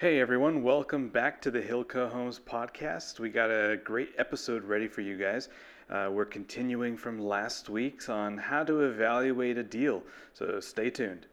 Hey 0.00 0.18
everyone, 0.18 0.62
welcome 0.62 1.10
back 1.10 1.42
to 1.42 1.50
the 1.50 1.60
Hilco 1.60 2.10
Homes 2.10 2.40
podcast. 2.40 3.20
We 3.20 3.28
got 3.28 3.50
a 3.50 3.78
great 3.84 4.14
episode 4.16 4.64
ready 4.64 4.88
for 4.88 5.02
you 5.02 5.18
guys. 5.18 5.50
Uh, 5.90 6.08
we're 6.10 6.24
continuing 6.24 6.96
from 6.96 7.18
last 7.18 7.68
week's 7.68 8.08
on 8.08 8.38
how 8.38 8.64
to 8.64 8.80
evaluate 8.80 9.58
a 9.58 9.62
deal, 9.62 10.02
so 10.32 10.58
stay 10.58 10.88
tuned. 10.88 11.26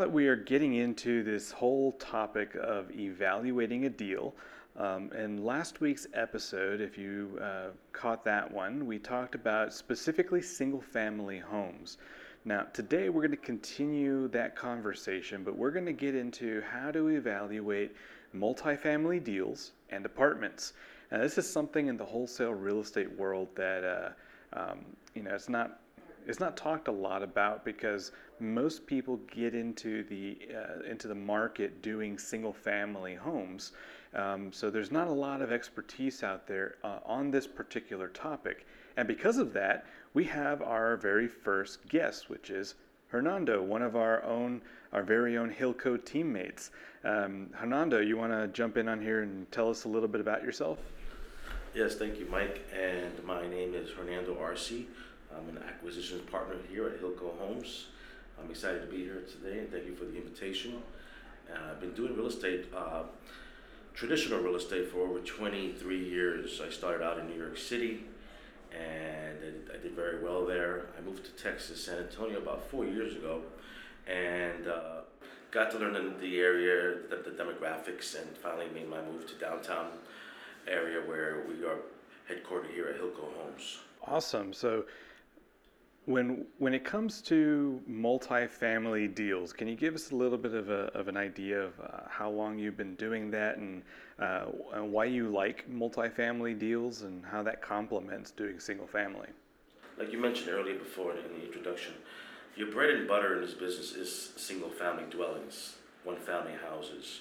That 0.00 0.10
we 0.10 0.26
are 0.28 0.36
getting 0.36 0.74
into 0.74 1.22
this 1.22 1.52
whole 1.52 1.92
topic 1.92 2.54
of 2.54 2.90
evaluating 2.90 3.84
a 3.84 3.90
deal, 3.90 4.34
um, 4.76 5.12
in 5.12 5.44
last 5.44 5.82
week's 5.82 6.06
episode, 6.14 6.80
if 6.80 6.96
you 6.96 7.38
uh, 7.42 7.66
caught 7.92 8.24
that 8.24 8.50
one, 8.50 8.86
we 8.86 8.98
talked 8.98 9.34
about 9.34 9.74
specifically 9.74 10.40
single 10.40 10.80
family 10.80 11.38
homes. 11.38 11.98
Now, 12.46 12.62
today 12.72 13.10
we're 13.10 13.20
going 13.20 13.30
to 13.32 13.36
continue 13.36 14.28
that 14.28 14.56
conversation, 14.56 15.44
but 15.44 15.54
we're 15.54 15.70
going 15.70 15.84
to 15.84 15.92
get 15.92 16.14
into 16.14 16.62
how 16.62 16.90
to 16.92 17.08
evaluate 17.08 17.94
multifamily 18.34 19.22
deals 19.22 19.72
and 19.90 20.06
apartments. 20.06 20.72
Now, 21.12 21.18
this 21.18 21.36
is 21.36 21.52
something 21.52 21.88
in 21.88 21.98
the 21.98 22.06
wholesale 22.06 22.54
real 22.54 22.80
estate 22.80 23.12
world 23.18 23.48
that, 23.54 23.84
uh, 23.84 24.58
um, 24.58 24.78
you 25.14 25.22
know, 25.22 25.34
it's 25.34 25.50
not 25.50 25.79
it's 26.30 26.38
not 26.38 26.56
talked 26.56 26.86
a 26.86 26.92
lot 26.92 27.24
about 27.24 27.64
because 27.64 28.12
most 28.38 28.86
people 28.86 29.18
get 29.34 29.52
into 29.52 30.04
the 30.04 30.38
uh, 30.54 30.88
into 30.88 31.08
the 31.08 31.14
market 31.14 31.82
doing 31.82 32.18
single 32.18 32.52
family 32.52 33.16
homes. 33.16 33.72
Um, 34.14 34.52
so 34.52 34.70
there's 34.70 34.92
not 34.92 35.08
a 35.08 35.12
lot 35.12 35.42
of 35.42 35.50
expertise 35.50 36.22
out 36.22 36.46
there 36.46 36.76
uh, 36.84 37.00
on 37.04 37.32
this 37.32 37.48
particular 37.48 38.08
topic. 38.08 38.64
And 38.96 39.08
because 39.08 39.38
of 39.38 39.52
that, 39.54 39.86
we 40.14 40.24
have 40.24 40.62
our 40.62 40.96
very 40.96 41.26
first 41.26 41.86
guest, 41.88 42.30
which 42.30 42.50
is 42.50 42.76
Hernando, 43.08 43.60
one 43.60 43.82
of 43.82 43.96
our 43.96 44.22
own, 44.22 44.62
our 44.92 45.02
very 45.02 45.36
own 45.36 45.52
Hilco 45.52 46.02
teammates. 46.04 46.70
Um, 47.04 47.48
Hernando, 47.52 48.00
you 48.00 48.16
want 48.16 48.32
to 48.32 48.46
jump 48.48 48.76
in 48.76 48.88
on 48.88 49.00
here 49.00 49.22
and 49.22 49.50
tell 49.50 49.68
us 49.68 49.82
a 49.82 49.88
little 49.88 50.08
bit 50.08 50.20
about 50.20 50.44
yourself? 50.44 50.78
Yes, 51.74 51.94
thank 51.96 52.18
you, 52.18 52.26
Mike. 52.30 52.66
And 52.72 53.24
my 53.24 53.48
name 53.48 53.74
is 53.74 53.90
Hernando 53.90 54.36
Arce. 54.40 54.72
I'm 55.36 55.48
an 55.56 55.62
acquisitions 55.62 56.28
partner 56.30 56.56
here 56.70 56.86
at 56.86 57.00
Hilco 57.00 57.38
Homes. 57.38 57.86
I'm 58.42 58.50
excited 58.50 58.80
to 58.82 58.86
be 58.86 59.04
here 59.04 59.22
today 59.30 59.60
and 59.60 59.70
thank 59.70 59.86
you 59.86 59.94
for 59.94 60.04
the 60.04 60.16
invitation. 60.16 60.82
Uh, 61.50 61.70
I've 61.70 61.80
been 61.80 61.92
doing 61.92 62.16
real 62.16 62.26
estate, 62.26 62.66
uh, 62.76 63.02
traditional 63.94 64.40
real 64.40 64.56
estate, 64.56 64.90
for 64.90 65.00
over 65.00 65.20
23 65.20 65.98
years. 65.98 66.60
I 66.66 66.70
started 66.70 67.04
out 67.04 67.18
in 67.18 67.28
New 67.28 67.38
York 67.38 67.58
City 67.58 68.04
and 68.72 69.68
I 69.72 69.82
did, 69.82 69.92
very 69.92 70.22
well 70.22 70.46
there. 70.46 70.86
I 70.98 71.00
moved 71.02 71.24
to 71.24 71.42
Texas, 71.42 71.84
San 71.84 71.98
Antonio, 71.98 72.38
about 72.38 72.68
four 72.70 72.84
years 72.84 73.14
ago 73.14 73.42
and 74.06 74.66
uh, 74.66 75.00
got 75.50 75.70
to 75.72 75.78
learn 75.78 75.94
the, 75.94 76.14
the 76.20 76.40
area, 76.40 76.96
the, 77.08 77.16
the 77.16 77.30
demographics, 77.30 78.20
and 78.20 78.36
finally 78.36 78.66
made 78.74 78.88
my 78.88 79.00
move 79.02 79.26
to 79.28 79.34
downtown 79.34 79.86
area 80.66 81.00
where 81.06 81.44
we 81.48 81.64
are 81.64 81.78
headquartered 82.28 82.72
here 82.72 82.88
at 82.88 83.00
Hilco 83.00 83.32
Homes. 83.38 83.78
Awesome. 84.06 84.52
So 84.52 84.84
when 86.10 86.44
when 86.58 86.74
it 86.74 86.84
comes 86.84 87.22
to 87.22 87.80
multifamily 87.88 89.14
deals, 89.14 89.52
can 89.52 89.68
you 89.68 89.76
give 89.76 89.94
us 89.94 90.10
a 90.10 90.16
little 90.16 90.36
bit 90.36 90.54
of, 90.54 90.68
a, 90.68 90.86
of 90.98 91.08
an 91.08 91.16
idea 91.16 91.60
of 91.60 91.72
uh, 91.80 92.00
how 92.08 92.28
long 92.28 92.58
you've 92.58 92.76
been 92.76 92.96
doing 92.96 93.30
that 93.30 93.58
and, 93.58 93.82
uh, 94.18 94.46
and 94.74 94.92
why 94.92 95.04
you 95.04 95.28
like 95.28 95.70
multifamily 95.70 96.58
deals 96.58 97.02
and 97.02 97.24
how 97.24 97.42
that 97.42 97.62
complements 97.62 98.32
doing 98.32 98.58
single 98.58 98.86
family? 98.86 99.28
Like 99.98 100.12
you 100.12 100.18
mentioned 100.18 100.50
earlier 100.50 100.78
before 100.78 101.12
in 101.12 101.22
the 101.38 101.46
introduction, 101.46 101.94
your 102.56 102.72
bread 102.72 102.90
and 102.90 103.06
butter 103.06 103.36
in 103.36 103.42
this 103.42 103.54
business 103.54 103.92
is 103.92 104.32
single 104.36 104.70
family 104.70 105.04
dwellings, 105.10 105.76
one 106.04 106.16
family 106.16 106.54
houses, 106.68 107.20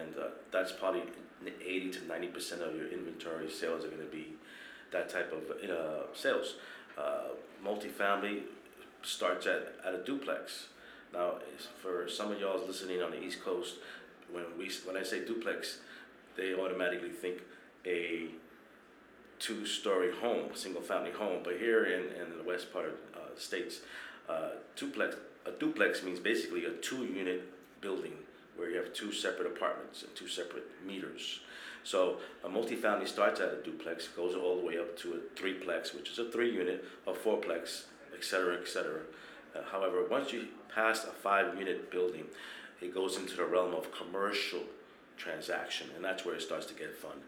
and 0.00 0.16
uh, 0.16 0.28
that's 0.50 0.72
probably 0.72 1.02
80 1.64 1.90
to 1.90 2.06
90 2.06 2.26
percent 2.28 2.62
of 2.62 2.74
your 2.76 2.88
inventory 2.88 3.50
sales 3.50 3.84
are 3.84 3.88
going 3.88 4.00
to 4.00 4.10
be 4.10 4.34
that 4.92 5.08
type 5.08 5.32
of 5.32 5.50
uh, 5.68 6.14
sales 6.14 6.56
uh, 6.98 7.34
multifamily 7.64 8.42
starts 9.02 9.46
at, 9.46 9.74
at 9.84 9.94
a 9.94 10.04
duplex. 10.04 10.66
Now, 11.12 11.34
for 11.82 12.08
some 12.08 12.32
of 12.32 12.40
y'all 12.40 12.60
listening 12.66 13.02
on 13.02 13.10
the 13.10 13.22
East 13.22 13.42
Coast, 13.44 13.74
when 14.32 14.44
we 14.58 14.70
when 14.84 14.96
I 14.96 15.02
say 15.02 15.24
duplex, 15.24 15.78
they 16.36 16.54
automatically 16.54 17.10
think 17.10 17.42
a 17.84 18.28
two-story 19.38 20.12
home, 20.12 20.50
single-family 20.54 21.10
home. 21.10 21.40
But 21.42 21.58
here 21.58 21.84
in, 21.84 22.04
in 22.20 22.38
the 22.38 22.44
west 22.44 22.72
part 22.72 22.86
of 22.86 22.94
uh, 23.14 23.36
states, 23.36 23.80
uh, 24.28 24.50
duplex 24.76 25.16
a 25.44 25.50
duplex 25.50 26.02
means 26.02 26.20
basically 26.20 26.64
a 26.66 26.70
two-unit 26.70 27.42
building 27.80 28.12
where 28.56 28.70
you 28.70 28.76
have 28.76 28.92
two 28.92 29.12
separate 29.12 29.46
apartments 29.46 30.02
and 30.02 30.14
two 30.14 30.28
separate 30.28 30.64
meters. 30.86 31.40
So 31.84 32.18
a 32.44 32.48
multifamily 32.48 33.08
starts 33.08 33.40
at 33.40 33.52
a 33.52 33.62
duplex, 33.62 34.08
goes 34.08 34.34
all 34.34 34.56
the 34.56 34.64
way 34.64 34.78
up 34.78 34.96
to 34.98 35.14
a 35.14 35.40
threeplex, 35.40 35.94
which 35.94 36.10
is 36.10 36.18
a 36.18 36.30
three 36.30 36.52
unit, 36.52 36.84
a 37.06 37.12
fourplex, 37.12 37.84
et 38.14 38.24
cetera, 38.24 38.56
et 38.60 38.68
cetera. 38.68 39.00
Uh, 39.54 39.60
however, 39.70 40.06
once 40.08 40.32
you 40.32 40.46
pass 40.74 41.04
a 41.04 41.10
five 41.10 41.58
unit 41.58 41.90
building, 41.90 42.24
it 42.80 42.94
goes 42.94 43.16
into 43.16 43.36
the 43.36 43.44
realm 43.44 43.74
of 43.74 43.92
commercial 43.92 44.60
transaction, 45.16 45.88
and 45.94 46.04
that's 46.04 46.24
where 46.24 46.34
it 46.34 46.42
starts 46.42 46.66
to 46.66 46.74
get 46.74 46.96
fun. 46.96 47.18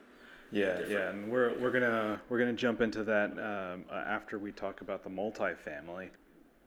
Yeah, 0.53 0.81
yeah, 0.89 1.11
and 1.11 1.31
we're, 1.31 1.53
we're 1.59 1.73
gonna 1.73 2.21
we're 2.29 2.39
gonna 2.39 2.53
jump 2.53 2.81
into 2.81 3.03
that 3.05 3.33
um, 3.33 3.85
uh, 3.91 3.95
after 3.95 4.39
we 4.39 4.53
talk 4.53 4.83
about 4.83 5.03
the 5.03 5.11
multifamily. 5.11 6.11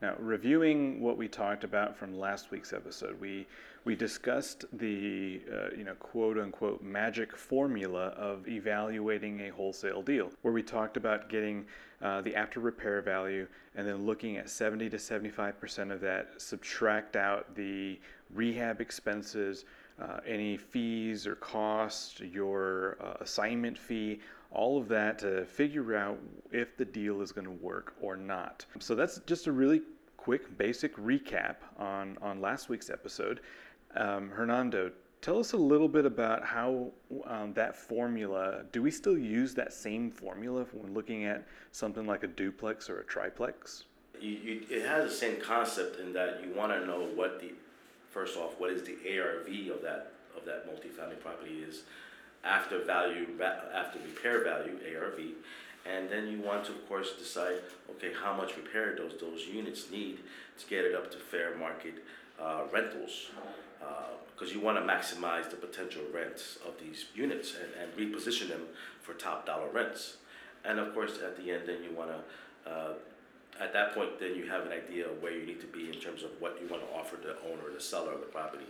Now, 0.01 0.13
reviewing 0.19 1.01
what 1.01 1.17
we 1.17 1.27
talked 1.27 1.63
about 1.63 1.97
from 1.97 2.19
last 2.19 2.51
week's 2.51 2.71
episode, 2.71 3.19
we 3.19 3.47
we 3.83 3.95
discussed 3.95 4.65
the 4.73 5.41
uh, 5.51 5.75
you 5.75 5.83
know 5.83 5.95
quote 5.95 6.37
unquote 6.37 6.83
magic 6.83 7.35
formula 7.35 8.09
of 8.09 8.47
evaluating 8.47 9.41
a 9.41 9.49
wholesale 9.49 10.03
deal, 10.03 10.31
where 10.43 10.53
we 10.53 10.61
talked 10.61 10.97
about 10.97 11.29
getting 11.29 11.65
uh, 12.01 12.21
the 12.21 12.35
after 12.35 12.59
repair 12.59 13.01
value 13.01 13.47
and 13.75 13.87
then 13.87 14.05
looking 14.05 14.37
at 14.37 14.49
70 14.49 14.89
to 14.89 14.99
75 14.99 15.59
percent 15.59 15.91
of 15.91 15.99
that, 16.01 16.39
subtract 16.39 17.15
out 17.15 17.55
the 17.55 17.99
rehab 18.35 18.81
expenses, 18.81 19.65
uh, 20.01 20.19
any 20.25 20.57
fees 20.57 21.25
or 21.25 21.35
costs, 21.35 22.19
your 22.19 22.97
uh, 23.01 23.15
assignment 23.21 23.77
fee, 23.77 24.19
all 24.51 24.77
of 24.77 24.87
that 24.87 25.19
to 25.19 25.45
figure 25.45 25.95
out 25.95 26.17
if 26.51 26.77
the 26.77 26.85
deal 26.85 27.21
is 27.21 27.31
going 27.31 27.45
to 27.45 27.51
work 27.51 27.95
or 28.01 28.15
not. 28.15 28.65
So 28.79 28.95
that's 28.95 29.19
just 29.25 29.47
a 29.47 29.51
really 29.51 29.81
quick, 30.15 30.57
basic 30.57 30.95
recap 30.97 31.55
on, 31.77 32.17
on 32.21 32.41
last 32.41 32.69
week's 32.69 32.89
episode. 32.89 33.41
Um, 33.95 34.29
Hernando, 34.29 34.91
tell 35.21 35.39
us 35.39 35.53
a 35.53 35.57
little 35.57 35.87
bit 35.87 36.05
about 36.05 36.43
how 36.43 36.91
um, 37.25 37.53
that 37.53 37.75
formula, 37.75 38.63
do 38.71 38.81
we 38.81 38.91
still 38.91 39.17
use 39.17 39.53
that 39.55 39.73
same 39.73 40.11
formula 40.11 40.65
when 40.73 40.93
looking 40.93 41.25
at 41.25 41.47
something 41.71 42.05
like 42.05 42.23
a 42.23 42.27
duplex 42.27 42.89
or 42.89 42.99
a 42.99 43.03
triplex? 43.05 43.85
You, 44.19 44.31
you, 44.31 44.61
it 44.69 44.85
has 44.85 45.09
the 45.09 45.15
same 45.15 45.39
concept 45.39 45.99
in 45.99 46.13
that 46.13 46.43
you 46.43 46.53
want 46.55 46.71
to 46.71 46.85
know 46.85 47.07
what 47.15 47.39
the, 47.39 47.51
first 48.11 48.37
off, 48.37 48.59
what 48.59 48.71
is 48.71 48.83
the 48.83 48.97
ARV 49.17 49.75
of 49.75 49.81
that, 49.81 50.11
of 50.35 50.45
that 50.45 50.67
multifamily 50.67 51.19
property 51.19 51.63
is 51.67 51.83
after 52.43 52.79
value, 52.83 53.27
after 53.73 53.99
repair 53.99 54.43
value, 54.43 54.77
ARV, 54.95 55.19
and 55.85 56.09
then 56.09 56.27
you 56.27 56.39
want 56.41 56.65
to, 56.65 56.71
of 56.71 56.87
course, 56.87 57.13
decide, 57.17 57.55
okay, 57.91 58.11
how 58.21 58.33
much 58.33 58.57
repair 58.57 58.95
those 58.95 59.13
those 59.19 59.45
units 59.47 59.89
need 59.91 60.19
to 60.59 60.67
get 60.67 60.85
it 60.85 60.93
up 60.95 61.11
to 61.11 61.17
fair 61.17 61.55
market 61.55 62.03
uh, 62.39 62.63
rentals, 62.71 63.27
because 64.33 64.51
uh, 64.51 64.53
you 64.53 64.59
want 64.59 64.77
to 64.77 64.83
maximize 64.83 65.49
the 65.49 65.55
potential 65.55 66.01
rents 66.13 66.57
of 66.67 66.73
these 66.79 67.05
units 67.15 67.55
and, 67.55 67.69
and 67.81 67.97
reposition 67.97 68.49
them 68.49 68.61
for 69.01 69.13
top 69.13 69.45
dollar 69.45 69.69
rents. 69.69 70.17
And 70.65 70.79
of 70.79 70.93
course, 70.93 71.19
at 71.23 71.37
the 71.37 71.51
end, 71.51 71.63
then 71.67 71.83
you 71.83 71.95
want 71.95 72.11
to. 72.11 72.69
Uh, 72.69 72.93
at 73.59 73.73
that 73.73 73.93
point, 73.93 74.19
then 74.19 74.35
you 74.35 74.47
have 74.47 74.65
an 74.65 74.71
idea 74.71 75.09
of 75.09 75.21
where 75.21 75.31
you 75.31 75.45
need 75.45 75.61
to 75.61 75.67
be 75.67 75.87
in 75.87 75.99
terms 75.99 76.23
of 76.23 76.29
what 76.39 76.57
you 76.61 76.67
want 76.67 76.83
to 76.83 76.95
offer 76.95 77.17
the 77.17 77.35
owner, 77.49 77.73
the 77.73 77.81
seller 77.81 78.11
of 78.13 78.19
the 78.19 78.27
property. 78.27 78.65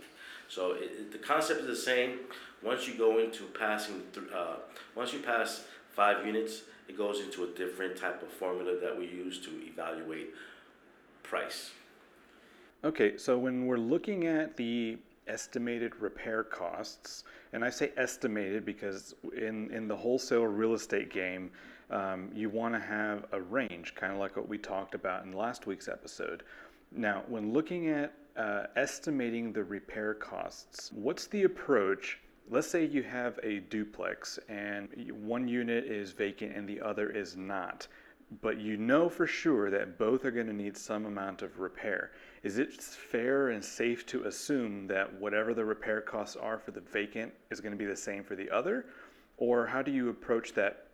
So 0.48 0.72
it, 0.72 0.90
it, 0.98 1.12
the 1.12 1.18
concept 1.18 1.60
is 1.60 1.66
the 1.66 1.76
same. 1.76 2.20
Once 2.62 2.88
you 2.88 2.94
go 2.94 3.18
into 3.18 3.44
passing, 3.58 4.02
through, 4.12 4.30
uh, 4.30 4.56
once 4.94 5.12
you 5.12 5.20
pass 5.20 5.64
five 5.90 6.26
units, 6.26 6.62
it 6.88 6.96
goes 6.96 7.20
into 7.20 7.44
a 7.44 7.48
different 7.48 7.96
type 7.96 8.22
of 8.22 8.28
formula 8.28 8.78
that 8.80 8.98
we 8.98 9.06
use 9.06 9.38
to 9.40 9.50
evaluate 9.66 10.30
price. 11.22 11.70
Okay, 12.84 13.16
so 13.18 13.36
when 13.36 13.66
we're 13.66 13.76
looking 13.76 14.26
at 14.26 14.56
the 14.56 14.98
estimated 15.26 15.94
repair 16.00 16.42
costs, 16.42 17.24
and 17.52 17.64
I 17.64 17.70
say 17.70 17.92
estimated 17.96 18.64
because 18.64 19.14
in, 19.36 19.70
in 19.70 19.88
the 19.88 19.96
wholesale 19.96 20.46
real 20.46 20.74
estate 20.74 21.10
game, 21.10 21.50
um, 21.90 22.30
you 22.34 22.50
want 22.50 22.74
to 22.74 22.80
have 22.80 23.26
a 23.32 23.40
range, 23.40 23.94
kind 23.94 24.12
of 24.12 24.18
like 24.18 24.36
what 24.36 24.48
we 24.48 24.58
talked 24.58 24.94
about 24.94 25.24
in 25.24 25.32
last 25.32 25.66
week's 25.66 25.88
episode. 25.88 26.42
Now, 26.92 27.22
when 27.28 27.52
looking 27.52 27.88
at 27.88 28.14
uh, 28.36 28.64
estimating 28.76 29.52
the 29.52 29.64
repair 29.64 30.14
costs, 30.14 30.90
what's 30.92 31.26
the 31.26 31.44
approach? 31.44 32.18
Let's 32.50 32.70
say 32.70 32.86
you 32.86 33.02
have 33.02 33.38
a 33.42 33.60
duplex 33.60 34.38
and 34.48 34.88
one 35.12 35.48
unit 35.48 35.84
is 35.84 36.12
vacant 36.12 36.56
and 36.56 36.66
the 36.66 36.80
other 36.80 37.10
is 37.10 37.36
not, 37.36 37.86
but 38.40 38.58
you 38.58 38.76
know 38.76 39.08
for 39.08 39.26
sure 39.26 39.70
that 39.70 39.98
both 39.98 40.24
are 40.24 40.30
going 40.30 40.46
to 40.46 40.52
need 40.52 40.76
some 40.76 41.04
amount 41.04 41.42
of 41.42 41.58
repair. 41.58 42.12
Is 42.42 42.58
it 42.58 42.72
fair 42.72 43.48
and 43.50 43.62
safe 43.62 44.06
to 44.06 44.24
assume 44.24 44.86
that 44.86 45.12
whatever 45.20 45.52
the 45.52 45.64
repair 45.64 46.00
costs 46.00 46.36
are 46.36 46.58
for 46.58 46.70
the 46.70 46.80
vacant 46.80 47.32
is 47.50 47.60
going 47.60 47.72
to 47.72 47.78
be 47.78 47.84
the 47.84 47.96
same 47.96 48.24
for 48.24 48.36
the 48.36 48.50
other? 48.50 48.86
Or 49.36 49.66
how 49.66 49.82
do 49.82 49.90
you 49.90 50.08
approach 50.08 50.54
that, 50.54 50.87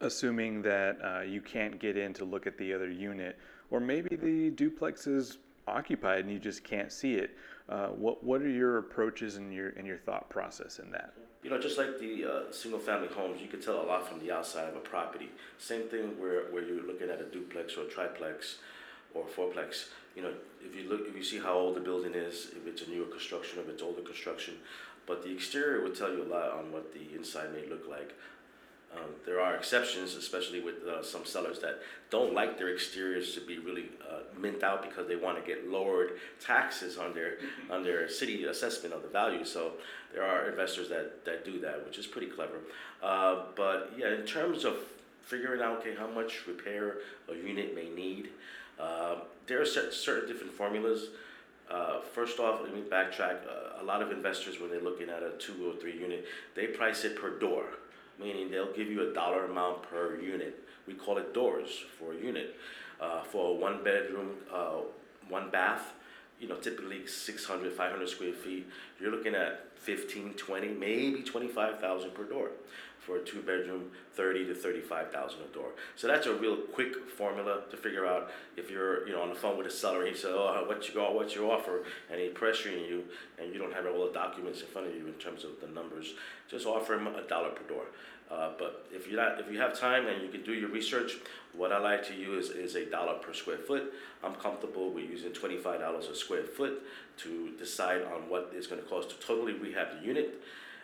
assuming 0.00 0.62
that 0.62 0.98
uh, 1.02 1.20
you 1.22 1.40
can't 1.40 1.78
get 1.78 1.96
in 1.96 2.12
to 2.14 2.24
look 2.24 2.46
at 2.46 2.58
the 2.58 2.72
other 2.72 2.90
unit? 2.90 3.38
Or 3.70 3.80
maybe 3.80 4.16
the 4.16 4.50
duplex 4.50 5.06
is 5.06 5.38
occupied 5.66 6.20
and 6.20 6.30
you 6.30 6.38
just 6.38 6.62
can't 6.62 6.92
see 6.92 7.14
it. 7.14 7.36
Uh, 7.68 7.88
what 7.88 8.22
what 8.22 8.40
are 8.42 8.48
your 8.48 8.78
approaches 8.78 9.36
and 9.36 9.52
your 9.52 9.70
and 9.70 9.86
your 9.86 9.98
thought 9.98 10.30
process 10.30 10.78
in 10.78 10.90
that? 10.92 11.14
You 11.42 11.50
know, 11.50 11.58
just 11.60 11.78
like 11.78 11.98
the 12.00 12.24
uh, 12.24 12.52
single-family 12.52 13.08
homes, 13.08 13.40
you 13.40 13.46
can 13.46 13.60
tell 13.60 13.80
a 13.80 13.86
lot 13.86 14.08
from 14.08 14.18
the 14.18 14.32
outside 14.32 14.68
of 14.68 14.74
a 14.74 14.80
property. 14.80 15.30
Same 15.58 15.82
thing 15.82 16.18
where, 16.18 16.50
where 16.50 16.64
you're 16.64 16.84
looking 16.84 17.08
at 17.08 17.20
a 17.20 17.24
duplex 17.24 17.76
or 17.76 17.82
a 17.82 17.88
triplex 17.88 18.58
or 19.14 19.22
a 19.22 19.30
fourplex. 19.30 19.86
You 20.16 20.22
know, 20.22 20.32
if 20.60 20.74
you 20.74 20.88
look, 20.88 21.02
if 21.06 21.14
you 21.14 21.22
see 21.22 21.38
how 21.38 21.52
old 21.52 21.76
the 21.76 21.80
building 21.80 22.14
is, 22.14 22.48
if 22.56 22.66
it's 22.66 22.82
a 22.82 22.90
newer 22.90 23.06
construction, 23.06 23.60
if 23.60 23.68
it's 23.68 23.82
older 23.82 24.02
construction, 24.02 24.54
but 25.06 25.22
the 25.22 25.30
exterior 25.30 25.82
will 25.82 25.94
tell 25.94 26.10
you 26.10 26.24
a 26.24 26.30
lot 26.30 26.50
on 26.50 26.72
what 26.72 26.92
the 26.92 27.14
inside 27.14 27.52
may 27.52 27.68
look 27.68 27.86
like. 27.88 28.14
Um, 28.94 29.10
there 29.26 29.40
are 29.40 29.56
exceptions, 29.56 30.14
especially 30.14 30.60
with 30.60 30.84
uh, 30.84 31.02
some 31.02 31.24
sellers 31.24 31.58
that 31.60 31.80
don't 32.10 32.32
like 32.32 32.56
their 32.56 32.72
exteriors 32.72 33.34
to 33.34 33.40
be 33.40 33.58
really 33.58 33.86
uh, 34.08 34.20
mint 34.40 34.62
out 34.62 34.82
because 34.82 35.08
they 35.08 35.16
want 35.16 35.38
to 35.38 35.46
get 35.46 35.68
lowered 35.68 36.12
taxes 36.40 36.96
on 36.96 37.12
their 37.12 37.38
on 37.70 37.82
their 37.82 38.08
city 38.08 38.44
assessment 38.44 38.94
of 38.94 39.02
the 39.02 39.08
value. 39.08 39.44
So 39.44 39.72
there 40.14 40.24
are 40.24 40.48
investors 40.48 40.88
that, 40.88 41.24
that 41.24 41.44
do 41.44 41.58
that, 41.60 41.84
which 41.84 41.98
is 41.98 42.06
pretty 42.06 42.28
clever. 42.28 42.58
Uh, 43.02 43.42
but 43.56 43.92
yeah, 43.98 44.14
in 44.14 44.22
terms 44.22 44.64
of 44.64 44.76
figuring 45.22 45.60
out 45.60 45.78
okay 45.78 45.94
how 45.94 46.06
much 46.06 46.46
repair 46.46 46.98
a 47.28 47.34
unit 47.34 47.74
may 47.74 47.90
need, 47.90 48.30
uh, 48.78 49.16
there 49.46 49.60
are 49.60 49.66
certain 49.66 50.28
different 50.28 50.52
formulas. 50.52 51.08
Uh, 51.68 52.00
first 52.14 52.38
off, 52.38 52.60
let 52.62 52.72
me 52.72 52.80
backtrack. 52.80 53.38
Uh, 53.44 53.82
a 53.82 53.84
lot 53.84 54.00
of 54.00 54.12
investors, 54.12 54.60
when 54.60 54.70
they're 54.70 54.80
looking 54.80 55.10
at 55.10 55.22
a 55.24 55.30
two 55.38 55.68
or 55.68 55.74
three 55.74 55.98
unit, 55.98 56.24
they 56.54 56.68
price 56.68 57.04
it 57.04 57.20
per 57.20 57.38
door 57.40 57.64
meaning 58.20 58.50
they'll 58.50 58.72
give 58.72 58.88
you 58.88 59.10
a 59.10 59.14
dollar 59.14 59.44
amount 59.44 59.82
per 59.82 60.18
unit. 60.20 60.64
We 60.86 60.94
call 60.94 61.18
it 61.18 61.34
doors 61.34 61.84
for 61.98 62.12
a 62.12 62.16
unit. 62.16 62.56
Uh, 63.00 63.22
for 63.22 63.50
a 63.50 63.54
one 63.54 63.84
bedroom, 63.84 64.30
uh, 64.50 64.76
one 65.28 65.50
bath, 65.50 65.92
you 66.40 66.48
know, 66.48 66.56
typically 66.56 67.06
600, 67.06 67.72
500 67.72 68.08
square 68.08 68.32
feet, 68.32 68.66
you're 68.98 69.10
looking 69.10 69.34
at 69.34 69.66
15, 69.76 70.34
20, 70.34 70.68
maybe 70.68 71.22
25,000 71.22 72.14
per 72.14 72.24
door. 72.24 72.50
For 73.06 73.18
a 73.18 73.20
two 73.20 73.40
bedroom, 73.40 73.92
30 74.14 74.46
to 74.46 74.54
35,000 74.54 75.38
a 75.40 75.54
door. 75.54 75.68
So 75.94 76.08
that's 76.08 76.26
a 76.26 76.34
real 76.34 76.56
quick 76.56 77.08
formula 77.08 77.60
to 77.70 77.76
figure 77.76 78.04
out 78.04 78.32
if 78.56 78.68
you're, 78.68 79.06
you 79.06 79.14
know, 79.14 79.22
on 79.22 79.28
the 79.28 79.36
phone 79.36 79.56
with 79.56 79.68
a 79.68 79.70
seller 79.70 80.00
and 80.00 80.08
he 80.08 80.14
says, 80.16 80.32
oh, 80.34 80.64
what 80.66 80.88
you 80.88 80.94
your, 80.94 81.14
what's 81.14 81.32
your 81.32 81.52
offer? 81.52 81.84
And 82.10 82.20
he's 82.20 82.32
pressuring 82.32 82.88
you 82.88 83.04
and 83.38 83.52
you 83.52 83.60
don't 83.60 83.72
have 83.72 83.86
all 83.86 84.06
the 84.08 84.12
documents 84.12 84.60
in 84.60 84.66
front 84.66 84.88
of 84.88 84.94
you 84.96 85.06
in 85.06 85.12
terms 85.14 85.44
of 85.44 85.52
the 85.60 85.68
numbers. 85.68 86.14
Just 86.50 86.66
offer 86.66 86.94
him 86.94 87.06
a 87.06 87.22
dollar 87.28 87.50
per 87.50 87.62
door. 87.72 87.84
Uh, 88.28 88.50
but 88.58 88.88
if 88.92 89.08
you 89.08 89.16
not, 89.16 89.38
if 89.38 89.52
you 89.52 89.60
have 89.60 89.78
time 89.78 90.08
and 90.08 90.20
you 90.20 90.28
can 90.28 90.42
do 90.42 90.52
your 90.52 90.68
research, 90.68 91.12
what 91.54 91.70
I 91.70 91.78
like 91.78 92.04
to 92.08 92.14
use 92.14 92.50
is 92.50 92.74
a 92.74 92.84
dollar 92.86 93.14
per 93.18 93.32
square 93.32 93.58
foot. 93.58 93.92
I'm 94.24 94.34
comfortable 94.34 94.90
with 94.90 95.08
using 95.08 95.30
twenty-five 95.32 95.78
dollars 95.78 96.08
a 96.08 96.16
square 96.16 96.42
foot 96.42 96.82
to 97.18 97.50
decide 97.56 98.02
on 98.02 98.28
what 98.28 98.50
it's 98.52 98.66
going 98.66 98.82
to 98.82 98.88
cost 98.88 99.10
to 99.10 99.16
totally 99.24 99.52
rehab 99.52 100.00
the 100.00 100.04
unit, 100.04 100.42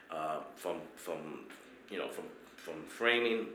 uh, 0.08 0.38
from 0.54 0.76
from 0.94 1.46
you 1.92 1.98
know 1.98 2.08
from 2.08 2.24
from 2.56 2.82
framing 2.88 3.46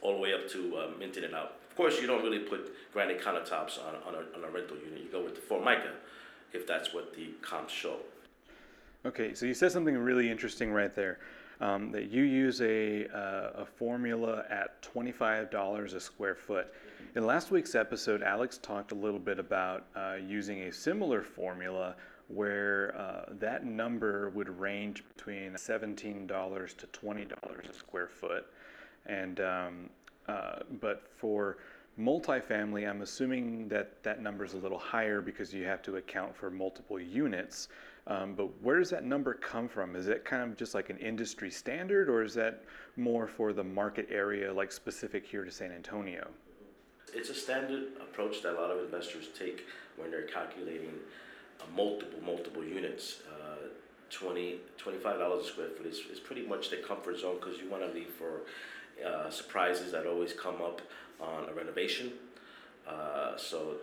all 0.00 0.12
the 0.14 0.20
way 0.20 0.32
up 0.32 0.48
to 0.50 0.76
uh, 0.76 0.88
minting 0.98 1.24
it 1.24 1.34
out. 1.34 1.56
Of 1.68 1.76
course, 1.76 2.00
you 2.00 2.06
don't 2.06 2.22
really 2.22 2.38
put 2.38 2.72
granite 2.92 3.20
countertops 3.22 3.78
on, 3.78 3.94
on, 4.06 4.14
a, 4.14 4.36
on 4.36 4.44
a 4.44 4.50
rental 4.50 4.76
unit. 4.76 5.00
You 5.02 5.10
go 5.10 5.22
with 5.22 5.34
the 5.34 5.40
Formica, 5.40 5.92
if 6.52 6.66
that's 6.66 6.94
what 6.94 7.14
the 7.14 7.28
comps 7.42 7.72
show. 7.72 7.96
Okay, 9.04 9.34
so 9.34 9.46
you 9.46 9.54
said 9.54 9.72
something 9.72 9.96
really 9.96 10.30
interesting 10.30 10.72
right 10.72 10.94
there 10.94 11.18
um, 11.60 11.90
that 11.92 12.10
you 12.10 12.22
use 12.22 12.60
a, 12.60 13.06
uh, 13.08 13.62
a 13.62 13.64
formula 13.64 14.44
at 14.50 14.82
$25 14.82 15.94
a 15.94 16.00
square 16.00 16.34
foot. 16.34 16.72
In 17.14 17.26
last 17.26 17.50
week's 17.50 17.74
episode, 17.74 18.22
Alex 18.22 18.58
talked 18.58 18.92
a 18.92 18.94
little 18.94 19.20
bit 19.20 19.38
about 19.38 19.86
uh, 19.94 20.16
using 20.26 20.62
a 20.62 20.72
similar 20.72 21.22
formula 21.22 21.94
where 22.28 22.94
uh, 22.98 23.32
that 23.38 23.64
number 23.64 24.30
would 24.30 24.48
range 24.58 25.04
between 25.14 25.52
$17 25.52 26.26
to 26.76 26.86
$20 26.86 27.70
a 27.70 27.72
square 27.72 28.08
foot. 28.08 28.46
And 29.06 29.40
um, 29.40 29.90
uh, 30.28 30.60
but 30.80 31.04
for 31.16 31.58
multifamily, 31.98 32.88
I'm 32.88 33.02
assuming 33.02 33.68
that 33.68 34.02
that 34.02 34.20
number 34.20 34.44
is 34.44 34.54
a 34.54 34.58
little 34.58 34.78
higher 34.78 35.20
because 35.20 35.54
you 35.54 35.64
have 35.64 35.82
to 35.82 35.96
account 35.96 36.36
for 36.36 36.50
multiple 36.50 37.00
units. 37.00 37.68
Um, 38.08 38.34
but 38.34 38.48
where 38.62 38.78
does 38.78 38.90
that 38.90 39.04
number 39.04 39.34
come 39.34 39.68
from? 39.68 39.96
Is 39.96 40.06
it 40.06 40.24
kind 40.24 40.42
of 40.42 40.56
just 40.56 40.74
like 40.74 40.90
an 40.90 40.98
industry 40.98 41.50
standard, 41.50 42.08
or 42.08 42.22
is 42.22 42.34
that 42.34 42.64
more 42.96 43.26
for 43.26 43.52
the 43.52 43.64
market 43.64 44.08
area, 44.10 44.52
like 44.52 44.70
specific 44.70 45.26
here 45.26 45.44
to 45.44 45.50
San 45.50 45.72
Antonio? 45.72 46.28
It's 47.14 47.30
a 47.30 47.34
standard 47.34 47.88
approach 48.00 48.42
that 48.42 48.52
a 48.52 48.60
lot 48.60 48.70
of 48.70 48.80
investors 48.80 49.28
take 49.36 49.64
when 49.96 50.10
they're 50.10 50.22
calculating 50.22 50.92
uh, 51.60 51.64
multiple, 51.74 52.18
multiple 52.24 52.64
units. 52.64 53.20
Uh, 53.30 53.68
20 54.10 54.60
$25 54.78 55.40
a 55.40 55.44
square 55.44 55.68
foot 55.76 55.84
is, 55.86 55.98
is 56.12 56.20
pretty 56.20 56.46
much 56.46 56.70
the 56.70 56.76
comfort 56.76 57.18
zone 57.18 57.36
because 57.40 57.58
you 57.58 57.68
want 57.68 57.82
to 57.82 57.92
leave 57.92 58.08
for 58.08 58.42
uh, 59.04 59.28
surprises 59.30 59.92
that 59.92 60.06
always 60.06 60.32
come 60.32 60.56
up 60.62 60.80
on 61.20 61.48
a 61.48 61.52
renovation. 61.52 62.12
Uh, 62.88 63.36
so 63.36 63.76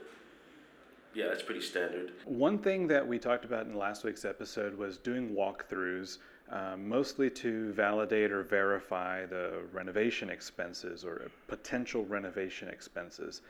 yeah, 1.14 1.26
it's 1.26 1.44
pretty 1.44 1.62
standard. 1.62 2.14
One 2.26 2.58
thing 2.58 2.88
that 2.88 3.08
we 3.08 3.20
talked 3.20 3.46
about 3.46 3.68
in 3.68 3.76
last 3.76 4.04
week's 4.04 4.26
episode 4.26 4.76
was 4.76 4.98
doing 4.98 5.36
walkthroughs, 5.36 6.18
um, 6.50 6.88
mostly 6.88 7.30
to 7.32 7.72
validate 7.74 8.32
or 8.32 8.44
verify 8.44 9.26
the 9.26 9.60
renovation 9.72 10.30
expenses 10.30 11.06
or 11.06 11.30
potential 11.48 12.06
renovation 12.06 12.68
expenses. 12.70 13.42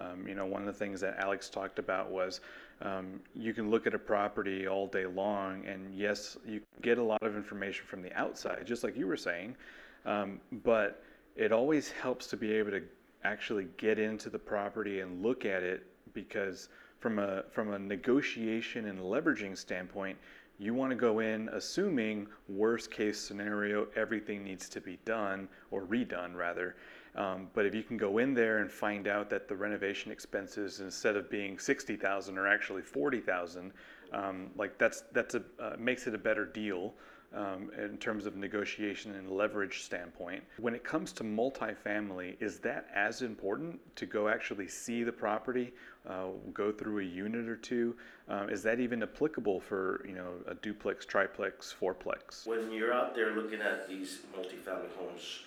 Um, 0.00 0.26
you 0.26 0.34
know, 0.34 0.46
one 0.46 0.62
of 0.62 0.66
the 0.66 0.72
things 0.72 1.00
that 1.02 1.18
Alex 1.18 1.48
talked 1.48 1.78
about 1.78 2.10
was 2.10 2.40
um, 2.80 3.20
you 3.34 3.52
can 3.54 3.70
look 3.70 3.86
at 3.86 3.94
a 3.94 3.98
property 3.98 4.66
all 4.66 4.86
day 4.86 5.06
long, 5.06 5.64
and 5.66 5.94
yes, 5.94 6.36
you 6.46 6.60
get 6.80 6.98
a 6.98 7.02
lot 7.02 7.22
of 7.22 7.36
information 7.36 7.84
from 7.86 8.02
the 8.02 8.12
outside, 8.18 8.66
just 8.66 8.82
like 8.82 8.96
you 8.96 9.06
were 9.06 9.16
saying, 9.16 9.56
um, 10.04 10.40
but 10.64 11.02
it 11.36 11.52
always 11.52 11.90
helps 11.90 12.26
to 12.28 12.36
be 12.36 12.52
able 12.52 12.70
to 12.70 12.82
actually 13.24 13.68
get 13.76 13.98
into 13.98 14.28
the 14.30 14.38
property 14.38 15.00
and 15.00 15.22
look 15.22 15.44
at 15.44 15.62
it 15.62 15.86
because 16.12 16.68
from 16.98 17.18
a 17.18 17.44
from 17.50 17.72
a 17.72 17.78
negotiation 17.78 18.86
and 18.86 18.98
leveraging 18.98 19.56
standpoint, 19.56 20.18
you 20.58 20.74
want 20.74 20.90
to 20.90 20.96
go 20.96 21.20
in 21.20 21.48
assuming 21.50 22.26
worst 22.48 22.90
case 22.90 23.18
scenario 23.20 23.86
everything 23.96 24.44
needs 24.44 24.68
to 24.68 24.80
be 24.80 24.98
done 25.04 25.48
or 25.70 25.82
redone 25.82 26.34
rather. 26.34 26.76
Um, 27.14 27.48
but 27.52 27.66
if 27.66 27.74
you 27.74 27.82
can 27.82 27.96
go 27.96 28.18
in 28.18 28.32
there 28.32 28.58
and 28.58 28.70
find 28.70 29.06
out 29.06 29.28
that 29.30 29.48
the 29.48 29.54
renovation 29.54 30.10
expenses 30.10 30.80
instead 30.80 31.16
of 31.16 31.28
being 31.30 31.58
sixty 31.58 31.96
thousand 31.96 32.38
are 32.38 32.48
actually 32.48 32.82
forty 32.82 33.20
thousand, 33.20 33.72
um, 34.12 34.50
like 34.56 34.78
that's 34.78 35.04
that's 35.12 35.34
a 35.34 35.42
uh, 35.60 35.76
makes 35.78 36.06
it 36.06 36.14
a 36.14 36.18
better 36.18 36.46
deal 36.46 36.94
um, 37.34 37.70
in 37.78 37.96
terms 37.98 38.26
of 38.26 38.36
negotiation 38.36 39.14
and 39.14 39.30
leverage 39.30 39.82
standpoint. 39.82 40.42
When 40.58 40.74
it 40.74 40.84
comes 40.84 41.12
to 41.12 41.24
multifamily, 41.24 42.36
is 42.40 42.58
that 42.60 42.88
as 42.94 43.22
important 43.22 43.80
to 43.96 44.06
go 44.06 44.28
actually 44.28 44.68
see 44.68 45.02
the 45.02 45.12
property, 45.12 45.72
uh, 46.08 46.28
go 46.52 46.72
through 46.72 47.00
a 47.00 47.04
unit 47.04 47.48
or 47.48 47.56
two? 47.56 47.94
Um, 48.28 48.50
is 48.50 48.62
that 48.62 48.80
even 48.80 49.02
applicable 49.02 49.60
for 49.60 50.04
you 50.08 50.14
know 50.14 50.32
a 50.46 50.54
duplex, 50.54 51.04
triplex, 51.04 51.74
fourplex? 51.78 52.46
When 52.46 52.72
you're 52.72 52.92
out 52.92 53.14
there 53.14 53.34
looking 53.34 53.60
at 53.60 53.88
these 53.88 54.20
multifamily 54.34 54.96
homes, 54.98 55.40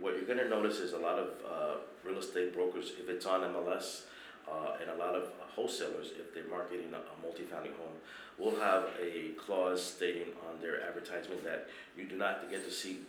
what 0.00 0.14
you're 0.14 0.26
going 0.26 0.38
to 0.38 0.48
notice 0.48 0.78
is 0.78 0.92
a 0.92 0.98
lot 0.98 1.18
of 1.18 1.28
uh, 1.48 1.74
real 2.04 2.18
estate 2.18 2.54
brokers, 2.54 2.92
if 3.00 3.08
it's 3.08 3.26
on 3.26 3.40
MLS, 3.40 4.02
uh, 4.50 4.76
and 4.80 4.90
a 4.90 4.96
lot 4.96 5.14
of 5.14 5.30
wholesalers, 5.54 6.08
if 6.18 6.34
they're 6.34 6.48
marketing 6.48 6.92
a, 6.92 6.96
a 6.96 7.26
multifamily 7.26 7.74
home, 7.76 7.96
will 8.38 8.58
have 8.58 8.84
a 9.00 9.30
clause 9.38 9.82
stating 9.82 10.28
on 10.48 10.60
their 10.60 10.82
advertisement 10.82 11.44
that 11.44 11.68
you 11.96 12.04
do 12.04 12.16
not 12.16 12.50
get 12.50 12.64
to 12.64 12.70
see 12.70 13.00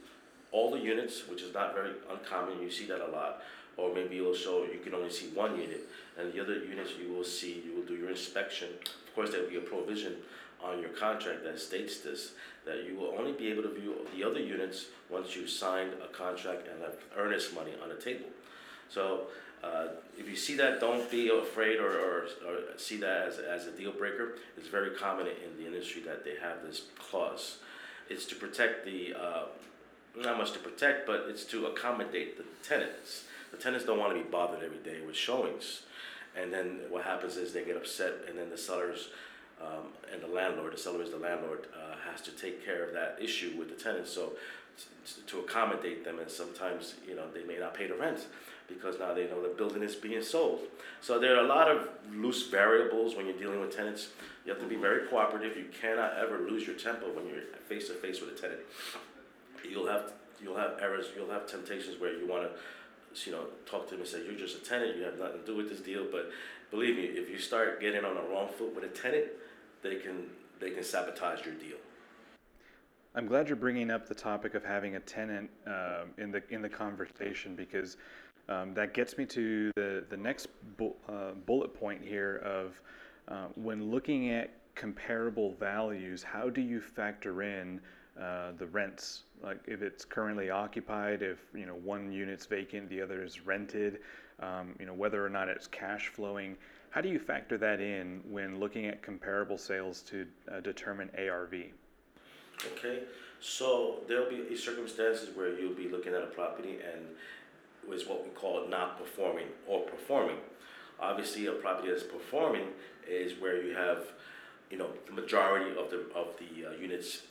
all 0.51 0.71
the 0.71 0.79
units, 0.79 1.27
which 1.27 1.41
is 1.41 1.53
not 1.53 1.73
very 1.73 1.91
uncommon. 2.11 2.61
You 2.61 2.69
see 2.69 2.85
that 2.87 3.01
a 3.01 3.11
lot. 3.11 3.41
Or 3.77 3.93
maybe 3.93 4.17
it'll 4.17 4.35
show 4.35 4.63
you 4.63 4.79
can 4.83 4.93
only 4.93 5.09
see 5.09 5.27
one 5.27 5.57
unit, 5.57 5.87
and 6.19 6.33
the 6.33 6.41
other 6.41 6.55
units 6.55 6.91
you 7.01 7.13
will 7.13 7.23
see. 7.23 7.63
You 7.65 7.75
will 7.75 7.85
do 7.85 7.95
your 7.95 8.09
inspection. 8.09 8.67
Of 8.83 9.15
course, 9.15 9.31
there 9.31 9.41
will 9.41 9.49
be 9.49 9.57
a 9.57 9.61
provision 9.61 10.17
on 10.63 10.79
your 10.79 10.89
contract 10.89 11.43
that 11.43 11.59
states 11.59 11.99
this 11.99 12.31
that 12.65 12.85
you 12.85 12.95
will 12.95 13.15
only 13.17 13.31
be 13.31 13.49
able 13.51 13.63
to 13.63 13.73
view 13.73 13.95
the 14.15 14.23
other 14.23 14.39
units 14.39 14.85
once 15.09 15.35
you've 15.35 15.49
signed 15.49 15.91
a 16.03 16.07
contract 16.07 16.67
and 16.67 16.79
left 16.81 17.01
earnest 17.17 17.55
money 17.55 17.73
on 17.83 17.89
the 17.89 17.95
table. 17.95 18.27
So 18.89 19.27
Uh, 19.63 19.89
if 20.17 20.25
you 20.27 20.35
see 20.35 20.55
that, 20.57 20.79
don't 20.79 21.05
be 21.11 21.29
afraid 21.29 21.77
or, 21.77 21.93
or, 22.05 22.17
or 22.47 22.55
see 22.77 22.97
that 22.97 23.27
as, 23.27 23.37
as 23.37 23.67
a 23.67 23.71
deal 23.71 23.91
breaker. 23.91 24.27
It's 24.57 24.67
very 24.67 24.91
common 25.05 25.27
in 25.27 25.51
the 25.59 25.65
industry 25.69 26.01
that 26.09 26.23
they 26.25 26.35
have 26.41 26.57
this 26.65 26.79
clause. 26.97 27.59
It's 28.09 28.25
to 28.31 28.35
protect 28.35 28.85
the, 28.85 29.13
uh, 29.13 29.43
not 30.17 30.39
much 30.39 30.51
to 30.53 30.59
protect, 30.59 31.05
but 31.05 31.27
it's 31.29 31.45
to 31.53 31.67
accommodate 31.67 32.37
the 32.39 32.45
tenants. 32.67 33.25
The 33.51 33.57
tenants 33.57 33.85
don't 33.85 33.99
want 33.99 34.11
to 34.15 34.23
be 34.23 34.27
bothered 34.27 34.63
every 34.63 34.81
day 34.91 34.99
with 35.05 35.15
showings. 35.15 35.83
And 36.35 36.51
then 36.51 36.67
what 36.89 37.03
happens 37.03 37.37
is 37.37 37.53
they 37.53 37.63
get 37.63 37.77
upset, 37.77 38.13
and 38.27 38.33
then 38.39 38.49
the 38.49 38.57
sellers 38.57 39.09
um, 39.61 39.85
and 40.11 40.21
the 40.21 40.27
landlord, 40.27 40.73
the 40.73 40.77
seller 40.77 41.01
is 41.01 41.11
the 41.11 41.17
landlord, 41.17 41.67
uh, 41.73 41.95
has 42.09 42.21
to 42.21 42.31
take 42.31 42.65
care 42.65 42.83
of 42.83 42.93
that 42.93 43.17
issue 43.21 43.55
with 43.57 43.69
the 43.69 43.81
tenants. 43.81 44.11
So 44.11 44.33
to 45.27 45.39
accommodate 45.39 46.03
them, 46.03 46.19
and 46.19 46.29
sometimes 46.29 46.95
you 47.07 47.15
know 47.15 47.23
they 47.33 47.43
may 47.43 47.59
not 47.59 47.73
pay 47.73 47.87
the 47.87 47.95
rent 47.95 48.25
because 48.67 48.99
now 48.99 49.13
they 49.13 49.27
know 49.27 49.41
the 49.41 49.53
building 49.53 49.83
is 49.83 49.95
being 49.95 50.23
sold. 50.23 50.61
So 51.01 51.19
there 51.19 51.35
are 51.35 51.43
a 51.43 51.47
lot 51.47 51.69
of 51.69 51.89
loose 52.13 52.47
variables 52.47 53.15
when 53.15 53.25
you're 53.25 53.37
dealing 53.37 53.59
with 53.59 53.75
tenants. 53.75 54.09
You 54.45 54.53
have 54.53 54.61
to 54.61 54.67
be 54.67 54.75
very 54.75 55.07
cooperative. 55.07 55.57
You 55.57 55.65
cannot 55.79 56.17
ever 56.17 56.39
lose 56.39 56.65
your 56.65 56.75
temper 56.75 57.07
when 57.13 57.27
you're 57.27 57.43
face 57.67 57.87
to 57.89 57.93
face 57.95 58.21
with 58.21 58.37
a 58.37 58.41
tenant. 58.41 58.61
You'll 59.69 59.87
have 59.87 60.13
you'll 60.41 60.57
have 60.57 60.79
errors. 60.81 61.07
You'll 61.15 61.29
have 61.29 61.47
temptations 61.47 61.99
where 61.99 62.13
you 62.17 62.27
want 62.27 62.43
to 62.43 62.49
you 63.25 63.31
know, 63.31 63.45
talk 63.65 63.85
to 63.85 63.91
them 63.91 64.01
and 64.01 64.09
say, 64.09 64.23
you're 64.25 64.39
just 64.39 64.57
a 64.57 64.61
tenant, 64.61 64.97
you 64.97 65.03
have 65.03 65.19
nothing 65.19 65.41
to 65.41 65.45
do 65.45 65.55
with 65.55 65.69
this 65.69 65.79
deal. 65.79 66.05
But 66.11 66.31
believe 66.71 66.95
me, 66.95 67.03
if 67.03 67.29
you 67.29 67.37
start 67.37 67.79
getting 67.79 68.03
on 68.03 68.15
the 68.15 68.21
wrong 68.21 68.47
foot 68.47 68.73
with 68.73 68.83
a 68.83 68.87
tenant, 68.87 69.27
they 69.83 69.97
can 69.97 70.27
they 70.59 70.71
can 70.71 70.83
sabotage 70.83 71.45
your 71.45 71.55
deal. 71.55 71.77
I'm 73.13 73.27
glad 73.27 73.49
you're 73.49 73.57
bringing 73.57 73.91
up 73.91 74.07
the 74.07 74.15
topic 74.15 74.53
of 74.53 74.63
having 74.63 74.95
a 74.95 74.99
tenant 75.01 75.49
uh, 75.67 76.03
in 76.17 76.31
the 76.31 76.41
in 76.49 76.61
the 76.61 76.69
conversation 76.69 77.55
because 77.55 77.97
um, 78.47 78.73
that 78.73 78.93
gets 78.93 79.17
me 79.17 79.25
to 79.27 79.71
the 79.75 80.05
the 80.09 80.17
next 80.17 80.47
bu- 80.77 80.93
uh, 81.09 81.31
bullet 81.45 81.73
point 81.73 82.01
here 82.01 82.37
of 82.37 82.81
uh, 83.27 83.47
when 83.55 83.91
looking 83.91 84.31
at 84.31 84.51
comparable 84.75 85.53
values, 85.59 86.23
how 86.23 86.49
do 86.49 86.61
you 86.61 86.79
factor 86.79 87.43
in 87.43 87.81
uh, 88.19 88.51
the 88.57 88.67
rents? 88.67 89.23
Like 89.43 89.59
if 89.67 89.81
it's 89.81 90.05
currently 90.05 90.49
occupied, 90.49 91.21
if 91.21 91.39
you 91.53 91.65
know 91.65 91.75
one 91.75 92.11
unit's 92.11 92.45
vacant, 92.45 92.89
the 92.89 93.01
other 93.01 93.23
is 93.23 93.45
rented, 93.45 93.99
um, 94.30 94.30
you 94.79 94.85
know 94.85 94.93
whether 94.93 95.25
or 95.25 95.29
not 95.29 95.47
it's 95.47 95.67
cash 95.67 96.07
flowing. 96.07 96.57
How 96.89 97.01
do 97.01 97.09
you 97.09 97.19
factor 97.19 97.57
that 97.57 97.79
in 97.79 98.21
when 98.29 98.59
looking 98.59 98.85
at 98.85 99.01
comparable 99.01 99.57
sales 99.57 100.01
to 100.03 100.27
uh, 100.51 100.59
determine 100.59 101.09
ARV? 101.17 101.53
Okay, 102.73 103.03
so 103.39 103.99
there'll 104.07 104.29
be 104.29 104.55
circumstances 104.55 105.35
where 105.35 105.57
you'll 105.57 105.73
be 105.73 105.89
looking 105.89 106.13
at 106.13 106.21
a 106.21 106.27
property 106.27 106.77
and 106.93 107.05
is 107.93 108.07
what 108.07 108.23
we 108.23 108.29
call 108.31 108.67
not 108.67 108.97
performing 108.97 109.47
or 109.67 109.81
performing. 109.81 110.37
Obviously, 110.99 111.47
a 111.47 111.53
property 111.53 111.89
that's 111.89 112.03
performing 112.03 112.67
is 113.09 113.39
where 113.39 113.61
you 113.61 113.75
have, 113.75 114.05
you 114.69 114.77
know, 114.77 114.87
the 115.07 115.13
majority 115.13 115.71
of 115.71 115.89
the 115.89 116.05
of 116.15 116.27
the 116.37 116.67
uh, 116.67 116.71
units 116.73 117.23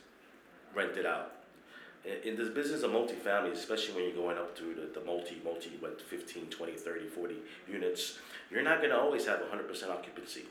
rented 0.75 1.05
out. 1.05 1.33
In, 2.03 2.35
this 2.35 2.49
business 2.49 2.81
of 2.81 2.91
multifamily, 2.91 3.51
especially 3.51 3.93
when 3.93 4.03
you're 4.05 4.15
going 4.15 4.37
up 4.37 4.57
to 4.57 4.73
the, 4.73 4.99
the 4.99 5.05
multi, 5.05 5.39
multi, 5.43 5.77
what, 5.79 6.01
15, 6.01 6.47
20, 6.47 6.71
30, 6.73 7.07
40 7.07 7.35
units, 7.71 8.17
you're 8.49 8.63
not 8.63 8.79
going 8.79 8.89
to 8.89 8.99
always 8.99 9.27
have 9.27 9.39
100% 9.39 9.89
occupancy. 9.89 10.45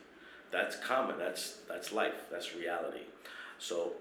That's 0.51 0.77
common. 0.77 1.19
That's 1.19 1.59
that's 1.69 1.93
life. 1.93 2.25
That's 2.31 2.55
reality. 2.55 3.03
So 3.59 3.93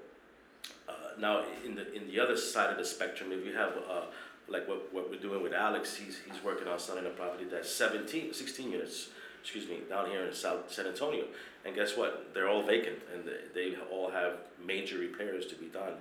uh, 0.88 0.94
now 1.20 1.44
in 1.66 1.76
the 1.76 1.94
in 1.94 2.08
the 2.08 2.20
other 2.20 2.38
side 2.38 2.72
of 2.72 2.78
the 2.78 2.86
spectrum, 2.86 3.32
if 3.32 3.46
you 3.46 3.54
have 3.54 3.74
uh, 3.90 4.02
like 4.48 4.68
what, 4.68 4.92
what 4.94 5.10
we're 5.10 5.20
doing 5.20 5.44
with 5.44 5.54
Alex, 5.54 5.96
he's 5.96 6.20
he's 6.20 6.44
working 6.44 6.68
on 6.68 6.80
selling 6.80 7.06
a 7.06 7.10
property 7.10 7.46
that's 7.50 7.72
17, 7.72 8.34
16 8.34 8.72
units, 8.72 9.10
excuse 9.42 9.68
me, 9.68 9.82
down 9.88 10.10
here 10.10 10.26
in 10.26 10.34
South 10.34 10.72
San 10.72 10.88
Antonio. 10.88 11.26
And 11.66 11.76
guess 11.76 11.96
what? 11.96 12.34
They're 12.34 12.50
all 12.50 12.64
vacant, 12.64 13.00
and 13.14 13.30
they 13.54 13.76
all 13.92 14.10
have 14.10 14.38
major 14.66 14.98
repairs 14.98 15.46
to 15.48 15.56
be 15.56 15.68
done. 15.68 15.94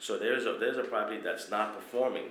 So 0.00 0.18
there's 0.18 0.46
a 0.46 0.56
there's 0.58 0.76
a 0.76 0.84
property 0.84 1.20
that's 1.20 1.50
not 1.50 1.74
performing 1.74 2.30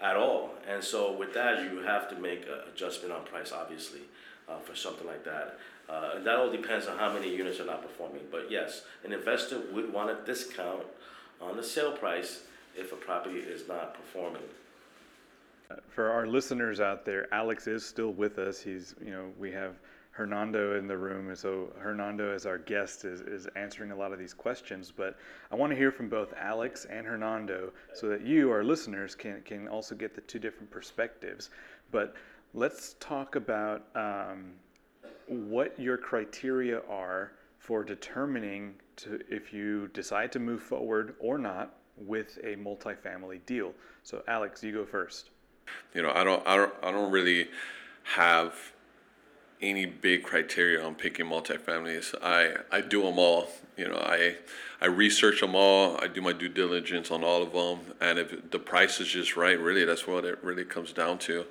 at 0.00 0.16
all. 0.16 0.50
And 0.68 0.82
so 0.82 1.12
with 1.12 1.32
that, 1.34 1.62
you 1.62 1.78
have 1.78 2.08
to 2.10 2.16
make 2.16 2.42
an 2.42 2.60
adjustment 2.72 3.12
on 3.12 3.24
price, 3.24 3.52
obviously, 3.52 4.00
uh, 4.48 4.58
for 4.58 4.74
something 4.74 5.06
like 5.06 5.24
that. 5.24 5.58
Uh, 5.88 6.10
and 6.16 6.26
that 6.26 6.36
all 6.36 6.50
depends 6.50 6.86
on 6.86 6.98
how 6.98 7.12
many 7.12 7.34
units 7.34 7.60
are 7.60 7.64
not 7.64 7.82
performing. 7.82 8.22
But 8.30 8.50
yes, 8.50 8.82
an 9.04 9.12
investor 9.12 9.60
would 9.72 9.92
want 9.92 10.10
a 10.10 10.16
discount 10.26 10.82
on 11.40 11.56
the 11.56 11.62
sale 11.62 11.92
price 11.92 12.42
if 12.76 12.92
a 12.92 12.96
property 12.96 13.38
is 13.38 13.66
not 13.68 13.94
performing. 13.94 14.42
For 15.88 16.10
our 16.10 16.26
listeners 16.26 16.80
out 16.80 17.04
there, 17.04 17.32
Alex 17.32 17.66
is 17.66 17.84
still 17.84 18.12
with 18.12 18.38
us. 18.38 18.60
He's, 18.60 18.94
you 19.04 19.10
know, 19.10 19.30
we 19.38 19.50
have 19.52 19.76
Hernando 20.16 20.78
in 20.78 20.86
the 20.86 20.96
room, 20.96 21.36
so 21.36 21.70
Hernando, 21.78 22.32
as 22.32 22.46
our 22.46 22.56
guest, 22.56 23.04
is, 23.04 23.20
is 23.20 23.46
answering 23.54 23.90
a 23.90 23.96
lot 23.96 24.14
of 24.14 24.18
these 24.18 24.32
questions. 24.32 24.90
But 24.90 25.18
I 25.52 25.56
want 25.56 25.70
to 25.72 25.76
hear 25.76 25.92
from 25.92 26.08
both 26.08 26.32
Alex 26.40 26.86
and 26.86 27.06
Hernando 27.06 27.70
so 27.92 28.08
that 28.08 28.22
you, 28.22 28.50
our 28.50 28.64
listeners, 28.64 29.14
can, 29.14 29.42
can 29.42 29.68
also 29.68 29.94
get 29.94 30.14
the 30.14 30.22
two 30.22 30.38
different 30.38 30.70
perspectives. 30.70 31.50
But 31.92 32.14
let's 32.54 32.94
talk 32.98 33.36
about 33.36 33.88
um, 33.94 34.52
what 35.26 35.78
your 35.78 35.98
criteria 35.98 36.80
are 36.88 37.32
for 37.58 37.84
determining 37.84 38.74
to, 38.96 39.20
if 39.28 39.52
you 39.52 39.88
decide 39.88 40.32
to 40.32 40.38
move 40.38 40.62
forward 40.62 41.14
or 41.18 41.36
not 41.36 41.74
with 41.98 42.38
a 42.42 42.56
multifamily 42.56 43.44
deal. 43.44 43.74
So, 44.02 44.22
Alex, 44.28 44.62
you 44.62 44.72
go 44.72 44.86
first. 44.86 45.28
You 45.92 46.00
know, 46.00 46.12
I 46.14 46.24
don't, 46.24 46.42
I 46.46 46.56
don't, 46.56 46.72
I 46.82 46.90
don't 46.90 47.12
really 47.12 47.48
have 48.04 48.54
any 49.60 49.86
big 49.86 50.22
criteria 50.22 50.84
on 50.84 50.94
picking 50.94 51.26
multifamilies. 51.26 52.14
I, 52.22 52.56
I 52.70 52.80
do 52.80 53.02
them 53.02 53.18
all. 53.18 53.48
You 53.76 53.88
know, 53.88 53.98
I 53.98 54.36
I 54.80 54.86
research 54.86 55.40
them 55.40 55.54
all. 55.54 55.98
I 56.00 56.06
do 56.06 56.20
my 56.20 56.32
due 56.32 56.48
diligence 56.48 57.10
on 57.10 57.24
all 57.24 57.42
of 57.42 57.52
them, 57.52 57.94
and 58.00 58.18
if 58.18 58.50
the 58.50 58.58
price 58.58 59.00
is 59.00 59.08
just 59.08 59.36
right, 59.36 59.58
really, 59.58 59.84
that's 59.84 60.06
what 60.06 60.24
it 60.24 60.38
really 60.42 60.64
comes 60.64 60.92
down 60.92 61.18
to. 61.20 61.46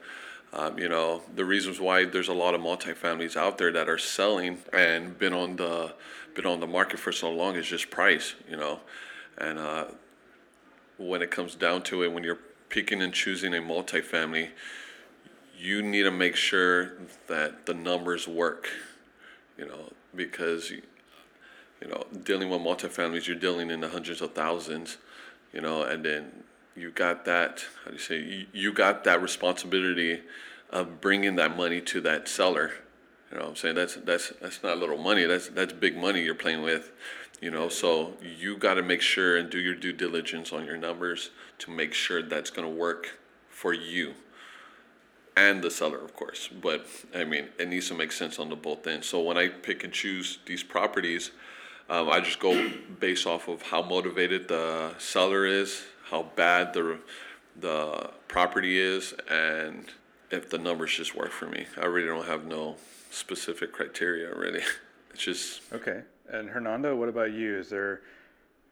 Um, 0.53 0.77
you 0.77 0.87
know, 0.87 1.21
the 1.35 1.43
reasons 1.43 1.79
why 1.79 2.05
there's 2.05 2.29
a 2.29 2.33
lot 2.33 2.53
of 2.53 2.61
multifamilies 2.61 3.35
out 3.35 3.57
there 3.57 3.71
that 3.71 3.89
are 3.89 3.97
selling 3.97 4.59
and 4.71 5.17
been 5.17 5.33
on 5.33 5.55
the 5.55 5.93
been 6.33 6.45
on 6.45 6.59
the 6.59 6.67
market 6.67 6.99
for 6.99 7.11
so 7.11 7.31
long 7.31 7.55
is 7.55 7.67
just 7.67 7.89
price. 7.89 8.35
You 8.49 8.57
know, 8.57 8.79
and 9.37 9.59
uh, 9.59 9.85
when 10.97 11.21
it 11.21 11.31
comes 11.31 11.55
down 11.55 11.83
to 11.83 12.03
it, 12.03 12.11
when 12.11 12.23
you're 12.23 12.39
picking 12.69 13.01
and 13.01 13.13
choosing 13.13 13.53
a 13.53 13.59
multifamily 13.59 14.49
you 15.57 15.81
need 15.81 16.03
to 16.03 16.11
make 16.11 16.35
sure 16.35 16.93
that 17.27 17.65
the 17.65 17.73
numbers 17.73 18.27
work, 18.27 18.69
you 19.57 19.65
know, 19.65 19.91
because, 20.15 20.71
you 20.71 20.81
know, 21.87 22.03
dealing 22.23 22.49
with 22.49 22.61
multifamilies, 22.61 23.27
you're 23.27 23.35
dealing 23.35 23.69
in 23.69 23.81
the 23.81 23.89
hundreds 23.89 24.21
of 24.21 24.33
thousands, 24.33 24.97
you 25.53 25.61
know, 25.61 25.83
and 25.83 26.03
then 26.03 26.31
you 26.75 26.91
got 26.91 27.25
that, 27.25 27.63
how 27.83 27.91
do 27.91 27.95
you 27.95 28.01
say, 28.01 28.47
you, 28.51 28.73
got 28.73 29.03
that 29.05 29.21
responsibility 29.21 30.21
of 30.69 30.99
bringing 30.99 31.35
that 31.35 31.55
money 31.55 31.79
to 31.79 32.01
that 32.01 32.27
seller. 32.27 32.71
You 33.31 33.37
know 33.37 33.43
what 33.43 33.49
I'm 33.51 33.55
saying? 33.55 33.75
That's, 33.75 33.95
that's, 33.95 34.33
that's 34.41 34.63
not 34.63 34.77
little 34.77 34.97
money, 34.97 35.25
that's, 35.25 35.47
that's 35.49 35.73
big 35.73 35.95
money 35.95 36.21
you're 36.21 36.35
playing 36.35 36.63
with, 36.63 36.91
you 37.41 37.51
know, 37.51 37.69
so 37.69 38.13
you 38.21 38.57
got 38.57 38.75
to 38.75 38.83
make 38.83 39.01
sure 39.01 39.37
and 39.37 39.49
do 39.49 39.59
your 39.59 39.75
due 39.75 39.93
diligence 39.93 40.51
on 40.51 40.65
your 40.65 40.77
numbers 40.77 41.31
to 41.59 41.71
make 41.71 41.93
sure 41.93 42.21
that's 42.21 42.49
going 42.49 42.67
to 42.67 42.73
work 42.73 43.19
for 43.49 43.73
you 43.73 44.13
and 45.37 45.61
the 45.61 45.71
seller, 45.71 45.97
of 45.97 46.15
course. 46.15 46.47
But 46.47 46.85
I 47.13 47.23
mean, 47.23 47.47
it 47.59 47.67
needs 47.67 47.87
to 47.89 47.93
make 47.93 48.11
sense 48.11 48.39
on 48.39 48.49
the 48.49 48.55
both 48.55 48.87
ends. 48.87 49.07
So 49.07 49.21
when 49.21 49.37
I 49.37 49.49
pick 49.49 49.83
and 49.83 49.93
choose 49.93 50.39
these 50.45 50.63
properties, 50.63 51.31
um, 51.89 52.09
I 52.09 52.19
just 52.19 52.39
go 52.39 52.71
based 52.99 53.27
off 53.27 53.47
of 53.47 53.61
how 53.61 53.81
motivated 53.81 54.47
the 54.47 54.95
seller 54.97 55.45
is, 55.45 55.83
how 56.09 56.23
bad 56.35 56.73
the 56.73 56.99
the 57.57 58.09
property 58.27 58.77
is, 58.77 59.13
and 59.29 59.85
if 60.31 60.49
the 60.49 60.57
numbers 60.57 60.93
just 60.93 61.15
work 61.15 61.31
for 61.31 61.47
me. 61.47 61.65
I 61.77 61.85
really 61.85 62.07
don't 62.07 62.25
have 62.25 62.45
no 62.45 62.75
specific 63.11 63.71
criteria. 63.71 64.33
Really, 64.35 64.61
it's 65.11 65.23
just 65.23 65.61
okay. 65.73 66.01
And 66.29 66.49
Hernando, 66.49 66.95
what 66.95 67.09
about 67.09 67.33
you? 67.33 67.57
Is 67.57 67.69
there 67.69 68.01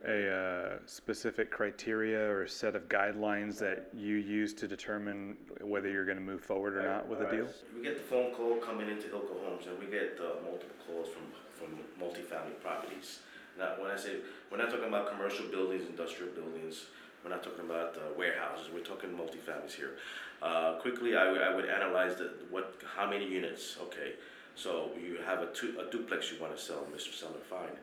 a 0.05 0.29
uh, 0.29 0.77
specific 0.86 1.50
criteria 1.50 2.29
or 2.29 2.45
set 2.45 2.75
of 2.75 2.89
guidelines 2.89 3.57
that 3.60 3.88
you 3.93 4.15
use 4.15 4.53
to 4.53 4.67
determine 4.67 5.38
whether 5.62 5.89
you're 5.89 6.05
going 6.05 6.17
to 6.17 6.24
move 6.24 6.41
forward 6.41 6.75
or 6.75 6.83
not 6.83 7.07
with 7.07 7.22
a 7.22 7.31
deal? 7.31 7.48
We 7.75 7.83
get 7.83 7.95
the 7.95 8.03
phone 8.03 8.33
call 8.33 8.57
coming 8.57 8.89
into 8.89 9.07
Hilco 9.07 9.39
Homes, 9.45 9.65
and 9.67 9.79
we 9.79 9.86
get 9.86 10.19
uh, 10.19 10.43
multiple 10.43 10.75
calls 10.86 11.07
from 11.10 11.24
from 11.53 11.77
multifamily 12.01 12.60
properties. 12.62 13.19
Now, 13.57 13.75
when 13.79 13.91
I 13.91 13.95
say 13.95 14.17
we're 14.51 14.57
not 14.57 14.69
talking 14.69 14.88
about 14.88 15.12
commercial 15.12 15.48
buildings, 15.48 15.88
industrial 15.88 16.33
buildings, 16.33 16.88
we're 17.24 17.29
not 17.29 17.43
talking 17.43 17.65
about 17.65 17.95
uh, 17.95 18.13
warehouses. 18.17 18.69
We're 18.74 18.83
talking 18.83 19.12
multifamilies 19.12 19.74
here. 19.74 19.98
Uh, 20.41 20.74
quickly, 20.79 21.15
I, 21.15 21.25
I 21.27 21.55
would 21.55 21.65
analyze 21.65 22.17
the 22.17 22.33
what 22.50 22.75
how 22.95 23.10
many 23.10 23.25
units. 23.25 23.77
Okay, 23.81 24.13
so 24.55 24.91
you 25.01 25.19
have 25.25 25.39
a, 25.39 25.48
two, 25.53 25.75
a 25.79 25.89
duplex 25.89 26.31
you 26.31 26.41
want 26.41 26.55
to 26.55 26.62
sell, 26.62 26.86
Mr. 26.93 27.13
Seller, 27.13 27.39
fine. 27.50 27.77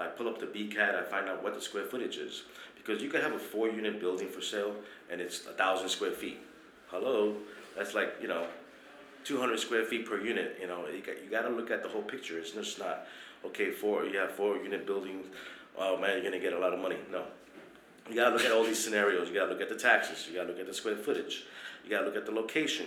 I 0.00 0.06
pull 0.06 0.28
up 0.28 0.40
the 0.40 0.46
BCAD, 0.46 0.94
I 0.94 1.02
find 1.02 1.28
out 1.28 1.42
what 1.42 1.54
the 1.54 1.60
square 1.60 1.84
footage 1.84 2.16
is. 2.16 2.42
Because 2.76 3.02
you 3.02 3.10
can 3.10 3.20
have 3.20 3.32
a 3.32 3.38
four 3.38 3.68
unit 3.68 4.00
building 4.00 4.28
for 4.28 4.40
sale 4.40 4.74
and 5.10 5.20
it's 5.20 5.46
a 5.46 5.52
thousand 5.52 5.90
square 5.90 6.12
feet. 6.12 6.38
Hello? 6.88 7.34
That's 7.76 7.94
like, 7.94 8.14
you 8.20 8.28
know, 8.28 8.46
200 9.24 9.60
square 9.60 9.84
feet 9.84 10.06
per 10.06 10.18
unit. 10.20 10.58
You 10.60 10.66
know, 10.66 10.86
you 10.88 11.02
got, 11.02 11.22
you 11.22 11.30
got 11.30 11.42
to 11.42 11.50
look 11.50 11.70
at 11.70 11.82
the 11.82 11.88
whole 11.88 12.02
picture. 12.02 12.38
It's 12.38 12.52
just 12.52 12.78
not 12.78 13.06
okay. 13.44 13.70
Four, 13.70 14.06
you 14.06 14.18
have 14.18 14.32
four 14.32 14.56
unit 14.56 14.86
buildings. 14.86 15.26
Oh 15.78 15.96
man, 15.96 16.14
you're 16.14 16.24
gonna 16.24 16.42
get 16.42 16.52
a 16.52 16.58
lot 16.58 16.72
of 16.72 16.80
money. 16.80 16.96
No, 17.12 17.24
you 18.08 18.16
gotta 18.16 18.34
look 18.34 18.44
at 18.44 18.52
all 18.52 18.64
these 18.64 18.82
scenarios. 18.82 19.28
You 19.28 19.34
gotta 19.34 19.52
look 19.52 19.60
at 19.60 19.68
the 19.68 19.76
taxes. 19.76 20.26
You 20.28 20.36
gotta 20.36 20.48
look 20.48 20.58
at 20.58 20.66
the 20.66 20.74
square 20.74 20.96
footage. 20.96 21.44
You 21.84 21.90
gotta 21.90 22.06
look 22.06 22.16
at 22.16 22.26
the 22.26 22.32
location, 22.32 22.86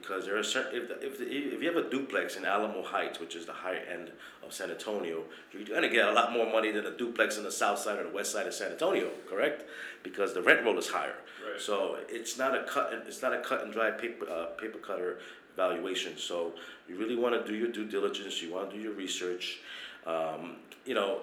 because 0.00 0.26
there 0.26 0.38
are 0.38 0.42
certain. 0.42 0.80
If 0.80 0.88
the, 0.88 1.06
if, 1.06 1.18
the, 1.18 1.24
if 1.26 1.62
you 1.62 1.68
have 1.72 1.76
a 1.76 1.88
duplex 1.88 2.36
in 2.36 2.44
Alamo 2.44 2.82
Heights, 2.82 3.20
which 3.20 3.34
is 3.34 3.46
the 3.46 3.52
high 3.52 3.78
end 3.90 4.10
of 4.44 4.52
San 4.52 4.70
Antonio, 4.70 5.24
you're 5.52 5.64
gonna 5.64 5.88
get 5.88 6.08
a 6.08 6.12
lot 6.12 6.32
more 6.32 6.50
money 6.50 6.70
than 6.70 6.86
a 6.86 6.96
duplex 6.96 7.36
in 7.36 7.44
the 7.44 7.52
south 7.52 7.78
side 7.78 7.98
or 7.98 8.04
the 8.04 8.14
west 8.14 8.32
side 8.32 8.46
of 8.46 8.54
San 8.54 8.72
Antonio. 8.72 9.10
Correct? 9.28 9.64
Because 10.02 10.34
the 10.34 10.42
rent 10.42 10.64
roll 10.64 10.78
is 10.78 10.88
higher. 10.88 11.16
Right. 11.44 11.60
So 11.60 11.98
it's 12.08 12.38
not 12.38 12.54
a 12.54 12.64
cut. 12.64 12.92
And, 12.92 13.06
It's 13.06 13.22
not 13.22 13.32
a 13.32 13.40
cut 13.40 13.62
and 13.62 13.72
dry 13.72 13.90
paper 13.90 14.28
uh, 14.30 14.46
paper 14.60 14.78
cutter 14.78 15.18
valuation. 15.56 16.16
So 16.16 16.52
you 16.88 16.96
really 16.96 17.16
want 17.16 17.34
to 17.34 17.50
do 17.50 17.56
your 17.56 17.68
due 17.68 17.86
diligence. 17.86 18.40
You 18.42 18.54
want 18.54 18.70
to 18.70 18.76
do 18.76 18.82
your 18.82 18.92
research. 18.92 19.60
Um, 20.06 20.56
you 20.86 20.94
know, 20.94 21.20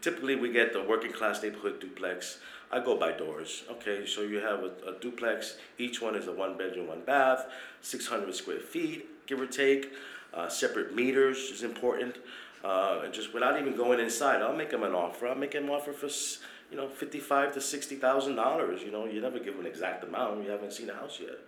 typically 0.00 0.36
we 0.36 0.52
get 0.52 0.72
the 0.72 0.82
working 0.82 1.12
class 1.12 1.42
neighborhood 1.42 1.80
duplex. 1.80 2.38
I 2.70 2.80
go 2.80 2.96
by 2.96 3.12
doors. 3.12 3.64
Okay, 3.70 4.04
so 4.06 4.22
you 4.22 4.38
have 4.38 4.60
a, 4.60 4.72
a 4.86 4.98
duplex. 5.00 5.56
Each 5.78 6.02
one 6.02 6.14
is 6.14 6.26
a 6.26 6.32
one 6.32 6.58
bedroom, 6.58 6.88
one 6.88 7.00
bath, 7.00 7.46
600 7.80 8.34
square 8.34 8.60
feet, 8.60 9.26
give 9.26 9.40
or 9.40 9.46
take. 9.46 9.92
Uh, 10.34 10.48
separate 10.48 10.94
meters 10.94 11.38
is 11.50 11.62
important. 11.62 12.16
Uh, 12.62 13.02
and 13.04 13.14
just 13.14 13.32
without 13.32 13.58
even 13.58 13.76
going 13.76 14.00
inside, 14.00 14.42
I'll 14.42 14.56
make 14.56 14.70
them 14.70 14.82
an 14.82 14.92
offer. 14.92 15.28
I'll 15.28 15.34
make 15.34 15.52
them 15.52 15.64
an 15.64 15.70
offer 15.70 15.92
for, 15.92 16.08
you 16.70 16.76
know, 16.76 16.88
fifty-five 16.88 17.54
to 17.54 17.60
sixty 17.60 17.96
thousand 17.96 18.34
dollars. 18.34 18.82
You 18.82 18.90
know, 18.90 19.06
you 19.06 19.20
never 19.20 19.38
give 19.38 19.58
an 19.58 19.66
exact 19.66 20.04
amount. 20.04 20.44
You 20.44 20.50
haven't 20.50 20.72
seen 20.72 20.88
the 20.88 20.94
house 20.94 21.18
yet. 21.20 21.38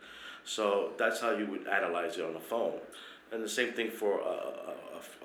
So 0.44 0.92
that's 0.98 1.20
how 1.20 1.32
you 1.32 1.46
would 1.46 1.66
analyze 1.66 2.16
it 2.16 2.24
on 2.24 2.32
the 2.32 2.40
phone. 2.40 2.78
And 3.32 3.42
the 3.42 3.48
same 3.48 3.72
thing 3.72 3.90
for 3.90 4.20
a, 4.20 4.24
a, 4.24 4.74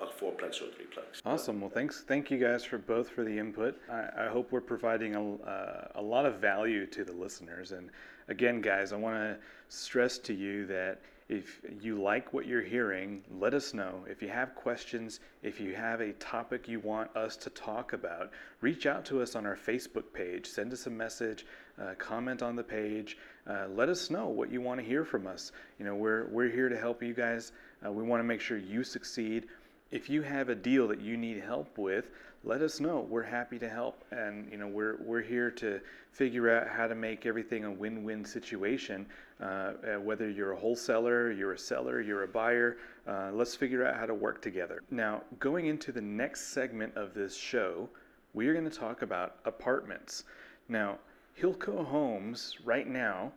a, 0.02 0.04
a 0.04 0.06
fourplex 0.06 0.60
or 0.62 0.66
threeplex. 0.66 1.20
Awesome. 1.24 1.60
Well, 1.60 1.70
thanks. 1.70 2.04
Thank 2.06 2.30
you 2.30 2.38
guys 2.38 2.64
for 2.64 2.78
both 2.78 3.08
for 3.08 3.24
the 3.24 3.36
input. 3.36 3.80
I, 3.90 4.26
I 4.26 4.28
hope 4.28 4.52
we're 4.52 4.60
providing 4.60 5.16
a, 5.16 5.34
uh, 5.34 5.88
a 5.96 6.02
lot 6.02 6.24
of 6.26 6.36
value 6.36 6.86
to 6.86 7.04
the 7.04 7.12
listeners. 7.12 7.72
And 7.72 7.90
again, 8.28 8.60
guys, 8.60 8.92
I 8.92 8.96
want 8.96 9.16
to 9.16 9.38
stress 9.68 10.18
to 10.18 10.34
you 10.34 10.66
that 10.66 11.00
if 11.28 11.60
you 11.82 12.00
like 12.00 12.32
what 12.32 12.46
you're 12.46 12.62
hearing, 12.62 13.24
let 13.40 13.52
us 13.52 13.74
know. 13.74 14.04
If 14.08 14.22
you 14.22 14.28
have 14.28 14.54
questions, 14.54 15.18
if 15.42 15.60
you 15.60 15.74
have 15.74 16.00
a 16.00 16.12
topic 16.12 16.68
you 16.68 16.78
want 16.78 17.14
us 17.16 17.36
to 17.38 17.50
talk 17.50 17.92
about, 17.92 18.30
reach 18.60 18.86
out 18.86 19.04
to 19.06 19.20
us 19.20 19.34
on 19.34 19.44
our 19.44 19.56
Facebook 19.56 20.12
page. 20.12 20.46
Send 20.46 20.72
us 20.72 20.86
a 20.86 20.90
message, 20.90 21.44
uh, 21.82 21.94
comment 21.98 22.42
on 22.42 22.54
the 22.54 22.62
page. 22.62 23.18
Uh, 23.44 23.66
let 23.74 23.88
us 23.88 24.08
know 24.08 24.28
what 24.28 24.52
you 24.52 24.60
want 24.60 24.78
to 24.78 24.86
hear 24.86 25.04
from 25.04 25.26
us. 25.26 25.50
You 25.80 25.84
know, 25.84 25.96
we're 25.96 26.26
we're 26.26 26.48
here 26.48 26.68
to 26.68 26.78
help 26.78 27.02
you 27.02 27.12
guys. 27.12 27.50
Uh, 27.84 27.92
we 27.92 28.02
want 28.02 28.20
to 28.20 28.24
make 28.24 28.40
sure 28.40 28.58
you 28.58 28.84
succeed. 28.84 29.46
If 29.90 30.10
you 30.10 30.22
have 30.22 30.48
a 30.48 30.54
deal 30.54 30.88
that 30.88 31.00
you 31.00 31.16
need 31.16 31.42
help 31.42 31.78
with, 31.78 32.10
let 32.44 32.62
us 32.62 32.80
know. 32.80 33.00
We're 33.00 33.22
happy 33.22 33.58
to 33.58 33.68
help, 33.68 34.04
and 34.12 34.50
you 34.50 34.56
know 34.56 34.68
we're 34.68 34.96
we're 35.02 35.22
here 35.22 35.50
to 35.52 35.80
figure 36.12 36.50
out 36.50 36.68
how 36.68 36.86
to 36.86 36.94
make 36.94 37.26
everything 37.26 37.64
a 37.64 37.70
win-win 37.70 38.24
situation. 38.24 39.06
Uh, 39.40 39.44
uh, 39.44 39.72
whether 40.00 40.30
you're 40.30 40.52
a 40.52 40.56
wholesaler, 40.56 41.32
you're 41.32 41.52
a 41.52 41.58
seller, 41.58 42.00
you're 42.00 42.22
a 42.22 42.28
buyer, 42.28 42.78
uh, 43.06 43.30
let's 43.32 43.54
figure 43.54 43.84
out 43.84 43.96
how 43.96 44.06
to 44.06 44.14
work 44.14 44.40
together. 44.40 44.82
Now, 44.90 45.22
going 45.40 45.66
into 45.66 45.92
the 45.92 46.00
next 46.00 46.48
segment 46.48 46.96
of 46.96 47.14
this 47.14 47.36
show, 47.36 47.88
we 48.32 48.48
are 48.48 48.52
going 48.52 48.68
to 48.68 48.78
talk 48.78 49.02
about 49.02 49.36
apartments. 49.44 50.24
Now, 50.68 50.98
Hilco 51.40 51.84
Homes 51.84 52.56
right 52.64 52.86
now 52.86 53.32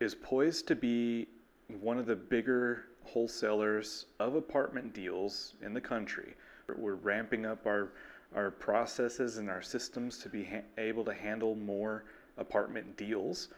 is 0.00 0.14
poised 0.14 0.66
to 0.68 0.74
be 0.74 1.28
one 1.80 1.98
of 1.98 2.06
the 2.06 2.16
bigger 2.16 2.86
wholesalers 3.04 4.06
of 4.18 4.34
apartment 4.34 4.92
deals 4.92 5.54
in 5.62 5.74
the 5.74 5.80
country. 5.80 6.34
We're 6.76 6.94
ramping 6.94 7.46
up 7.46 7.66
our 7.66 7.90
our 8.34 8.50
processes 8.50 9.36
and 9.38 9.48
our 9.48 9.62
systems 9.62 10.18
to 10.18 10.28
be 10.28 10.44
ha- 10.44 10.64
able 10.78 11.04
to 11.04 11.14
handle 11.14 11.54
more 11.54 12.04
apartment 12.36 12.96
deals. 12.96 13.48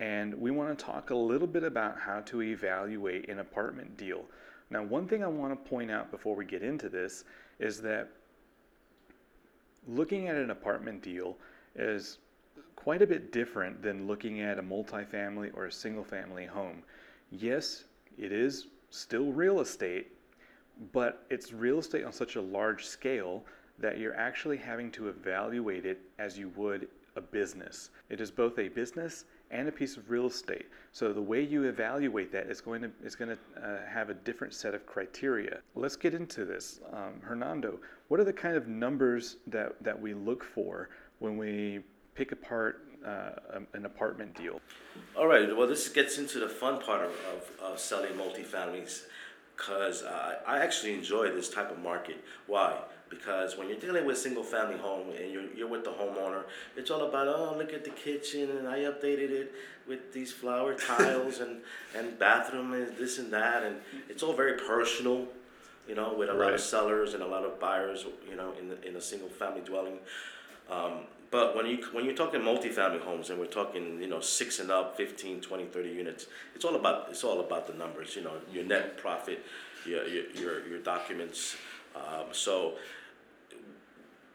And 0.00 0.34
we 0.34 0.50
want 0.50 0.76
to 0.76 0.84
talk 0.84 1.10
a 1.10 1.14
little 1.14 1.46
bit 1.46 1.64
about 1.64 1.98
how 1.98 2.20
to 2.22 2.42
evaluate 2.42 3.28
an 3.28 3.38
apartment 3.38 3.96
deal. 3.96 4.24
Now, 4.70 4.82
one 4.82 5.06
thing 5.06 5.24
I 5.24 5.28
want 5.28 5.52
to 5.52 5.70
point 5.70 5.90
out 5.90 6.10
before 6.10 6.36
we 6.36 6.44
get 6.44 6.62
into 6.62 6.88
this 6.88 7.24
is 7.58 7.80
that 7.82 8.10
looking 9.86 10.28
at 10.28 10.36
an 10.36 10.50
apartment 10.50 11.02
deal 11.02 11.36
is 11.74 12.18
quite 12.76 13.02
a 13.02 13.06
bit 13.06 13.32
different 13.32 13.82
than 13.82 14.06
looking 14.06 14.40
at 14.40 14.58
a 14.58 14.62
multifamily 14.62 15.50
or 15.54 15.66
a 15.66 15.72
single 15.72 16.04
family 16.04 16.44
home. 16.44 16.82
Yes, 17.30 17.84
it 18.18 18.30
is 18.30 18.66
still 18.90 19.32
real 19.32 19.60
estate, 19.60 20.08
but 20.92 21.26
it's 21.30 21.52
real 21.52 21.78
estate 21.78 22.04
on 22.04 22.12
such 22.12 22.36
a 22.36 22.40
large 22.40 22.84
scale 22.84 23.44
that 23.78 23.98
you're 23.98 24.16
actually 24.16 24.56
having 24.56 24.90
to 24.90 25.08
evaluate 25.08 25.86
it 25.86 26.00
as 26.18 26.38
you 26.38 26.50
would 26.56 26.88
a 27.16 27.20
business. 27.20 27.90
It 28.08 28.20
is 28.20 28.30
both 28.30 28.58
a 28.58 28.68
business 28.68 29.24
and 29.50 29.68
a 29.68 29.72
piece 29.72 29.96
of 29.96 30.08
real 30.10 30.26
estate. 30.26 30.66
So 30.92 31.12
the 31.12 31.22
way 31.22 31.42
you 31.42 31.64
evaluate 31.64 32.30
that 32.32 32.46
is 32.46 32.60
going 32.60 32.82
to 32.82 32.90
is 33.02 33.14
going 33.14 33.30
to 33.36 33.62
uh, 33.62 33.86
have 33.88 34.10
a 34.10 34.14
different 34.14 34.54
set 34.54 34.74
of 34.74 34.86
criteria. 34.86 35.58
Let's 35.74 35.96
get 35.96 36.14
into 36.14 36.44
this, 36.44 36.80
um, 36.92 37.20
Hernando. 37.20 37.80
What 38.08 38.20
are 38.20 38.24
the 38.24 38.32
kind 38.32 38.56
of 38.56 38.68
numbers 38.68 39.36
that 39.46 39.82
that 39.82 40.00
we 40.00 40.14
look 40.14 40.44
for 40.44 40.90
when 41.18 41.36
we 41.36 41.80
pick 42.14 42.32
apart 42.32 42.87
uh, 43.04 43.60
an 43.72 43.84
apartment 43.84 44.36
deal? 44.36 44.60
All 45.16 45.26
right. 45.26 45.54
Well, 45.56 45.66
this 45.66 45.88
gets 45.88 46.18
into 46.18 46.38
the 46.38 46.48
fun 46.48 46.80
part 46.80 47.04
of, 47.04 47.10
of, 47.10 47.72
of 47.72 47.80
selling 47.80 48.12
multifamilies 48.12 49.02
because 49.56 50.02
uh, 50.02 50.36
I 50.46 50.58
actually 50.58 50.94
enjoy 50.94 51.32
this 51.32 51.50
type 51.50 51.70
of 51.70 51.78
market. 51.80 52.22
Why? 52.46 52.76
Because 53.10 53.56
when 53.56 53.68
you're 53.68 53.78
dealing 53.78 54.04
with 54.04 54.18
single 54.18 54.42
family 54.42 54.78
home 54.78 55.08
and 55.18 55.32
you're, 55.32 55.50
you're 55.56 55.68
with 55.68 55.84
the 55.84 55.90
homeowner, 55.90 56.42
it's 56.76 56.90
all 56.90 57.08
about, 57.08 57.26
oh, 57.26 57.56
look 57.56 57.72
at 57.72 57.84
the 57.84 57.90
kitchen 57.90 58.50
and 58.50 58.68
I 58.68 58.80
updated 58.80 59.30
it 59.30 59.52
with 59.86 60.12
these 60.12 60.30
flower 60.30 60.74
tiles 60.88 61.40
and, 61.40 61.58
and 61.96 62.18
bathroom 62.18 62.72
and 62.74 62.96
this 62.96 63.18
and 63.18 63.32
that. 63.32 63.64
And 63.64 63.76
it's 64.08 64.22
all 64.22 64.34
very 64.34 64.58
personal, 64.58 65.26
you 65.88 65.94
know, 65.94 66.14
with 66.14 66.28
a 66.28 66.34
lot 66.34 66.52
of 66.52 66.60
sellers 66.60 67.14
and 67.14 67.22
a 67.22 67.26
lot 67.26 67.44
of 67.44 67.58
buyers, 67.58 68.04
you 68.28 68.36
know, 68.36 68.52
in, 68.60 68.68
the, 68.68 68.86
in 68.86 68.94
a 68.96 69.00
single 69.00 69.28
family 69.28 69.62
dwelling. 69.62 69.98
Um, 70.70 71.00
but 71.30 71.54
when 71.54 71.66
you 71.66 71.84
when 71.92 72.04
you're 72.04 72.14
talking 72.14 72.40
multifamily 72.40 73.00
homes 73.00 73.30
and 73.30 73.38
we're 73.38 73.46
talking 73.46 74.00
you 74.00 74.06
know 74.06 74.20
six 74.20 74.60
and 74.60 74.70
up 74.70 74.96
15 74.96 75.40
20 75.40 75.64
30 75.66 75.88
units 75.88 76.26
it's 76.54 76.64
all 76.64 76.76
about 76.76 77.08
it's 77.10 77.24
all 77.24 77.40
about 77.40 77.66
the 77.66 77.74
numbers 77.74 78.16
you 78.16 78.22
know 78.22 78.32
your 78.52 78.64
net 78.64 78.96
profit 78.96 79.44
your 79.86 80.06
your 80.06 80.30
your, 80.30 80.68
your 80.68 80.78
documents. 80.78 81.56
Um, 81.94 82.26
so 82.32 82.74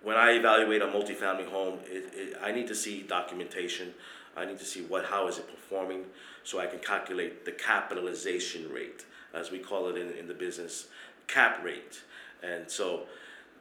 when 0.01 0.17
I 0.17 0.31
evaluate 0.31 0.81
a 0.81 0.87
multifamily 0.87 1.47
home 1.47 1.79
it, 1.85 2.13
it, 2.13 2.37
I 2.41 2.51
need 2.51 2.67
to 2.67 2.75
see 2.75 3.03
documentation. 3.03 3.93
I 4.35 4.45
need 4.45 4.59
to 4.59 4.65
see 4.65 4.81
what 4.81 5.05
how 5.05 5.27
is 5.27 5.37
it 5.37 5.47
performing 5.47 6.05
so 6.43 6.59
I 6.59 6.65
can 6.65 6.79
calculate 6.79 7.45
the 7.45 7.51
capitalization 7.51 8.71
rate 8.71 9.05
as 9.33 9.51
we 9.51 9.59
call 9.59 9.87
it 9.87 9.97
in, 9.97 10.11
in 10.11 10.27
the 10.27 10.33
business 10.33 10.87
cap 11.27 11.63
rate. 11.63 12.01
And 12.41 12.69
so 12.69 13.03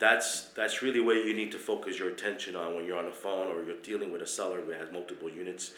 that's 0.02 0.46
that's 0.56 0.82
really 0.82 0.98
where 0.98 1.16
you 1.16 1.32
need 1.32 1.52
to 1.52 1.58
focus 1.58 1.96
your 1.96 2.08
attention 2.08 2.56
on 2.56 2.74
when 2.74 2.84
you're 2.84 2.98
on 2.98 3.04
the 3.04 3.12
phone 3.12 3.46
or 3.46 3.62
you're 3.62 3.80
dealing 3.84 4.10
with 4.10 4.20
a 4.20 4.26
seller 4.26 4.60
who 4.60 4.72
has 4.72 4.90
multiple 4.92 5.30
units. 5.30 5.74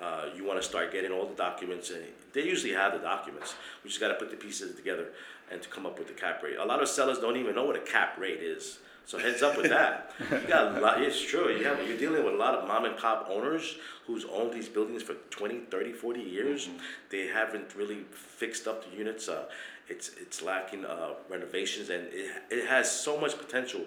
Uh, 0.00 0.26
you 0.36 0.44
want 0.44 0.60
to 0.60 0.66
start 0.66 0.92
getting 0.92 1.10
all 1.10 1.26
the 1.26 1.34
documents, 1.34 1.90
and 1.90 2.02
they 2.32 2.44
usually 2.44 2.72
have 2.72 2.92
the 2.92 2.98
documents. 2.98 3.54
We 3.82 3.90
just 3.90 4.00
got 4.00 4.08
to 4.08 4.14
put 4.14 4.30
the 4.30 4.36
pieces 4.36 4.76
together 4.76 5.08
and 5.50 5.60
to 5.60 5.68
come 5.68 5.86
up 5.86 5.98
with 5.98 6.06
the 6.06 6.14
cap 6.14 6.42
rate. 6.42 6.56
A 6.56 6.64
lot 6.64 6.82
of 6.82 6.88
sellers 6.88 7.18
don't 7.18 7.36
even 7.36 7.54
know 7.54 7.64
what 7.64 7.76
a 7.76 7.80
cap 7.80 8.16
rate 8.18 8.40
is. 8.40 8.78
So 9.06 9.18
heads 9.18 9.42
up 9.42 9.56
with 9.56 9.68
that. 9.68 10.12
You 10.30 10.48
got 10.48 10.76
a 10.76 10.80
lot, 10.80 11.02
it's 11.02 11.20
true. 11.20 11.54
You 11.54 11.64
have, 11.64 11.86
you're 11.86 11.98
dealing 11.98 12.24
with 12.24 12.34
a 12.34 12.36
lot 12.36 12.54
of 12.54 12.66
mom 12.66 12.86
and 12.86 12.96
pop 12.96 13.28
owners 13.30 13.76
who's 14.06 14.24
owned 14.32 14.52
these 14.52 14.68
buildings 14.68 15.02
for 15.02 15.14
20, 15.30 15.60
30, 15.70 15.92
40 15.92 16.20
years. 16.20 16.68
They 17.10 17.26
haven't 17.26 17.74
really 17.74 18.04
fixed 18.12 18.66
up 18.66 18.90
the 18.90 18.96
units. 18.96 19.28
Uh, 19.28 19.44
it's 19.88 20.12
it's 20.18 20.40
lacking 20.40 20.86
uh, 20.86 21.10
renovations, 21.28 21.90
and 21.90 22.08
it, 22.10 22.30
it 22.50 22.66
has 22.66 22.90
so 22.90 23.20
much 23.20 23.36
potential 23.36 23.82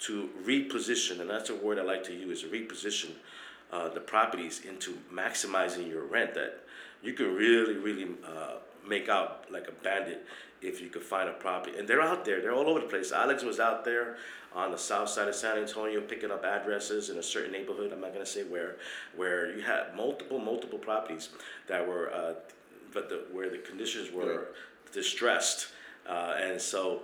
to 0.00 0.28
reposition, 0.44 1.20
and 1.20 1.30
that's 1.30 1.50
a 1.50 1.54
word 1.54 1.78
I 1.78 1.82
like 1.82 2.02
to 2.04 2.12
use, 2.12 2.42
reposition 2.42 3.10
uh, 3.72 3.88
the 3.88 4.00
properties 4.00 4.62
into 4.68 4.98
maximizing 5.12 5.88
your 5.88 6.04
rent. 6.04 6.34
That 6.34 6.64
you 7.02 7.12
can 7.12 7.34
really, 7.34 7.74
really 7.74 8.08
uh, 8.26 8.54
make 8.86 9.08
out 9.08 9.50
like 9.50 9.68
a 9.68 9.72
bandit 9.84 10.26
if 10.66 10.80
you 10.80 10.88
could 10.88 11.02
find 11.02 11.28
a 11.28 11.32
property. 11.32 11.78
And 11.78 11.86
they're 11.88 12.02
out 12.02 12.24
there; 12.24 12.40
they're 12.40 12.54
all 12.54 12.68
over 12.68 12.80
the 12.80 12.86
place. 12.86 13.12
Alex 13.12 13.42
was 13.42 13.58
out 13.60 13.84
there 13.84 14.16
on 14.54 14.70
the 14.70 14.78
south 14.78 15.08
side 15.08 15.28
of 15.28 15.34
San 15.34 15.58
Antonio 15.58 16.00
picking 16.00 16.30
up 16.30 16.44
addresses 16.44 17.10
in 17.10 17.18
a 17.18 17.22
certain 17.22 17.52
neighborhood. 17.52 17.92
I'm 17.92 18.00
not 18.00 18.12
gonna 18.12 18.24
say 18.24 18.42
where, 18.44 18.76
where 19.14 19.54
you 19.54 19.62
had 19.62 19.94
multiple, 19.94 20.38
multiple 20.38 20.78
properties 20.78 21.28
that 21.68 21.86
were, 21.86 22.10
uh, 22.12 22.34
but 22.92 23.08
the, 23.10 23.24
where 23.32 23.50
the 23.50 23.58
conditions 23.58 24.10
were 24.10 24.48
distressed, 24.92 25.68
uh, 26.08 26.34
and 26.40 26.60
so 26.60 27.02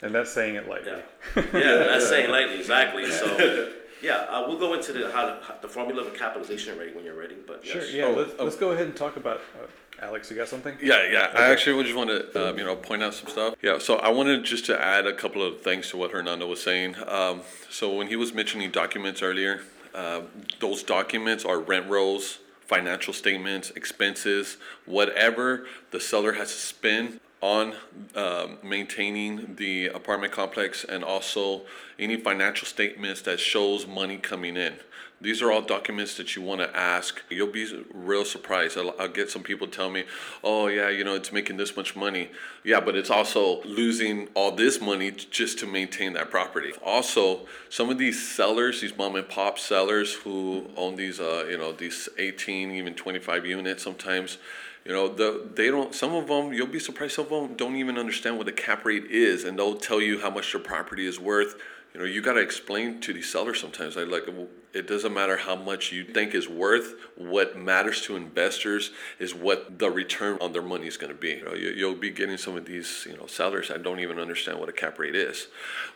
And 0.00 0.14
that's 0.14 0.30
saying 0.32 0.54
it 0.54 0.68
lightly. 0.68 0.92
yeah, 1.36 1.42
yeah, 1.52 1.76
that's 1.88 2.08
saying 2.08 2.30
lightly, 2.36 2.58
exactly. 2.58 3.10
So, 3.10 3.70
yeah, 4.02 4.26
uh, 4.30 4.44
we'll 4.48 4.58
go 4.58 4.72
into 4.74 4.92
the 4.94 5.10
how, 5.12 5.26
to, 5.26 5.38
how 5.42 5.56
the 5.60 5.68
formula 5.68 6.00
of 6.02 6.08
a 6.14 6.16
capitalization 6.16 6.78
rate 6.78 6.94
when 6.96 7.04
you're 7.04 7.18
ready. 7.18 7.36
But 7.46 7.64
Sure. 7.66 7.82
yes. 7.82 7.92
Yeah. 7.92 8.04
Oh, 8.06 8.12
let's, 8.12 8.32
oh. 8.38 8.44
let's 8.44 8.56
go 8.56 8.70
ahead 8.70 8.86
and 8.86 8.96
talk 8.96 9.16
about 9.16 9.40
uh, 9.62 9.66
Alex, 10.02 10.28
you 10.30 10.36
got 10.36 10.48
something? 10.48 10.76
Yeah, 10.82 11.08
yeah. 11.08 11.30
I 11.32 11.50
actually 11.50 11.76
would 11.76 11.86
just 11.86 11.96
want 11.96 12.10
to, 12.10 12.50
um, 12.50 12.58
you 12.58 12.64
know, 12.64 12.74
point 12.74 13.04
out 13.04 13.14
some 13.14 13.28
stuff. 13.28 13.54
Yeah, 13.62 13.78
so 13.78 13.96
I 13.96 14.10
wanted 14.10 14.42
just 14.42 14.66
to 14.66 14.80
add 14.80 15.06
a 15.06 15.14
couple 15.14 15.42
of 15.42 15.60
things 15.60 15.90
to 15.90 15.96
what 15.96 16.10
Hernando 16.10 16.48
was 16.48 16.60
saying. 16.60 16.96
Um, 17.06 17.42
so 17.70 17.94
when 17.94 18.08
he 18.08 18.16
was 18.16 18.34
mentioning 18.34 18.72
documents 18.72 19.22
earlier, 19.22 19.60
uh, 19.94 20.22
those 20.58 20.82
documents 20.82 21.44
are 21.44 21.60
rent 21.60 21.88
rolls, 21.88 22.40
financial 22.66 23.12
statements, 23.12 23.70
expenses, 23.70 24.56
whatever 24.86 25.66
the 25.92 26.00
seller 26.00 26.32
has 26.32 26.50
to 26.52 26.58
spend 26.58 27.20
on 27.42 27.74
um, 28.14 28.56
maintaining 28.62 29.56
the 29.56 29.88
apartment 29.88 30.32
complex 30.32 30.84
and 30.84 31.02
also 31.04 31.62
any 31.98 32.16
financial 32.16 32.66
statements 32.66 33.20
that 33.22 33.40
shows 33.40 33.86
money 33.86 34.16
coming 34.16 34.56
in. 34.56 34.74
These 35.20 35.40
are 35.40 35.52
all 35.52 35.62
documents 35.62 36.16
that 36.16 36.34
you 36.34 36.42
want 36.42 36.62
to 36.62 36.76
ask. 36.76 37.22
You'll 37.30 37.46
be 37.46 37.84
real 37.94 38.24
surprised. 38.24 38.76
I'll, 38.76 38.92
I'll, 38.98 39.08
get 39.08 39.30
some 39.30 39.44
people 39.44 39.68
tell 39.68 39.88
me, 39.88 40.04
"Oh 40.42 40.66
yeah, 40.66 40.88
you 40.88 41.04
know, 41.04 41.14
it's 41.14 41.32
making 41.32 41.58
this 41.58 41.76
much 41.76 41.94
money." 41.94 42.30
Yeah, 42.64 42.80
but 42.80 42.96
it's 42.96 43.10
also 43.10 43.62
losing 43.62 44.28
all 44.34 44.50
this 44.50 44.80
money 44.80 45.12
just 45.12 45.60
to 45.60 45.66
maintain 45.66 46.14
that 46.14 46.32
property. 46.32 46.72
Also, 46.84 47.46
some 47.70 47.88
of 47.88 47.98
these 47.98 48.20
sellers, 48.20 48.80
these 48.80 48.96
mom 48.96 49.14
and 49.14 49.28
pop 49.28 49.60
sellers 49.60 50.12
who 50.12 50.66
own 50.76 50.96
these, 50.96 51.20
uh, 51.20 51.46
you 51.48 51.56
know, 51.56 51.70
these 51.70 52.08
18, 52.18 52.72
even 52.72 52.94
25 52.94 53.46
units, 53.46 53.84
sometimes 53.84 54.38
you 54.84 54.92
know, 54.92 55.08
the 55.08 55.48
they 55.54 55.68
don't. 55.68 55.94
Some 55.94 56.14
of 56.14 56.26
them, 56.26 56.52
you'll 56.52 56.66
be 56.66 56.80
surprised. 56.80 57.14
Some 57.14 57.26
of 57.26 57.30
them 57.30 57.56
don't 57.56 57.76
even 57.76 57.98
understand 57.98 58.36
what 58.36 58.46
the 58.46 58.52
cap 58.52 58.84
rate 58.84 59.04
is, 59.10 59.44
and 59.44 59.58
they'll 59.58 59.76
tell 59.76 60.00
you 60.00 60.20
how 60.20 60.30
much 60.30 60.52
their 60.52 60.60
property 60.60 61.06
is 61.06 61.20
worth. 61.20 61.54
You 61.94 62.00
know, 62.00 62.06
you 62.06 62.22
got 62.22 62.34
to 62.34 62.40
explain 62.40 63.00
to 63.02 63.12
these 63.12 63.30
sellers 63.30 63.60
sometimes. 63.60 63.96
I 63.96 64.04
like 64.04 64.24
it 64.72 64.86
doesn't 64.86 65.12
matter 65.12 65.36
how 65.36 65.54
much 65.54 65.92
you 65.92 66.04
think 66.04 66.34
is 66.34 66.48
worth. 66.48 66.94
What 67.16 67.58
matters 67.58 68.00
to 68.02 68.16
investors 68.16 68.90
is 69.18 69.34
what 69.34 69.78
the 69.78 69.90
return 69.90 70.38
on 70.40 70.52
their 70.52 70.62
money 70.62 70.86
is 70.86 70.96
going 70.96 71.12
to 71.12 71.18
be. 71.18 71.32
You 71.32 71.44
know, 71.44 71.54
you, 71.54 71.70
you'll 71.70 71.94
be 71.94 72.10
getting 72.10 72.38
some 72.38 72.56
of 72.56 72.64
these, 72.64 73.06
you 73.08 73.16
know, 73.16 73.26
sellers 73.26 73.68
that 73.68 73.82
don't 73.82 74.00
even 74.00 74.18
understand 74.18 74.58
what 74.58 74.70
a 74.70 74.72
cap 74.72 74.98
rate 74.98 75.14
is, 75.14 75.48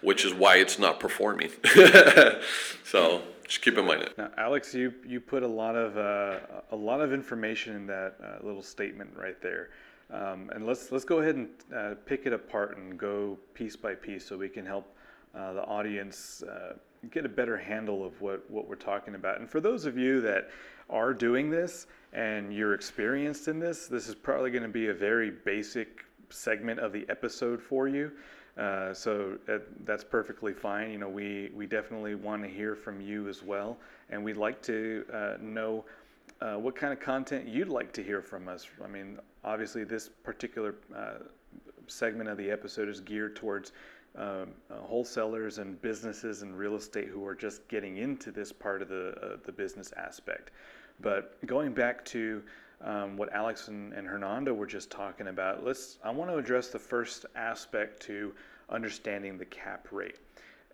which 0.02 0.26
is 0.26 0.34
why 0.34 0.56
it's 0.56 0.78
not 0.78 1.00
performing. 1.00 1.50
so 2.84 3.22
just 3.46 3.62
keep 3.62 3.78
in 3.78 3.86
mind 3.86 4.02
it. 4.02 4.18
Now, 4.18 4.30
Alex, 4.36 4.74
you 4.74 4.92
you 5.06 5.20
put 5.20 5.42
a 5.42 5.48
lot 5.48 5.76
of 5.76 5.96
uh, 5.96 6.40
a 6.72 6.76
lot 6.76 7.00
of 7.00 7.12
information 7.12 7.76
in 7.76 7.86
that 7.86 8.16
uh, 8.22 8.46
little 8.46 8.62
statement 8.62 9.10
right 9.16 9.40
there, 9.40 9.70
um, 10.10 10.50
and 10.54 10.66
let's 10.66 10.90
let's 10.92 11.04
go 11.04 11.20
ahead 11.20 11.36
and 11.36 11.48
uh, 11.74 11.94
pick 12.04 12.26
it 12.26 12.32
apart 12.32 12.76
and 12.76 12.98
go 12.98 13.38
piece 13.54 13.76
by 13.76 13.94
piece 13.94 14.26
so 14.26 14.36
we 14.36 14.48
can 14.48 14.66
help 14.66 14.96
uh, 15.34 15.52
the 15.52 15.62
audience 15.64 16.42
uh, 16.42 16.74
get 17.10 17.24
a 17.24 17.28
better 17.28 17.56
handle 17.56 18.04
of 18.04 18.20
what 18.20 18.48
what 18.50 18.68
we're 18.68 18.74
talking 18.74 19.14
about. 19.14 19.40
And 19.40 19.48
for 19.48 19.60
those 19.60 19.84
of 19.86 19.96
you 19.96 20.20
that 20.22 20.50
are 20.90 21.12
doing 21.12 21.50
this 21.50 21.86
and 22.12 22.52
you're 22.52 22.74
experienced 22.74 23.48
in 23.48 23.58
this, 23.58 23.86
this 23.86 24.08
is 24.08 24.14
probably 24.14 24.50
going 24.50 24.62
to 24.62 24.68
be 24.68 24.88
a 24.88 24.94
very 24.94 25.30
basic 25.30 26.04
segment 26.30 26.80
of 26.80 26.92
the 26.92 27.06
episode 27.08 27.62
for 27.62 27.88
you. 27.88 28.10
Uh, 28.56 28.94
so 28.94 29.36
uh, 29.48 29.58
that's 29.84 30.04
perfectly 30.04 30.54
fine. 30.54 30.90
You 30.90 30.98
know, 30.98 31.08
we, 31.08 31.50
we 31.54 31.66
definitely 31.66 32.14
want 32.14 32.42
to 32.42 32.48
hear 32.48 32.74
from 32.74 33.00
you 33.00 33.28
as 33.28 33.42
well, 33.42 33.76
and 34.08 34.24
we'd 34.24 34.38
like 34.38 34.62
to 34.62 35.04
uh, 35.12 35.34
know 35.40 35.84
uh, 36.40 36.54
what 36.54 36.74
kind 36.74 36.92
of 36.92 37.00
content 37.00 37.46
you'd 37.46 37.68
like 37.68 37.92
to 37.92 38.02
hear 38.02 38.22
from 38.22 38.48
us. 38.48 38.66
I 38.82 38.88
mean, 38.88 39.18
obviously, 39.44 39.84
this 39.84 40.08
particular 40.08 40.74
uh, 40.94 41.18
segment 41.86 42.30
of 42.30 42.38
the 42.38 42.50
episode 42.50 42.88
is 42.88 43.00
geared 43.00 43.36
towards 43.36 43.72
um, 44.16 44.48
wholesalers 44.70 45.58
and 45.58 45.80
businesses 45.82 46.40
and 46.40 46.56
real 46.56 46.76
estate 46.76 47.08
who 47.08 47.26
are 47.26 47.34
just 47.34 47.68
getting 47.68 47.98
into 47.98 48.30
this 48.30 48.50
part 48.50 48.80
of 48.80 48.88
the 48.88 49.38
the 49.44 49.52
business 49.52 49.92
aspect. 49.98 50.50
But 51.00 51.36
going 51.46 51.74
back 51.74 52.02
to 52.06 52.42
um, 52.82 53.16
what 53.16 53.32
Alex 53.32 53.68
and, 53.68 53.92
and 53.92 54.06
Hernando 54.06 54.52
were 54.52 54.66
just 54.66 54.90
talking 54.90 55.28
about, 55.28 55.64
let's. 55.64 55.98
I 56.04 56.10
want 56.10 56.30
to 56.30 56.36
address 56.36 56.68
the 56.68 56.78
first 56.78 57.26
aspect 57.34 58.02
to 58.02 58.34
understanding 58.68 59.38
the 59.38 59.46
cap 59.46 59.88
rate. 59.90 60.18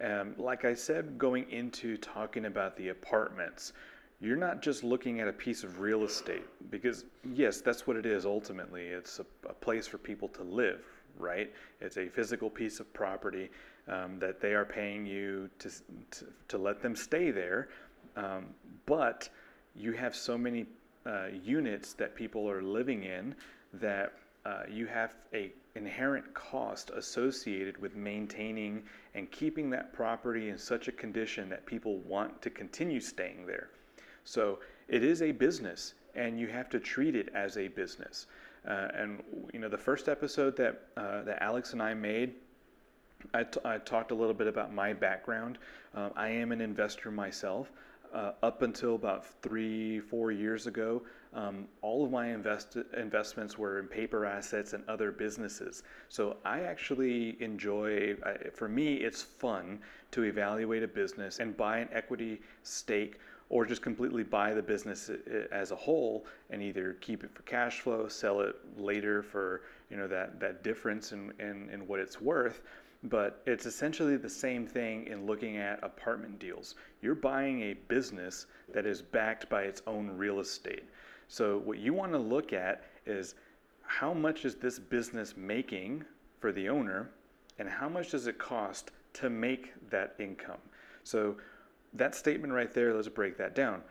Um, 0.01 0.35
like 0.37 0.65
I 0.65 0.75
said, 0.75 1.17
going 1.17 1.49
into 1.51 1.97
talking 1.97 2.47
about 2.47 2.77
the 2.77 2.88
apartments, 2.88 3.73
you're 4.21 4.37
not 4.37 4.62
just 4.62 4.83
looking 4.83 5.21
at 5.21 5.29
a 5.29 5.33
piece 5.33 5.62
of 5.62 5.81
real 5.81 6.05
estate 6.05 6.45
because 6.71 7.05
yes, 7.33 7.61
that's 7.61 7.87
what 7.87 7.97
it 7.97 8.07
is. 8.07 8.25
Ultimately, 8.27 8.87
it's 8.87 9.21
a, 9.21 9.27
a 9.49 9.53
place 9.53 9.87
for 9.87 9.99
people 9.99 10.29
to 10.29 10.43
live, 10.43 10.85
right? 11.19 11.53
It's 11.81 11.99
a 11.99 12.09
physical 12.09 12.51
piece 12.51 12.81
of 12.81 12.93
property 12.93 13.51
um, 13.88 14.19
that 14.19 14.41
they 14.41 14.55
are 14.55 14.65
paying 14.65 15.07
you 15.07 15.51
to, 15.59 15.71
to, 16.11 16.27
to 16.49 16.59
let 16.59 16.83
them 16.83 16.97
stay 16.97 17.31
there, 17.31 17.69
um, 18.17 18.47
but 18.87 19.29
you 19.75 19.93
have 19.93 20.15
so 20.15 20.37
many 20.37 20.67
uh, 21.07 21.27
units 21.43 21.93
that 21.95 22.15
people 22.15 22.49
are 22.49 22.62
living 22.62 23.05
in 23.05 23.35
that 23.75 24.12
uh, 24.45 24.62
you 24.69 24.87
have 24.87 25.15
a 25.35 25.53
inherent 25.75 26.35
cost 26.35 26.91
associated 26.91 27.79
with 27.79 27.97
maintaining 27.97 28.83
and 29.15 29.31
keeping 29.31 29.71
that 29.71 29.93
property 29.93 30.51
in 30.51 30.59
such 30.59 30.88
a 30.88 30.93
condition 30.93 31.49
that 31.49 31.65
people 31.65 31.99
want 31.99 32.43
to 32.43 32.51
continue 32.51 33.01
staying 33.01 33.47
there. 33.47 33.71
So 34.25 34.59
it 34.88 35.03
is 35.03 35.23
a 35.23 35.33
business, 35.33 35.95
and 36.15 36.38
you 36.38 36.49
have 36.49 36.69
to 36.71 36.81
treat 36.81 37.17
it 37.17 37.31
as 37.35 37.57
a 37.57 37.69
business. 37.69 38.27
Uh, 38.67 38.88
and 38.95 39.23
you 39.53 39.61
know, 39.61 39.69
the 39.69 39.79
first 39.79 40.09
episode 40.09 40.57
that 40.57 40.83
uh, 40.97 41.23
that 41.23 41.43
Alex 41.43 41.73
and 41.73 41.83
I 41.83 41.95
made, 41.95 42.35
I, 43.35 43.45
t- 43.45 43.61
I 43.65 43.79
talked 43.79 44.11
a 44.11 44.15
little 44.15 44.35
bit 44.35 44.47
about 44.47 44.73
my 44.73 44.93
background. 44.93 45.59
Uh, 45.95 46.11
I 46.15 46.29
am 46.29 46.53
an 46.53 46.61
investor 46.61 47.11
myself 47.11 47.73
uh, 48.12 48.33
up 48.42 48.62
until 48.62 48.94
about 48.94 49.27
three, 49.42 50.01
four 50.01 50.33
years 50.33 50.66
ago, 50.66 51.03
um, 51.35 51.66
all 51.81 52.05
of 52.05 52.11
my 52.11 52.29
invest- 52.33 52.77
investments 52.96 53.57
were 53.57 53.79
in 53.79 53.87
paper 53.87 54.27
assets 54.27 54.75
and 54.75 54.85
other 54.88 55.11
businesses. 55.11 55.83
So 56.09 56.37
I 56.44 56.61
actually 56.61 57.40
enjoy, 57.42 58.16
uh, 58.25 58.35
for 58.53 58.68
me, 58.68 58.96
it's 58.96 59.22
fun 59.22 59.79
to 60.11 60.25
evaluate 60.25 60.83
a 60.83 60.88
business 60.88 61.38
and 61.38 61.57
buy 61.57 61.79
an 61.79 61.88
equity 61.92 62.40
stake 62.62 63.18
or 63.48 63.66
just 63.66 63.83
completely 63.83 64.22
buy 64.22 64.55
the 64.55 64.62
business 64.62 65.11
as 65.51 65.72
a 65.72 65.77
whole 65.77 66.25
and 66.48 66.62
either 66.62 66.94
keep 67.03 67.22
it 67.22 67.31
for 67.35 67.42
cash 67.42 67.81
flow, 67.81 68.09
sell 68.09 68.40
it 68.40 68.57
later 68.79 69.22
for 69.22 69.62
you 69.90 69.98
know 69.98 70.09
that, 70.09 70.40
that 70.40 70.64
difference 70.64 71.12
in, 71.12 71.33
in, 71.38 71.68
in 71.68 71.87
what 71.87 72.01
it's 72.01 72.18
worth, 72.18 72.62
but 73.05 73.43
it's 73.47 73.67
essentially 73.67 74.17
the 74.17 74.29
same 74.29 74.67
thing 74.67 75.07
in 75.07 75.27
looking 75.27 75.57
at 75.57 75.83
apartment 75.83 76.38
deals. 76.38 76.77
You're 77.01 77.15
buying 77.15 77.62
a 77.62 77.75
business 77.75 78.47
that 78.73 78.87
is 78.87 79.03
backed 79.03 79.49
by 79.49 79.62
its 79.62 79.83
own 79.87 80.09
real 80.17 80.41
estate. 80.41 80.85
So, 81.29 81.59
what 81.59 81.79
you 81.79 81.93
want 81.93 82.12
to 82.12 82.19
look 82.19 82.53
at 82.53 82.85
is 83.07 83.35
how 83.83 84.12
much 84.12 84.45
is 84.45 84.55
this 84.55 84.79
business 84.79 85.37
making 85.37 86.05
for 86.41 86.53
the 86.53 86.69
owner, 86.69 87.11
and 87.59 87.69
how 87.69 87.88
much 87.88 88.11
does 88.11 88.27
it 88.27 88.38
cost 88.38 88.91
to 89.15 89.31
make 89.31 89.73
that 89.91 90.15
income? 90.19 90.61
So, 91.05 91.37
that 91.95 92.15
statement 92.15 92.53
right 92.53 92.73
there, 92.73 92.95
let's 92.95 93.09
break 93.09 93.37
that 93.38 93.55
down. 93.55 93.83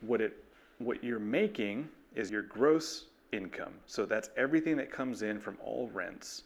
What 0.00 0.20
it 0.20 0.44
what 0.78 1.02
you're 1.02 1.18
making 1.18 1.88
is 2.14 2.30
your 2.30 2.42
gross 2.42 3.06
income. 3.32 3.74
So 3.86 4.06
that's 4.06 4.30
everything 4.36 4.76
that 4.76 4.90
comes 4.90 5.22
in 5.22 5.40
from 5.40 5.58
all 5.62 5.90
rents. 5.92 6.44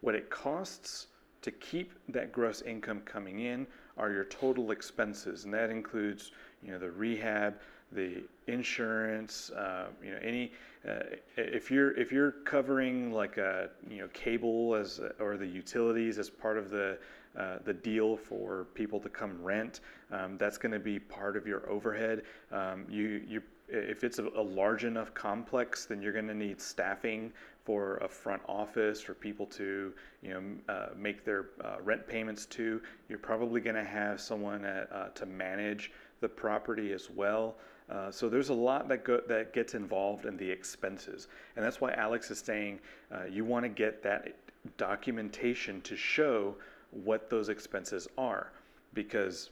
What 0.00 0.14
it 0.14 0.30
costs 0.30 1.08
to 1.44 1.50
keep 1.50 1.92
that 2.08 2.32
gross 2.32 2.62
income 2.62 3.02
coming 3.04 3.40
in 3.40 3.66
are 3.98 4.10
your 4.10 4.24
total 4.24 4.70
expenses, 4.70 5.44
and 5.44 5.52
that 5.52 5.68
includes 5.68 6.32
you 6.62 6.72
know 6.72 6.78
the 6.78 6.90
rehab, 6.90 7.54
the 7.92 8.22
insurance, 8.46 9.50
uh, 9.50 9.88
you 10.02 10.10
know 10.10 10.18
any 10.22 10.52
uh, 10.88 11.00
if 11.36 11.70
you're 11.70 11.92
if 11.98 12.10
you're 12.10 12.32
covering 12.46 13.12
like 13.12 13.36
a 13.36 13.68
you 13.90 13.98
know 13.98 14.08
cable 14.14 14.74
as 14.74 15.02
or 15.20 15.36
the 15.36 15.46
utilities 15.46 16.18
as 16.18 16.30
part 16.30 16.56
of 16.56 16.70
the 16.70 16.96
uh, 17.38 17.58
the 17.64 17.74
deal 17.74 18.16
for 18.16 18.66
people 18.74 18.98
to 18.98 19.10
come 19.10 19.36
rent, 19.42 19.80
um, 20.12 20.38
that's 20.38 20.56
going 20.56 20.72
to 20.72 20.78
be 20.78 20.98
part 20.98 21.36
of 21.36 21.46
your 21.46 21.68
overhead. 21.68 22.22
Um, 22.52 22.86
you 22.88 23.22
you 23.28 23.42
if 23.68 24.02
it's 24.02 24.18
a, 24.18 24.28
a, 24.36 24.42
large 24.42 24.84
enough 24.84 25.14
complex, 25.14 25.86
then 25.86 26.02
you're 26.02 26.12
going 26.12 26.28
to 26.28 26.34
need 26.34 26.60
staffing 26.60 27.32
for 27.64 27.96
a 27.98 28.08
front 28.08 28.42
office 28.46 29.00
for 29.00 29.14
people 29.14 29.46
to 29.46 29.92
you 30.22 30.30
know 30.30 30.42
uh, 30.72 30.88
make 30.96 31.24
their 31.24 31.46
uh, 31.64 31.76
rent 31.82 32.06
payments 32.06 32.46
to. 32.46 32.80
You're 33.08 33.18
probably 33.18 33.60
going 33.60 33.76
to 33.76 33.84
have 33.84 34.20
someone 34.20 34.64
at, 34.64 34.92
uh, 34.92 35.08
to 35.08 35.26
manage 35.26 35.92
the 36.20 36.28
property 36.28 36.92
as 36.92 37.10
well. 37.10 37.56
Uh, 37.90 38.10
so 38.10 38.28
there's 38.28 38.48
a 38.48 38.54
lot 38.54 38.88
that 38.88 39.04
go, 39.04 39.20
that 39.28 39.52
gets 39.52 39.74
involved 39.74 40.24
in 40.24 40.36
the 40.36 40.50
expenses, 40.50 41.28
and 41.56 41.64
that's 41.64 41.80
why 41.80 41.92
Alex 41.92 42.30
is 42.30 42.38
saying 42.38 42.80
uh, 43.12 43.24
you 43.30 43.44
want 43.44 43.64
to 43.64 43.68
get 43.68 44.02
that 44.02 44.34
documentation 44.78 45.80
to 45.82 45.96
show 45.96 46.54
what 46.90 47.28
those 47.28 47.48
expenses 47.50 48.08
are, 48.16 48.52
because 48.94 49.50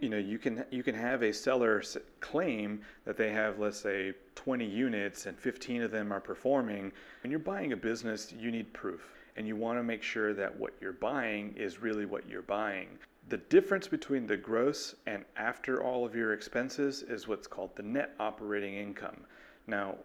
you 0.00 0.08
know 0.08 0.18
you 0.18 0.38
can 0.38 0.64
you 0.70 0.82
can 0.82 0.94
have 0.94 1.22
a 1.22 1.32
seller 1.32 1.82
claim 2.20 2.80
that 3.04 3.16
they 3.16 3.30
have 3.30 3.58
let's 3.58 3.80
say 3.80 4.12
20 4.34 4.64
units 4.64 5.26
and 5.26 5.38
15 5.38 5.82
of 5.82 5.90
them 5.90 6.12
are 6.12 6.20
performing. 6.20 6.92
When 7.22 7.30
you're 7.30 7.40
buying 7.40 7.72
a 7.72 7.76
business 7.76 8.32
you 8.38 8.50
need 8.50 8.72
proof 8.72 9.14
and 9.36 9.46
you 9.46 9.56
want 9.56 9.78
to 9.78 9.82
make 9.82 10.02
sure 10.02 10.34
that 10.34 10.56
what 10.58 10.74
you're 10.80 10.92
buying 10.92 11.54
is 11.56 11.80
really 11.80 12.06
what 12.06 12.28
you're 12.28 12.42
buying. 12.42 12.88
The 13.28 13.36
difference 13.36 13.88
between 13.88 14.26
the 14.26 14.36
gross 14.36 14.94
and 15.06 15.24
after 15.36 15.82
all 15.82 16.04
of 16.04 16.14
your 16.14 16.32
expenses 16.32 17.02
is 17.02 17.28
what's 17.28 17.46
called 17.46 17.76
the 17.76 17.82
net 17.82 18.14
operating 18.18 18.74
income. 18.74 19.24
Now 19.66 19.96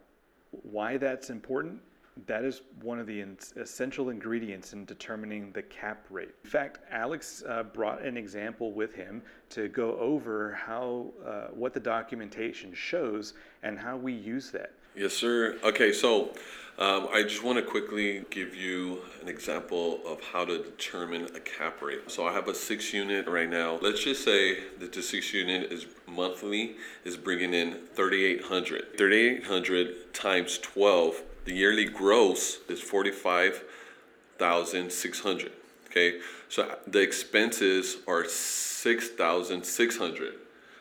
why 0.52 0.98
that's 0.98 1.30
important? 1.30 1.82
That 2.28 2.44
is 2.44 2.62
one 2.82 3.00
of 3.00 3.08
the 3.08 3.22
in- 3.22 3.38
essential 3.56 4.10
ingredients 4.10 4.74
in 4.74 4.86
determining 4.86 5.52
the 5.52 5.64
cap 5.64 6.06
rate. 6.10 6.34
In 6.44 6.50
fact, 6.50 6.80
Alex 6.92 7.44
uh, 7.48 7.64
brought 7.64 8.04
an 8.04 8.18
example 8.18 8.72
with 8.72 8.94
him 8.94 9.22
to 9.50 9.68
go 9.68 9.98
over 9.98 10.54
how 10.54 11.08
uh, 11.26 11.48
what 11.54 11.74
the 11.74 11.80
documentation 11.80 12.74
shows 12.74 13.34
and 13.64 13.80
how 13.80 13.98
we 13.98 14.14
use 14.14 14.52
that. 14.52 14.74
Yes, 14.96 15.14
sir. 15.14 15.58
Okay, 15.64 15.92
so 15.92 16.34
um, 16.78 17.08
I 17.12 17.24
just 17.24 17.44
want 17.44 17.58
to 17.58 17.64
quickly 17.64 18.26
give 18.30 18.56
you 18.56 19.00
an 19.22 19.28
example 19.28 20.00
of 20.06 20.22
how 20.22 20.46
to 20.46 20.64
determine 20.64 21.26
a 21.36 21.40
cap 21.40 21.82
rate. 21.82 22.12
So 22.12 22.28
I 22.28 22.34
have 22.34 22.48
a 22.48 22.54
six 22.54 22.94
unit 22.94 23.28
right 23.28 23.50
now. 23.50 23.80
Let's 23.82 24.04
just 24.04 24.24
say 24.24 24.60
that 24.80 24.92
the 24.92 25.02
six 25.02 25.34
unit 25.34 25.72
is 25.72 25.88
monthly 26.08 26.76
is 27.06 27.18
bringing 27.18 27.54
in 27.54 27.74
3,800. 27.94 28.98
3,800 28.98 30.14
times 30.14 30.60
12, 30.60 31.22
the 31.46 31.54
yearly 31.54 31.86
gross 31.86 32.58
is 32.70 32.82
45,600. 32.82 35.52
Okay, 35.88 36.20
so 36.50 36.76
the 36.88 37.02
expenses 37.02 37.98
are 38.08 38.26
6,600. 38.26 40.34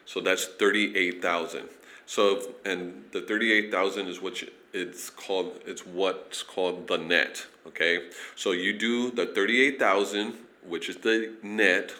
So 0.06 0.20
that's 0.20 0.46
38,000. 0.46 1.68
So, 2.06 2.54
and 2.64 3.04
the 3.12 3.22
thirty-eight 3.22 3.70
thousand 3.70 4.08
is 4.08 4.20
what 4.20 4.42
it's 4.72 5.10
called, 5.10 5.60
it's 5.66 5.86
what's 5.86 6.42
called 6.42 6.88
the 6.88 6.98
net, 6.98 7.46
okay? 7.66 8.08
So 8.36 8.52
you 8.52 8.78
do 8.78 9.10
the 9.10 9.26
thirty-eight 9.26 9.78
thousand, 9.78 10.34
which 10.66 10.88
is 10.88 10.96
the 10.96 11.34
net, 11.42 11.92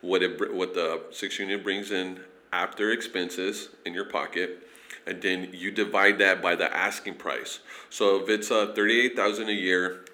what 0.00 0.22
it, 0.22 0.54
what 0.54 0.74
the 0.74 1.02
six 1.10 1.38
unit 1.38 1.62
brings 1.62 1.90
in 1.90 2.20
after 2.52 2.90
expenses 2.90 3.68
in 3.84 3.92
your 3.92 4.06
pocket, 4.06 4.67
and 5.06 5.22
then 5.22 5.50
you 5.52 5.70
divide 5.70 6.18
that 6.18 6.42
by 6.42 6.54
the 6.54 6.74
asking 6.76 7.14
price. 7.14 7.60
So 7.90 8.22
if 8.22 8.28
it's 8.28 8.50
uh 8.50 8.72
thirty-eight 8.74 9.16
thousand 9.16 9.48
a 9.48 9.52
year 9.52 10.04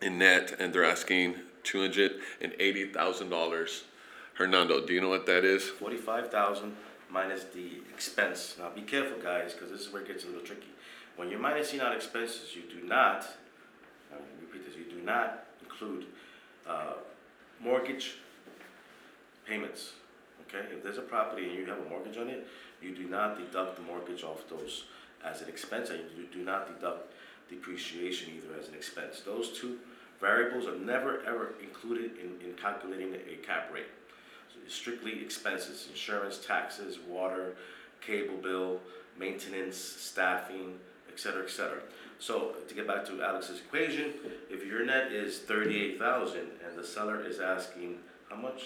in 0.00 0.18
net, 0.18 0.56
and 0.58 0.72
they're 0.72 0.84
asking 0.84 1.34
two 1.62 1.80
hundred 1.80 2.12
and 2.40 2.52
eighty 2.58 2.86
thousand 2.86 3.30
dollars, 3.30 3.84
Hernando, 4.34 4.86
do 4.86 4.92
you 4.92 5.00
know 5.00 5.08
what 5.08 5.26
that 5.26 5.44
is? 5.44 5.64
Forty-five 5.64 6.30
thousand 6.30 6.76
minus 7.10 7.44
the 7.44 7.80
expense. 7.92 8.56
Now, 8.58 8.70
be 8.70 8.82
careful, 8.82 9.18
guys, 9.18 9.54
because 9.54 9.70
this 9.70 9.80
is 9.80 9.92
where 9.92 10.02
it 10.02 10.08
gets 10.08 10.24
a 10.24 10.26
little 10.26 10.42
tricky. 10.42 10.68
When 11.16 11.30
you're 11.30 11.40
minusing 11.40 11.80
out 11.80 11.94
expenses, 11.96 12.54
you 12.54 12.62
do 12.62 12.86
not, 12.86 13.26
I 14.12 14.16
repeat 14.40 14.66
this, 14.66 14.76
you 14.76 14.84
do 14.84 15.02
not 15.02 15.44
include, 15.62 16.04
uh, 16.68 16.92
mortgage 17.60 18.18
payments, 19.46 19.92
okay? 20.48 20.66
If 20.72 20.82
there's 20.82 20.98
a 20.98 21.02
property 21.02 21.48
and 21.48 21.54
you 21.54 21.66
have 21.66 21.78
a 21.78 21.88
mortgage 21.88 22.16
on 22.16 22.28
it, 22.28 22.46
you 22.82 22.94
do 22.94 23.04
not 23.08 23.38
deduct 23.38 23.76
the 23.76 23.82
mortgage 23.82 24.24
off 24.24 24.48
those 24.48 24.84
as 25.24 25.42
an 25.42 25.48
expense, 25.48 25.90
and 25.90 26.00
you 26.16 26.26
do 26.32 26.44
not 26.44 26.74
deduct 26.74 27.12
depreciation 27.48 28.32
either 28.36 28.58
as 28.58 28.68
an 28.68 28.74
expense. 28.74 29.20
Those 29.24 29.58
two 29.58 29.78
variables 30.20 30.66
are 30.66 30.76
never, 30.76 31.22
ever 31.24 31.54
included 31.62 32.12
in, 32.18 32.46
in 32.46 32.54
calculating 32.56 33.14
a 33.14 33.36
cap 33.46 33.70
rate 33.72 33.86
strictly 34.66 35.22
expenses, 35.22 35.86
insurance, 35.90 36.38
taxes, 36.38 36.98
water, 37.08 37.56
cable 38.00 38.36
bill, 38.36 38.80
maintenance, 39.18 39.76
staffing, 39.76 40.78
etc., 41.10 41.18
cetera, 41.18 41.44
et 41.44 41.50
cetera. 41.50 41.80
So 42.18 42.54
to 42.68 42.74
get 42.74 42.86
back 42.86 43.04
to 43.06 43.22
Alex's 43.22 43.60
equation, 43.60 44.12
if 44.50 44.66
your 44.66 44.84
net 44.84 45.12
is 45.12 45.38
thirty-eight 45.38 45.98
thousand 45.98 46.48
and 46.66 46.76
the 46.76 46.84
seller 46.84 47.20
is 47.24 47.40
asking 47.40 47.98
how 48.28 48.36
much? 48.36 48.64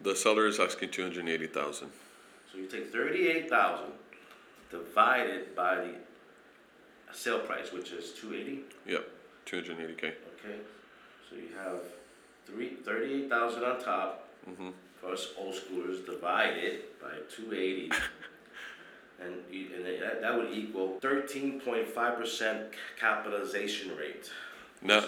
The 0.00 0.14
seller 0.14 0.46
is 0.46 0.60
asking 0.60 0.90
two 0.90 1.02
hundred 1.02 1.20
and 1.20 1.28
eighty 1.28 1.46
thousand. 1.46 1.88
So 2.52 2.58
you 2.58 2.66
take 2.66 2.92
thirty-eight 2.92 3.48
thousand 3.50 3.92
divided 4.70 5.54
by 5.56 5.76
the 5.76 5.94
sale 7.12 7.40
price, 7.40 7.72
which 7.72 7.90
is 7.92 8.12
two 8.12 8.34
eighty, 8.34 8.60
Yep, 8.86 9.08
two 9.44 9.56
hundred 9.56 9.78
and 9.78 9.84
eighty 9.84 9.94
K. 9.94 10.06
okay? 10.08 10.56
So 11.28 11.36
you 11.36 11.48
have 11.58 11.80
three, 12.46 12.74
thirty-eight 12.84 13.28
thousand 13.28 13.64
on 13.64 13.82
top, 13.82 14.24
Mm-hmm. 14.48 14.68
for 15.00 15.12
us 15.12 15.28
old 15.36 15.54
schoolers, 15.54 16.06
divided 16.06 16.82
by 17.00 17.12
two 17.34 17.52
eighty. 17.52 17.90
And 19.20 19.34
you, 19.50 19.66
and 19.74 19.84
that, 20.00 20.20
that 20.20 20.36
would 20.38 20.52
equal 20.52 20.96
thirteen 21.00 21.60
point 21.60 21.88
five 21.88 22.16
percent 22.16 22.68
capitalization 23.00 23.96
rate. 23.96 24.30
Now, 24.80 25.02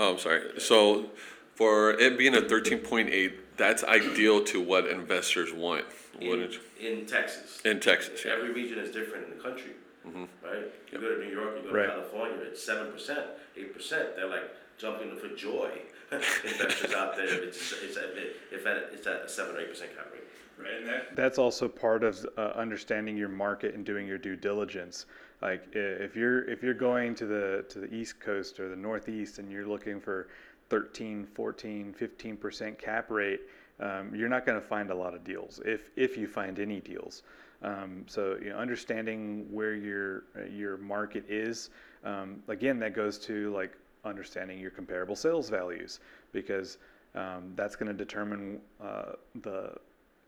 oh, 0.00 0.14
I'm 0.14 0.18
sorry. 0.18 0.58
So 0.58 1.10
for 1.54 1.92
it 1.92 2.18
being 2.18 2.34
a 2.34 2.40
thirteen 2.40 2.80
point 2.80 3.08
eight, 3.10 3.38
that's 3.56 3.84
ideal 3.84 4.44
to 4.44 4.60
what 4.60 4.86
investors 4.88 5.52
want. 5.52 5.84
In, 6.20 6.48
in 6.80 7.06
Texas. 7.06 7.60
in 7.64 7.78
Texas, 7.80 8.24
yeah. 8.24 8.32
Every 8.32 8.52
region 8.52 8.78
is 8.78 8.90
different 8.90 9.24
in 9.30 9.36
the 9.36 9.42
country, 9.42 9.72
Mhm. 10.06 10.26
right? 10.42 10.64
You 10.90 10.98
go 10.98 11.14
to 11.14 11.22
New 11.24 11.30
York, 11.30 11.56
you 11.62 11.70
go 11.70 11.76
Right. 11.76 11.86
to 11.86 11.92
California, 11.92 12.38
it's 12.42 12.62
seven 12.62 12.90
percent, 12.90 13.26
eight 13.56 13.74
percent, 13.74 14.16
they're 14.16 14.26
like 14.28 14.50
jumping 14.78 15.14
for 15.16 15.28
joy. 15.36 15.70
Investors 16.12 16.94
out 16.94 17.16
there, 17.16 17.26
it's, 17.42 17.74
it's, 17.82 17.96
at- 17.96 18.14
if 18.52 18.64
at, 18.66 18.76
it's 18.92 19.06
at 19.06 19.22
a 19.22 19.28
seven 19.28 19.56
or 19.56 19.60
eight 19.60 19.68
percent 19.70 19.94
cap 19.96 20.06
rate. 20.12 20.22
Right, 20.58 20.78
and 20.80 20.86
that, 20.88 21.14
that's 21.16 21.36
also 21.38 21.68
part 21.68 22.02
of 22.02 22.26
uh, 22.38 22.52
understanding 22.54 23.14
your 23.14 23.28
market 23.28 23.74
and 23.74 23.84
doing 23.84 24.06
your 24.06 24.16
due 24.16 24.36
diligence. 24.36 25.04
Like 25.42 25.66
if 25.74 26.16
you're 26.16 26.48
if 26.48 26.62
you're 26.62 26.72
going 26.72 27.14
to 27.16 27.26
the 27.26 27.66
to 27.68 27.80
the 27.80 27.92
East 27.94 28.20
Coast 28.20 28.58
or 28.58 28.70
the 28.70 28.76
Northeast 28.76 29.38
and 29.38 29.52
you're 29.52 29.66
looking 29.66 30.00
for 30.00 30.28
13, 30.68 31.26
14, 31.34 31.92
15 31.92 32.36
percent 32.36 32.78
cap 32.78 33.10
rate, 33.10 33.40
um, 33.80 34.14
you're 34.14 34.28
not 34.28 34.46
going 34.46 34.60
to 34.60 34.66
find 34.66 34.90
a 34.90 34.94
lot 34.94 35.14
of 35.14 35.24
deals 35.24 35.60
if 35.64 35.90
if 35.96 36.16
you 36.16 36.26
find 36.26 36.58
any 36.58 36.80
deals. 36.80 37.22
Um, 37.62 38.04
so 38.06 38.36
you 38.42 38.50
know, 38.50 38.56
understanding 38.56 39.46
where 39.50 39.74
your 39.74 40.24
your 40.50 40.76
market 40.76 41.24
is, 41.28 41.70
um, 42.04 42.42
again, 42.48 42.78
that 42.80 42.94
goes 42.94 43.18
to 43.20 43.52
like 43.52 43.76
understanding 44.04 44.58
your 44.58 44.70
comparable 44.70 45.16
sales 45.16 45.48
values 45.50 46.00
because 46.32 46.78
um, 47.14 47.52
that's 47.56 47.76
going 47.76 47.88
to 47.88 47.94
determine 47.94 48.60
uh, 48.82 49.12
the 49.42 49.72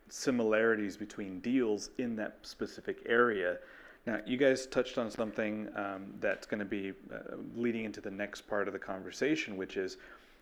similarities 0.08 0.96
between 0.96 1.40
deals 1.40 1.90
in 1.98 2.16
that 2.16 2.38
specific 2.42 3.02
area. 3.06 3.58
Now, 4.06 4.20
you 4.24 4.38
guys 4.38 4.66
touched 4.66 4.96
on 4.96 5.10
something 5.10 5.68
um, 5.76 6.14
that's 6.18 6.46
going 6.46 6.60
to 6.60 6.64
be 6.64 6.92
uh, 7.12 7.36
leading 7.54 7.84
into 7.84 8.00
the 8.00 8.10
next 8.10 8.42
part 8.48 8.66
of 8.66 8.72
the 8.72 8.78
conversation, 8.78 9.56
which 9.56 9.76
is 9.76 9.98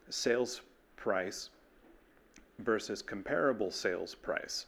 sales 0.09 0.63
price 0.97 1.51
versus 2.61 3.03
comparable 3.03 3.71
sales 3.71 4.15
price. 4.15 4.67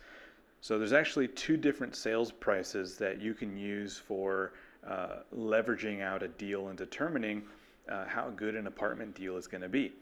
So, 0.60 0.78
there's 0.78 0.92
actually 0.92 1.28
two 1.28 1.56
different 1.56 1.94
sales 1.94 2.32
prices 2.32 2.96
that 2.98 3.20
you 3.20 3.32
can 3.32 3.56
use 3.56 3.96
for 3.96 4.52
uh, 4.86 5.20
leveraging 5.36 6.02
out 6.02 6.22
a 6.22 6.28
deal 6.28 6.68
and 6.68 6.76
determining 6.76 7.42
uh, 7.88 8.04
how 8.06 8.30
good 8.30 8.56
an 8.56 8.66
apartment 8.66 9.14
deal 9.14 9.36
is 9.36 9.46
going 9.46 9.62
to 9.62 9.68
be. 9.68 9.92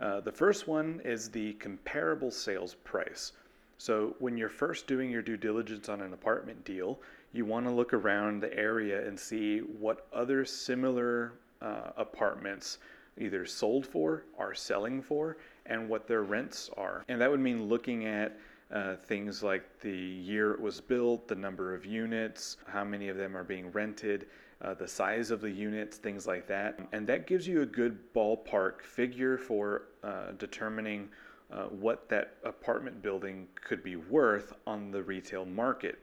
Uh, 0.00 0.20
the 0.20 0.32
first 0.32 0.66
one 0.66 1.00
is 1.04 1.28
the 1.28 1.52
comparable 1.54 2.30
sales 2.30 2.74
price. 2.84 3.32
So, 3.76 4.16
when 4.18 4.36
you're 4.36 4.48
first 4.48 4.86
doing 4.86 5.10
your 5.10 5.22
due 5.22 5.36
diligence 5.36 5.88
on 5.88 6.00
an 6.00 6.12
apartment 6.12 6.64
deal, 6.64 6.98
you 7.32 7.44
want 7.44 7.66
to 7.66 7.72
look 7.72 7.92
around 7.92 8.40
the 8.40 8.56
area 8.56 9.06
and 9.06 9.18
see 9.18 9.58
what 9.58 10.06
other 10.12 10.44
similar 10.44 11.34
uh, 11.60 11.90
apartments 11.96 12.78
either 13.20 13.44
sold 13.46 13.86
for, 13.86 14.24
are 14.38 14.54
selling 14.54 15.02
for, 15.02 15.36
and 15.66 15.88
what 15.88 16.06
their 16.06 16.22
rents 16.22 16.70
are. 16.76 17.04
And 17.08 17.20
that 17.20 17.30
would 17.30 17.40
mean 17.40 17.68
looking 17.68 18.06
at 18.06 18.38
uh, 18.70 18.96
things 18.96 19.42
like 19.42 19.80
the 19.80 19.90
year 19.90 20.52
it 20.52 20.60
was 20.60 20.80
built, 20.80 21.28
the 21.28 21.34
number 21.34 21.74
of 21.74 21.86
units, 21.86 22.58
how 22.66 22.84
many 22.84 23.08
of 23.08 23.16
them 23.16 23.36
are 23.36 23.44
being 23.44 23.70
rented, 23.72 24.26
uh, 24.60 24.74
the 24.74 24.88
size 24.88 25.30
of 25.30 25.40
the 25.40 25.50
units, 25.50 25.96
things 25.96 26.26
like 26.26 26.46
that. 26.48 26.78
And 26.92 27.06
that 27.06 27.26
gives 27.26 27.46
you 27.46 27.62
a 27.62 27.66
good 27.66 27.98
ballpark 28.12 28.82
figure 28.82 29.38
for 29.38 29.84
uh, 30.02 30.32
determining 30.38 31.08
uh, 31.50 31.64
what 31.64 32.08
that 32.08 32.34
apartment 32.44 33.00
building 33.02 33.46
could 33.54 33.82
be 33.82 33.96
worth 33.96 34.52
on 34.66 34.90
the 34.90 35.02
retail 35.02 35.44
market. 35.44 35.98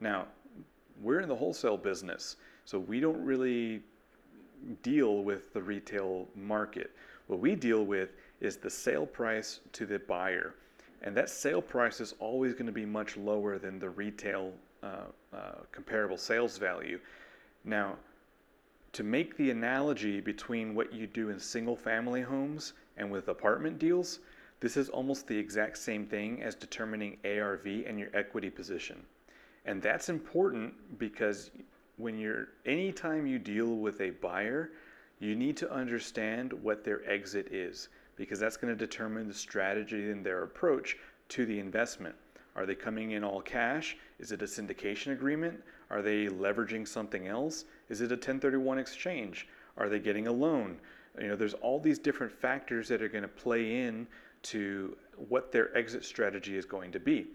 Now, 0.00 0.26
we're 1.02 1.20
in 1.20 1.28
the 1.28 1.36
wholesale 1.36 1.76
business, 1.76 2.36
so 2.64 2.78
we 2.78 3.00
don't 3.00 3.22
really 3.22 3.82
deal 4.82 5.22
with 5.22 5.52
the 5.52 5.62
retail 5.62 6.28
market. 6.34 6.90
What 7.26 7.40
we 7.40 7.54
deal 7.54 7.84
with 7.84 8.10
is 8.40 8.56
the 8.56 8.70
sale 8.70 9.06
price 9.06 9.60
to 9.72 9.86
the 9.86 9.98
buyer. 9.98 10.54
And 11.02 11.16
that 11.16 11.30
sale 11.30 11.62
price 11.62 12.00
is 12.00 12.14
always 12.18 12.52
going 12.54 12.66
to 12.66 12.72
be 12.72 12.86
much 12.86 13.16
lower 13.16 13.58
than 13.58 13.78
the 13.78 13.90
retail 13.90 14.52
uh, 14.82 15.06
uh, 15.32 15.38
comparable 15.72 16.16
sales 16.16 16.58
value. 16.58 16.98
Now, 17.64 17.96
to 18.92 19.02
make 19.02 19.36
the 19.36 19.50
analogy 19.50 20.20
between 20.20 20.74
what 20.74 20.92
you 20.92 21.06
do 21.06 21.28
in 21.28 21.38
single 21.38 21.76
family 21.76 22.22
homes 22.22 22.72
and 22.96 23.10
with 23.10 23.28
apartment 23.28 23.78
deals, 23.78 24.20
this 24.60 24.76
is 24.76 24.88
almost 24.88 25.26
the 25.26 25.36
exact 25.36 25.76
same 25.76 26.06
thing 26.06 26.42
as 26.42 26.54
determining 26.54 27.18
ARV 27.24 27.66
and 27.86 27.98
your 27.98 28.08
equity 28.14 28.48
position. 28.48 29.02
And 29.66 29.82
that's 29.82 30.08
important 30.08 30.98
because 30.98 31.50
when 31.96 32.18
you're 32.18 32.48
anytime 32.64 33.26
you 33.26 33.38
deal 33.38 33.76
with 33.76 34.00
a 34.00 34.10
buyer, 34.10 34.70
you 35.18 35.34
need 35.34 35.56
to 35.56 35.72
understand 35.72 36.52
what 36.52 36.84
their 36.84 37.08
exit 37.10 37.48
is 37.52 37.88
because 38.16 38.38
that's 38.38 38.56
going 38.56 38.72
to 38.72 38.78
determine 38.78 39.28
the 39.28 39.34
strategy 39.34 40.10
and 40.10 40.24
their 40.24 40.42
approach 40.42 40.96
to 41.28 41.46
the 41.46 41.58
investment. 41.58 42.14
Are 42.54 42.64
they 42.66 42.74
coming 42.74 43.12
in 43.12 43.22
all 43.22 43.42
cash? 43.42 43.96
Is 44.18 44.32
it 44.32 44.40
a 44.42 44.46
syndication 44.46 45.12
agreement? 45.12 45.62
Are 45.90 46.02
they 46.02 46.26
leveraging 46.26 46.88
something 46.88 47.26
else? 47.26 47.66
Is 47.90 48.00
it 48.00 48.10
a 48.10 48.14
1031 48.14 48.78
exchange? 48.78 49.46
Are 49.76 49.88
they 49.88 49.98
getting 49.98 50.26
a 50.26 50.32
loan? 50.32 50.78
You 51.20 51.28
know, 51.28 51.36
there's 51.36 51.54
all 51.54 51.78
these 51.78 51.98
different 51.98 52.32
factors 52.32 52.88
that 52.88 53.02
are 53.02 53.08
going 53.08 53.22
to 53.22 53.28
play 53.28 53.82
in 53.82 54.06
to 54.44 54.96
what 55.28 55.52
their 55.52 55.76
exit 55.76 56.04
strategy 56.04 56.56
is 56.56 56.64
going 56.64 56.92
to 56.92 57.00
be. 57.00 57.26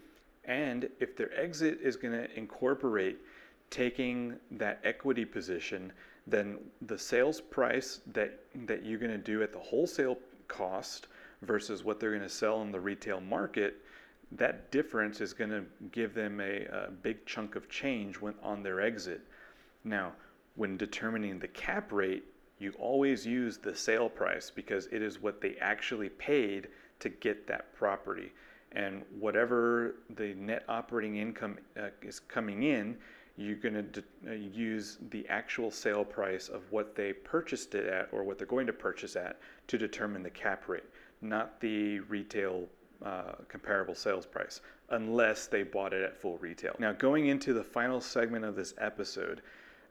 And 0.45 0.89
if 0.99 1.15
their 1.15 1.31
exit 1.39 1.79
is 1.81 1.95
going 1.95 2.13
to 2.13 2.37
incorporate 2.37 3.19
taking 3.71 4.35
that 4.51 4.79
equity 4.83 5.25
position, 5.25 5.91
then 6.27 6.59
the 6.83 6.97
sales 6.97 7.41
price 7.41 8.01
that 8.13 8.39
that 8.67 8.85
you're 8.85 8.99
going 8.99 9.11
to 9.11 9.17
do 9.17 9.41
at 9.41 9.51
the 9.51 9.59
wholesale 9.59 10.17
cost 10.47 11.07
versus 11.41 11.83
what 11.83 11.99
they're 11.99 12.11
going 12.11 12.21
to 12.21 12.29
sell 12.29 12.61
in 12.61 12.71
the 12.71 12.79
retail 12.79 13.19
market, 13.19 13.77
that 14.31 14.71
difference 14.71 15.19
is 15.19 15.33
going 15.33 15.49
to 15.49 15.63
give 15.91 16.13
them 16.13 16.39
a, 16.39 16.65
a 16.65 16.91
big 17.01 17.25
chunk 17.25 17.55
of 17.55 17.67
change 17.69 18.17
when 18.17 18.35
on 18.43 18.61
their 18.61 18.79
exit. 18.79 19.21
Now, 19.83 20.13
when 20.55 20.77
determining 20.77 21.39
the 21.39 21.47
cap 21.47 21.91
rate, 21.91 22.23
you 22.59 22.73
always 22.77 23.25
use 23.25 23.57
the 23.57 23.75
sale 23.75 24.09
price 24.09 24.51
because 24.53 24.85
it 24.91 25.01
is 25.01 25.19
what 25.19 25.41
they 25.41 25.55
actually 25.59 26.09
paid 26.09 26.67
to 26.99 27.09
get 27.09 27.47
that 27.47 27.73
property. 27.73 28.31
And 28.73 29.03
whatever 29.19 29.95
the 30.15 30.35
net 30.35 30.63
operating 30.69 31.17
income 31.17 31.57
uh, 31.75 31.87
is 32.01 32.19
coming 32.19 32.63
in, 32.63 32.97
you're 33.37 33.55
going 33.55 33.91
to 33.91 34.03
uh, 34.27 34.33
use 34.33 34.97
the 35.09 35.27
actual 35.29 35.71
sale 35.71 36.03
price 36.03 36.49
of 36.49 36.61
what 36.71 36.95
they 36.95 37.13
purchased 37.13 37.75
it 37.75 37.87
at 37.87 38.09
or 38.11 38.23
what 38.23 38.37
they're 38.37 38.47
going 38.47 38.67
to 38.67 38.73
purchase 38.73 39.15
at 39.15 39.39
to 39.67 39.77
determine 39.77 40.21
the 40.23 40.29
cap 40.29 40.67
rate, 40.67 40.83
not 41.21 41.59
the 41.59 41.99
retail 42.01 42.65
uh, 43.03 43.33
comparable 43.47 43.95
sales 43.95 44.25
price, 44.25 44.61
unless 44.89 45.47
they 45.47 45.63
bought 45.63 45.93
it 45.93 46.03
at 46.03 46.15
full 46.15 46.37
retail. 46.37 46.75
Now, 46.77 46.91
going 46.91 47.27
into 47.27 47.53
the 47.53 47.63
final 47.63 47.99
segment 48.01 48.45
of 48.45 48.55
this 48.55 48.73
episode, 48.77 49.41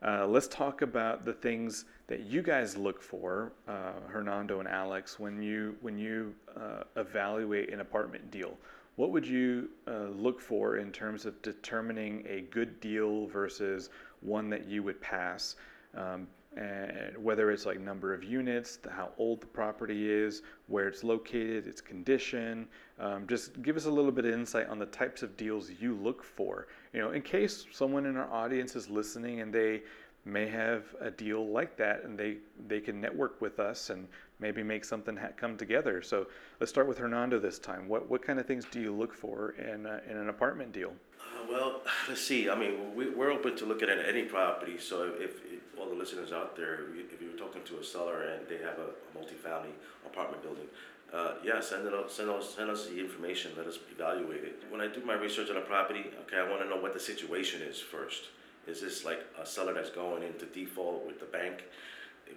uh, 0.05 0.25
let's 0.25 0.47
talk 0.47 0.81
about 0.81 1.25
the 1.25 1.33
things 1.33 1.85
that 2.07 2.21
you 2.21 2.41
guys 2.41 2.75
look 2.75 3.01
for, 3.01 3.51
uh, 3.67 3.93
Hernando 4.07 4.59
and 4.59 4.67
Alex, 4.67 5.19
when 5.19 5.41
you 5.41 5.75
when 5.81 5.97
you 5.97 6.33
uh, 6.55 6.83
evaluate 6.95 7.71
an 7.71 7.81
apartment 7.81 8.31
deal. 8.31 8.57
What 8.95 9.11
would 9.11 9.25
you 9.25 9.69
uh, 9.87 10.09
look 10.09 10.39
for 10.39 10.77
in 10.77 10.91
terms 10.91 11.25
of 11.25 11.41
determining 11.41 12.25
a 12.27 12.41
good 12.41 12.79
deal 12.79 13.27
versus 13.27 13.89
one 14.21 14.49
that 14.49 14.67
you 14.67 14.83
would 14.83 15.01
pass? 15.01 15.55
Um, 15.95 16.27
and 16.57 17.17
whether 17.17 17.49
it's 17.49 17.65
like 17.65 17.79
number 17.79 18.13
of 18.13 18.25
units, 18.25 18.79
how 18.89 19.11
old 19.17 19.41
the 19.41 19.47
property 19.47 20.11
is, 20.11 20.41
where 20.67 20.89
it's 20.89 21.01
located, 21.01 21.65
its 21.65 21.79
condition. 21.79 22.67
Um, 22.99 23.25
just 23.25 23.61
give 23.61 23.77
us 23.77 23.85
a 23.85 23.89
little 23.89 24.11
bit 24.11 24.25
of 24.25 24.33
insight 24.33 24.67
on 24.67 24.77
the 24.77 24.87
types 24.87 25.23
of 25.23 25.37
deals 25.37 25.71
you 25.79 25.95
look 25.95 26.23
for. 26.23 26.67
You 26.93 26.99
know, 26.99 27.11
in 27.11 27.21
case 27.21 27.65
someone 27.71 28.05
in 28.05 28.17
our 28.17 28.29
audience 28.29 28.75
is 28.75 28.89
listening 28.89 29.39
and 29.39 29.53
they 29.53 29.83
may 30.25 30.47
have 30.47 30.83
a 30.99 31.09
deal 31.09 31.47
like 31.47 31.75
that, 31.77 32.03
and 32.03 32.17
they 32.17 32.37
they 32.67 32.79
can 32.79 33.01
network 33.01 33.41
with 33.41 33.59
us 33.59 33.89
and 33.89 34.07
maybe 34.39 34.63
make 34.63 34.85
something 34.85 35.15
ha- 35.15 35.29
come 35.35 35.57
together. 35.57 36.01
So 36.01 36.27
let's 36.59 36.71
start 36.71 36.87
with 36.87 36.97
Hernando 36.97 37.39
this 37.39 37.59
time. 37.59 37.87
What 37.87 38.09
what 38.09 38.21
kind 38.21 38.39
of 38.39 38.45
things 38.45 38.65
do 38.71 38.79
you 38.79 38.93
look 38.93 39.13
for 39.13 39.51
in 39.51 39.85
in 40.09 40.17
an 40.17 40.29
apartment 40.29 40.71
deal? 40.73 40.93
Uh, 41.19 41.45
well, 41.49 41.81
let's 42.09 42.21
see. 42.21 42.49
I 42.49 42.55
mean, 42.55 42.95
we, 42.95 43.09
we're 43.09 43.31
open 43.31 43.55
to 43.57 43.65
looking 43.65 43.89
at 43.89 43.99
any 43.99 44.23
property. 44.23 44.77
So 44.77 45.11
if, 45.17 45.43
if 45.45 45.61
all 45.79 45.87
the 45.89 45.95
listeners 45.95 46.31
out 46.31 46.55
there, 46.55 46.81
if 46.95 47.21
you're 47.21 47.37
talking 47.37 47.63
to 47.63 47.79
a 47.79 47.83
seller 47.83 48.23
and 48.23 48.47
they 48.47 48.57
have 48.57 48.77
a, 48.77 48.89
a 48.89 49.17
multifamily 49.17 49.71
apartment 50.05 50.43
building, 50.43 50.67
uh, 51.13 51.33
yeah, 51.43 51.59
send 51.59 51.85
it 51.85 51.93
out, 51.93 52.09
send 52.11 52.29
us 52.29 52.55
send 52.55 52.69
us 52.69 52.87
the 52.87 52.99
information. 52.99 53.51
Let 53.57 53.67
us 53.67 53.79
evaluate 53.91 54.43
it. 54.43 54.63
When 54.69 54.81
I 54.81 54.87
do 54.87 55.03
my 55.03 55.15
research 55.15 55.49
on 55.49 55.57
a 55.57 55.61
property, 55.61 56.05
okay, 56.21 56.37
I 56.37 56.49
want 56.49 56.61
to 56.61 56.69
know 56.69 56.77
what 56.77 56.93
the 56.93 56.99
situation 56.99 57.61
is 57.61 57.79
first. 57.79 58.29
Is 58.67 58.81
this 58.81 59.05
like 59.05 59.21
a 59.41 59.45
seller 59.45 59.73
that's 59.73 59.89
going 59.89 60.23
into 60.23 60.45
default 60.45 61.05
with 61.05 61.19
the 61.19 61.25
bank, 61.25 61.63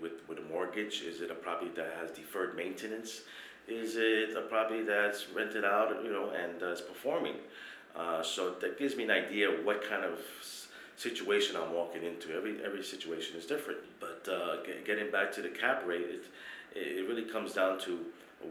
with 0.01 0.27
with 0.29 0.39
a 0.39 0.43
mortgage? 0.43 1.03
Is 1.03 1.21
it 1.21 1.31
a 1.31 1.35
property 1.35 1.71
that 1.77 1.95
has 2.01 2.11
deferred 2.11 2.57
maintenance? 2.57 3.23
Is 3.67 3.97
it 3.97 4.37
a 4.37 4.43
property 4.43 4.83
that's 4.83 5.31
rented 5.31 5.65
out, 5.65 6.05
you 6.05 6.13
know, 6.13 6.31
and 6.31 6.63
uh, 6.63 6.73
is 6.73 6.81
performing? 6.81 7.37
Uh, 7.97 8.23
so 8.23 8.55
that 8.61 8.79
gives 8.79 8.97
me 8.97 9.05
an 9.05 9.11
idea 9.11 9.49
of 9.49 9.65
what 9.65 9.89
kind 9.89 10.05
of 10.05 10.19
situation 10.97 11.57
I'm 11.57 11.73
walking 11.73 12.03
into. 12.03 12.35
Every 12.35 12.63
every 12.65 12.83
situation 12.83 13.37
is 13.37 13.47
different. 13.47 13.81
But 14.01 14.29
uh, 14.31 14.57
getting 14.85 15.11
back 15.11 15.33
to 15.33 15.43
the 15.43 15.49
cap 15.49 15.85
rate, 15.87 16.07
it 16.07 16.25
it 16.75 17.09
really 17.09 17.25
comes 17.25 17.53
down 17.53 17.79
to 17.81 18.01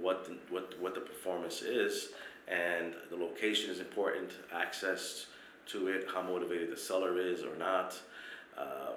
what 0.01 0.25
the, 0.25 0.38
what 0.49 0.79
what 0.79 0.95
the 0.95 1.01
performance 1.01 1.62
is, 1.62 2.09
and 2.47 2.93
the 3.09 3.15
location 3.15 3.69
is 3.69 3.79
important. 3.79 4.31
Access 4.51 5.27
to 5.67 5.88
it, 5.88 6.08
how 6.13 6.21
motivated 6.21 6.71
the 6.71 6.78
seller 6.78 7.17
is 7.19 7.43
or 7.43 7.56
not. 7.58 7.99
Um, 8.58 8.95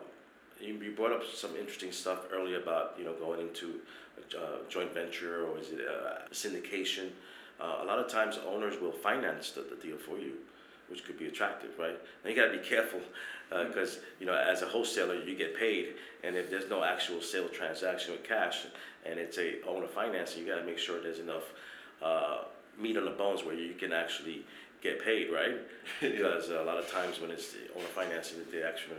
you, 0.61 0.75
you 0.75 0.93
brought 0.93 1.13
up 1.13 1.23
some 1.25 1.57
interesting 1.57 1.93
stuff 1.93 2.27
earlier 2.33 2.59
about 2.59 2.95
you 2.99 3.05
know 3.05 3.15
going 3.15 3.41
into 3.41 3.81
a 4.39 4.69
joint 4.69 4.93
venture 4.93 5.45
or 5.47 5.59
is 5.59 5.71
it 5.71 5.81
a 5.81 6.23
syndication. 6.33 7.11
Uh, 7.61 7.79
a 7.83 7.85
lot 7.85 7.99
of 7.99 8.09
times 8.09 8.39
owners 8.47 8.81
will 8.81 8.93
finance 8.93 9.51
the, 9.51 9.63
the 9.63 9.77
deal 9.77 9.97
for 9.97 10.19
you, 10.19 10.33
which 10.91 11.05
could 11.05 11.19
be 11.19 11.27
attractive, 11.27 11.71
right? 11.79 11.99
Now 12.23 12.31
you 12.31 12.37
got 12.37 12.53
to 12.53 12.59
be 12.59 12.65
careful 12.69 13.01
because 13.49 13.97
uh, 13.97 14.01
you 14.21 14.27
know 14.27 14.35
as 14.35 14.63
a 14.63 14.67
wholesaler 14.67 15.23
you 15.23 15.37
get 15.37 15.57
paid, 15.57 15.95
and 16.25 16.37
if 16.37 16.51
there's 16.51 16.69
no 16.69 16.83
actual 16.83 17.21
sale 17.21 17.49
transaction 17.49 18.13
with 18.13 18.25
cash, 18.25 18.67
and 19.05 19.19
it's 19.19 19.39
a 19.39 19.63
owner 19.67 19.87
financing, 19.87 20.43
you 20.43 20.49
got 20.49 20.61
to 20.61 20.67
make 20.67 20.79
sure 20.79 21.01
there's 21.01 21.21
enough 21.21 21.45
uh, 22.03 22.39
meat 22.79 22.97
on 22.97 23.05
the 23.05 23.11
bones 23.11 23.45
where 23.45 23.55
you 23.55 23.75
can 23.75 23.93
actually 23.93 24.45
get 24.83 25.03
paid, 25.05 25.31
right? 25.33 25.57
because 26.01 26.51
a 26.51 26.63
lot 26.63 26.79
of 26.79 26.91
times 26.91 27.21
when 27.21 27.31
it's 27.31 27.53
the 27.53 27.61
owner 27.77 27.87
financing, 27.87 28.39
they 28.51 28.63
actually 28.63 28.97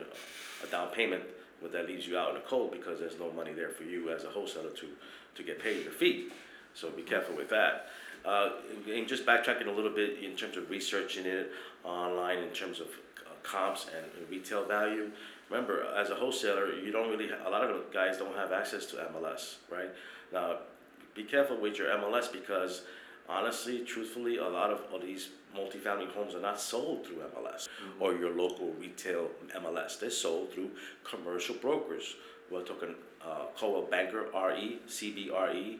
a 0.64 0.68
down 0.68 0.90
payment, 0.90 1.24
but 1.62 1.72
that 1.72 1.88
leaves 1.88 2.08
you 2.08 2.18
out 2.18 2.30
in 2.30 2.36
the 2.36 2.42
cold 2.42 2.72
because 2.72 3.00
there's 3.00 3.20
no 3.20 3.32
money 3.32 3.54
there 3.54 3.70
for 3.70 3.84
you 3.84 4.12
as 4.12 4.24
a 4.24 4.30
wholesaler 4.30 4.70
to 4.72 4.88
to 5.36 5.44
get 5.44 5.62
paid 5.62 5.84
your 5.84 5.92
fee. 5.92 6.30
So 6.74 6.90
be 6.90 7.04
careful 7.04 7.36
with 7.36 7.50
that. 7.50 7.88
Uh, 8.26 8.50
and 8.92 9.08
just 9.08 9.26
backtracking 9.26 9.68
a 9.68 9.72
little 9.72 9.92
bit 9.92 10.18
in 10.22 10.36
terms 10.36 10.58
of 10.58 10.70
researching 10.70 11.26
it 11.26 11.52
online 11.84 12.40
in 12.40 12.50
terms 12.50 12.80
of 12.80 12.88
uh, 12.88 13.30
comps 13.44 13.86
and 13.96 14.30
retail 14.30 14.66
value. 14.66 15.12
Remember, 15.50 15.86
as 15.96 16.10
a 16.10 16.16
wholesaler, 16.16 16.74
you 16.74 16.92
don't 16.92 17.10
really. 17.10 17.30
A 17.46 17.50
lot 17.50 17.64
of 17.64 17.94
guys 17.94 18.18
don't 18.18 18.36
have 18.36 18.52
access 18.52 18.86
to 18.88 18.98
MLS, 18.98 19.56
right? 19.72 19.90
Now, 20.34 20.58
be 21.16 21.24
careful 21.24 21.58
with 21.58 21.78
your 21.78 21.88
MLS 21.88 22.32
because 22.32 22.82
honestly, 23.30 23.80
truthfully, 23.80 24.38
a 24.38 24.48
lot 24.48 24.72
of, 24.72 24.82
of 24.94 25.02
these 25.02 25.30
multifamily 25.56 26.10
homes 26.12 26.36
are 26.36 26.42
not 26.42 26.60
sold 26.60 27.06
through 27.06 27.18
MLS 27.18 27.68
mm-hmm. 27.68 28.02
or 28.02 28.14
your 28.16 28.32
local 28.36 28.74
retail 28.80 29.30
MLS. 29.56 30.00
They're 30.00 30.10
sold 30.10 30.54
through 30.54 30.72
commercial 31.04 31.56
brokers. 31.56 32.16
We're 32.52 32.64
talking 32.64 32.96
uh, 33.26 33.46
Coldwell 33.58 33.90
Banker, 33.90 34.28
RE, 34.34 34.80
CBRE, 34.88 35.78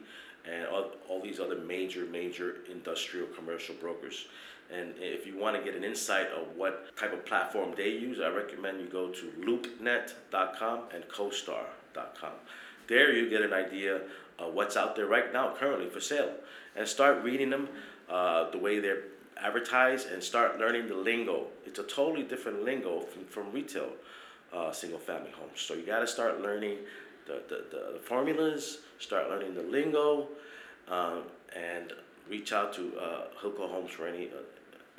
and 0.50 0.66
all, 0.66 0.90
all 1.08 1.22
these 1.22 1.40
other 1.40 1.58
major, 1.58 2.04
major 2.06 2.56
industrial 2.70 3.26
commercial 3.28 3.74
brokers. 3.76 4.26
And 4.70 4.92
if 4.98 5.26
you 5.26 5.38
want 5.38 5.56
to 5.56 5.62
get 5.62 5.74
an 5.74 5.84
insight 5.84 6.26
of 6.28 6.54
what 6.56 6.94
type 6.96 7.12
of 7.12 7.24
platform 7.24 7.72
they 7.76 7.90
use, 7.90 8.18
I 8.20 8.28
recommend 8.28 8.80
you 8.80 8.86
go 8.86 9.08
to 9.08 9.32
loopnet.com 9.40 10.80
and 10.94 11.04
costar.com. 11.08 12.32
There 12.86 13.14
you 13.14 13.30
get 13.30 13.42
an 13.42 13.52
idea 13.52 14.00
of 14.38 14.54
what's 14.54 14.76
out 14.76 14.96
there 14.96 15.06
right 15.06 15.32
now, 15.32 15.54
currently 15.58 15.88
for 15.88 16.00
sale, 16.00 16.32
and 16.76 16.86
start 16.86 17.22
reading 17.22 17.50
them 17.50 17.68
uh, 18.08 18.50
the 18.50 18.58
way 18.58 18.78
they're 18.78 19.02
advertised 19.40 20.08
and 20.08 20.22
start 20.22 20.58
learning 20.58 20.88
the 20.88 20.94
lingo. 20.94 21.46
It's 21.66 21.78
a 21.78 21.84
totally 21.84 22.22
different 22.24 22.64
lingo 22.64 23.00
from, 23.00 23.24
from 23.26 23.52
retail 23.52 23.90
uh, 24.52 24.72
single 24.72 24.98
family 24.98 25.30
homes. 25.30 25.60
So 25.60 25.74
you 25.74 25.82
got 25.82 26.00
to 26.00 26.06
start 26.06 26.40
learning 26.40 26.78
the, 27.26 27.42
the, 27.48 27.64
the, 27.70 27.92
the, 27.94 27.98
formulas, 28.00 28.78
start 28.98 29.28
learning 29.28 29.54
the 29.54 29.62
lingo, 29.62 30.28
um, 30.88 31.22
and 31.54 31.92
reach 32.28 32.52
out 32.52 32.72
to 32.74 32.92
uh, 32.98 33.24
Hilco 33.40 33.70
Homes 33.70 33.90
for 33.90 34.06
any 34.06 34.26
uh, 34.26 34.40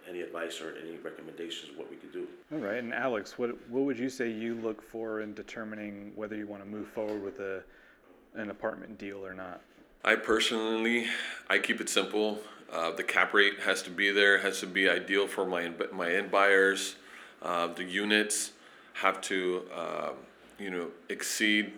any 0.08 0.22
advice 0.22 0.60
or 0.60 0.76
any 0.82 0.98
recommendations 0.98 1.72
of 1.72 1.78
what 1.78 1.90
we 1.90 1.96
could 1.96 2.12
do. 2.12 2.28
All 2.52 2.58
right, 2.60 2.78
and 2.78 2.94
Alex, 2.94 3.38
what 3.38 3.50
what 3.70 3.84
would 3.84 4.00
you 4.00 4.10
say 4.10 4.30
you 4.30 4.56
look 4.56 4.82
for 4.82 5.22
in 5.22 5.34
determining 5.34 6.12
whether 6.16 6.36
you 6.36 6.48
want 6.48 6.64
to 6.64 6.70
move 6.70 6.88
forward 6.88 7.24
with 7.24 7.40
a 7.40 7.64
an 8.36 8.50
apartment 8.50 8.98
deal 8.98 9.26
or 9.26 9.34
not? 9.34 9.62
I 10.04 10.16
personally, 10.16 11.08
I 11.50 11.60
keep 11.60 11.82
it 11.82 11.90
simple. 11.90 12.40
Uh, 12.72 12.92
the 12.92 13.04
cap 13.04 13.34
rate 13.34 13.60
has 13.62 13.82
to 13.84 13.90
be 13.90 14.12
there. 14.12 14.38
Has 14.38 14.60
to 14.62 14.68
be 14.68 14.88
ideal 14.88 15.28
for 15.28 15.46
my 15.46 15.72
my 15.92 16.12
end 16.12 16.32
buyers. 16.32 16.96
Uh, 17.42 17.68
the 17.68 17.84
units 17.84 18.52
have 18.94 19.22
to, 19.22 19.64
uh, 19.74 20.10
you 20.58 20.70
know, 20.70 20.88
exceed 21.10 21.72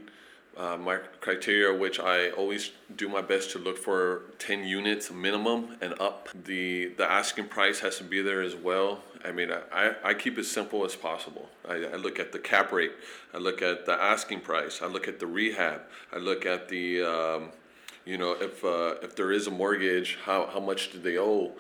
uh, 0.58 0.78
my 0.78 0.98
criteria, 1.22 1.74
which 1.78 2.00
I 2.00 2.30
always 2.32 2.72
do 2.96 3.08
my 3.08 3.22
best 3.22 3.52
to 3.52 3.60
look 3.60 3.78
for 3.78 4.24
10 4.40 4.66
units 4.66 5.10
minimum 5.12 5.78
and 5.82 6.00
up. 6.00 6.30
The 6.34 6.88
the 6.98 7.10
asking 7.10 7.48
price 7.48 7.80
has 7.80 7.98
to 7.98 8.04
be 8.04 8.22
there 8.22 8.42
as 8.42 8.56
well. 8.56 9.00
I 9.24 9.32
mean, 9.32 9.52
I, 9.72 9.94
I 10.04 10.14
keep 10.14 10.38
it 10.38 10.46
simple 10.46 10.84
as 10.84 10.96
possible. 10.96 11.50
I, 11.68 11.76
I 11.86 11.96
look 11.96 12.20
at 12.20 12.32
the 12.32 12.40
cap 12.40 12.72
rate, 12.72 12.92
I 13.34 13.38
look 13.38 13.62
at 13.62 13.86
the 13.86 13.94
asking 13.94 14.42
price, 14.42 14.82
I 14.82 14.88
look 14.88 15.08
at 15.08 15.20
the 15.20 15.28
rehab, 15.28 15.82
I 16.12 16.18
look 16.18 16.46
at 16.46 16.70
the, 16.70 17.04
um, 17.04 17.50
you 18.04 18.18
know, 18.18 18.32
if 18.34 18.66
uh, 18.66 18.96
if 19.02 19.16
there 19.16 19.32
is 19.32 19.48
a 19.48 19.52
mortgage, 19.52 20.18
how, 20.26 20.48
how 20.48 20.60
much 20.60 20.92
do 20.92 21.00
they 21.00 21.18
owe? 21.18 21.54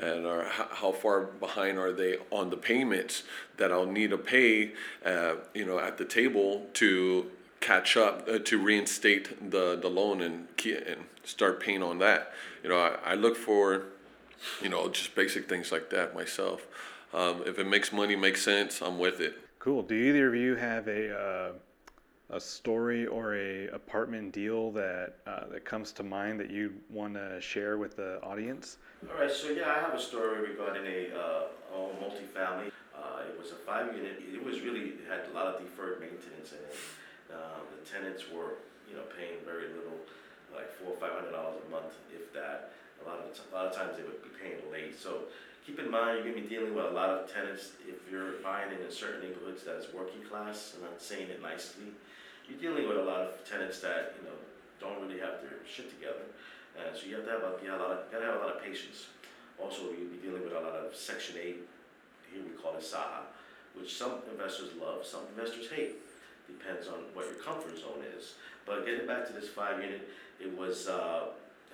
and 0.00 0.26
are, 0.26 0.44
how 0.44 0.92
far 0.92 1.22
behind 1.22 1.76
are 1.76 1.92
they 1.92 2.18
on 2.30 2.50
the 2.50 2.56
payments 2.56 3.24
that 3.56 3.72
I'll 3.72 3.84
need 3.84 4.10
to 4.10 4.18
pay, 4.18 4.72
uh, 5.04 5.34
you 5.54 5.64
know, 5.64 5.80
at 5.80 5.98
the 5.98 6.04
table 6.04 6.66
to 6.74 7.28
catch 7.60 7.96
up 7.96 8.28
uh, 8.28 8.38
to 8.38 8.58
reinstate 8.58 9.50
the, 9.50 9.76
the 9.80 9.88
loan 9.88 10.20
and 10.20 10.48
and 10.64 11.04
start 11.24 11.60
paying 11.60 11.82
on 11.82 11.98
that. 11.98 12.32
You 12.62 12.70
know, 12.70 12.78
I, 12.78 13.12
I 13.12 13.14
look 13.14 13.36
for, 13.36 13.86
you 14.62 14.68
know, 14.68 14.88
just 14.88 15.14
basic 15.14 15.48
things 15.48 15.70
like 15.72 15.90
that 15.90 16.14
myself. 16.14 16.66
Um, 17.12 17.42
if 17.46 17.58
it 17.58 17.66
makes 17.66 17.92
money, 17.92 18.16
makes 18.16 18.42
sense, 18.42 18.82
I'm 18.82 18.98
with 18.98 19.20
it. 19.20 19.36
Cool. 19.58 19.82
Do 19.82 19.94
either 19.94 20.28
of 20.28 20.34
you 20.34 20.56
have 20.56 20.88
a 20.88 21.16
uh, 21.16 21.52
a 22.30 22.40
story 22.40 23.06
or 23.06 23.34
a 23.34 23.68
apartment 23.68 24.32
deal 24.32 24.70
that 24.72 25.16
uh, 25.26 25.46
that 25.50 25.64
comes 25.64 25.92
to 25.92 26.02
mind 26.02 26.38
that 26.40 26.50
you 26.50 26.74
want 26.90 27.14
to 27.14 27.40
share 27.40 27.78
with 27.78 27.96
the 27.96 28.20
audience? 28.22 28.76
All 29.10 29.20
right, 29.20 29.30
so 29.30 29.50
yeah, 29.50 29.70
I 29.70 29.80
have 29.80 29.94
a 29.94 30.00
story 30.00 30.50
regarding 30.50 30.84
a, 30.86 31.16
uh, 31.16 31.74
a 31.74 31.78
multifamily. 32.02 32.70
Uh, 32.94 33.22
it 33.28 33.38
was 33.38 33.52
a 33.52 33.54
five 33.54 33.96
unit. 33.96 34.22
It 34.32 34.44
was 34.44 34.60
really 34.60 34.80
it 34.80 35.00
had 35.08 35.30
a 35.30 35.34
lot 35.34 35.46
of 35.46 35.60
deferred 35.60 36.00
maintenance 36.00 36.52
in 36.52 36.58
it. 36.58 36.76
Um, 37.32 37.64
the 37.74 37.84
tenants 37.84 38.24
were, 38.32 38.60
you 38.88 38.96
know, 38.96 39.04
paying 39.16 39.44
very 39.44 39.68
little, 39.74 40.00
like 40.54 40.72
four 40.80 40.94
or 40.94 40.98
five 40.98 41.12
hundred 41.12 41.32
dollars 41.32 41.60
a 41.66 41.70
month, 41.70 41.92
if 42.12 42.32
that. 42.32 42.72
A 42.98 43.08
lot 43.08 43.20
of 43.20 43.30
a 43.30 43.50
lot 43.54 43.66
of 43.66 43.74
times 43.76 43.96
they 43.96 44.02
would 44.02 44.22
be 44.22 44.32
paying 44.34 44.58
late. 44.72 44.98
So 44.98 45.30
keep 45.64 45.78
in 45.78 45.90
mind, 45.90 46.24
you're 46.24 46.34
gonna 46.34 46.42
be 46.42 46.50
dealing 46.50 46.74
with 46.74 46.86
a 46.86 46.90
lot 46.90 47.10
of 47.10 47.32
tenants. 47.32 47.72
If 47.86 48.10
you're 48.10 48.42
buying 48.42 48.72
in 48.72 48.90
certain 48.90 49.20
neighborhoods 49.20 49.62
that 49.64 49.76
is 49.76 49.86
working 49.94 50.22
class, 50.26 50.74
I'm 50.74 50.82
not 50.82 51.00
saying 51.00 51.30
it 51.30 51.40
nicely 51.40 51.94
you're 52.48 52.58
dealing 52.58 52.88
with 52.88 52.96
a 52.96 53.02
lot 53.02 53.20
of 53.20 53.44
tenants 53.44 53.80
that 53.80 54.16
you 54.18 54.24
know 54.24 54.34
don't 54.80 55.00
really 55.04 55.20
have 55.20 55.44
their 55.44 55.60
shit 55.68 55.90
together, 55.90 56.24
and 56.80 56.96
so 56.96 57.06
you 57.06 57.16
have 57.16 57.24
to 57.24 57.30
have 57.30 57.42
a, 57.44 57.52
have 57.68 57.80
a 57.80 57.82
lot 57.82 57.92
of, 57.92 58.10
gotta 58.10 58.24
have 58.24 58.36
a 58.36 58.38
lot 58.38 58.56
of 58.56 58.62
patience. 58.62 59.06
Also, 59.60 59.92
you'll 59.92 60.08
be 60.08 60.22
dealing 60.22 60.42
with 60.42 60.52
a 60.52 60.60
lot 60.60 60.74
of 60.74 60.96
Section 60.96 61.36
Eight. 61.36 61.68
Here 62.32 62.42
we 62.42 62.50
call 62.56 62.76
it 62.76 62.84
SAHA, 62.84 63.26
which 63.74 63.94
some 63.94 64.22
investors 64.30 64.70
love, 64.80 65.04
some 65.04 65.22
investors 65.36 65.68
hate. 65.68 65.96
Depends 66.48 66.88
on 66.88 67.04
what 67.14 67.26
your 67.26 67.36
comfort 67.36 67.78
zone 67.78 68.02
is. 68.16 68.34
But 68.66 68.84
getting 68.84 69.06
back 69.06 69.26
to 69.28 69.32
this 69.32 69.48
five 69.48 69.82
unit, 69.82 70.08
it 70.40 70.56
was 70.56 70.88
uh, 70.88 71.28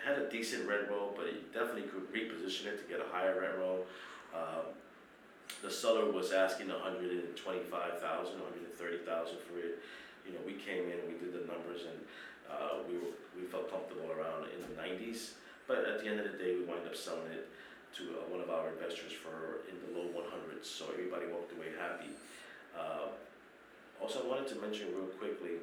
had 0.04 0.18
a 0.18 0.28
decent 0.28 0.68
rent 0.68 0.90
roll, 0.90 1.14
but 1.16 1.26
it 1.26 1.52
definitely 1.54 1.82
could 1.82 2.12
reposition 2.12 2.66
it 2.66 2.82
to 2.82 2.84
get 2.88 3.00
a 3.00 3.08
higher 3.10 3.40
rent 3.40 3.58
roll. 3.58 3.86
Um, 4.34 4.74
the 5.62 5.70
seller 5.70 6.10
was 6.10 6.32
asking 6.32 6.68
125,000, 6.68 8.00
130,000 8.00 9.36
for 9.48 9.58
it 9.58 9.78
you 10.26 10.32
know, 10.32 10.42
we 10.44 10.56
came 10.56 10.88
in, 10.88 10.98
we 11.04 11.20
did 11.20 11.36
the 11.36 11.44
numbers, 11.44 11.84
and 11.84 11.98
uh, 12.48 12.80
we 12.88 12.96
were, 12.96 13.12
we 13.36 13.44
felt 13.44 13.68
comfortable 13.70 14.08
around 14.12 14.48
in 14.52 14.60
the 14.64 14.72
nineties. 14.80 15.36
But 15.68 15.84
at 15.84 16.00
the 16.00 16.08
end 16.08 16.20
of 16.20 16.32
the 16.32 16.36
day, 16.36 16.56
we 16.56 16.64
wind 16.64 16.84
up 16.88 16.96
selling 16.96 17.32
it 17.32 17.48
to 18.00 18.02
uh, 18.20 18.28
one 18.28 18.40
of 18.40 18.50
our 18.50 18.68
investors 18.72 19.12
for 19.12 19.64
in 19.68 19.76
the 19.84 19.90
low 19.96 20.08
one 20.12 20.28
hundreds, 20.28 20.68
so 20.68 20.88
everybody 20.92 21.28
walked 21.28 21.52
away 21.52 21.72
happy. 21.76 22.12
Uh, 22.72 23.12
also, 24.00 24.24
I 24.24 24.28
wanted 24.28 24.48
to 24.48 24.56
mention 24.56 24.88
real 24.94 25.06
quickly, 25.06 25.56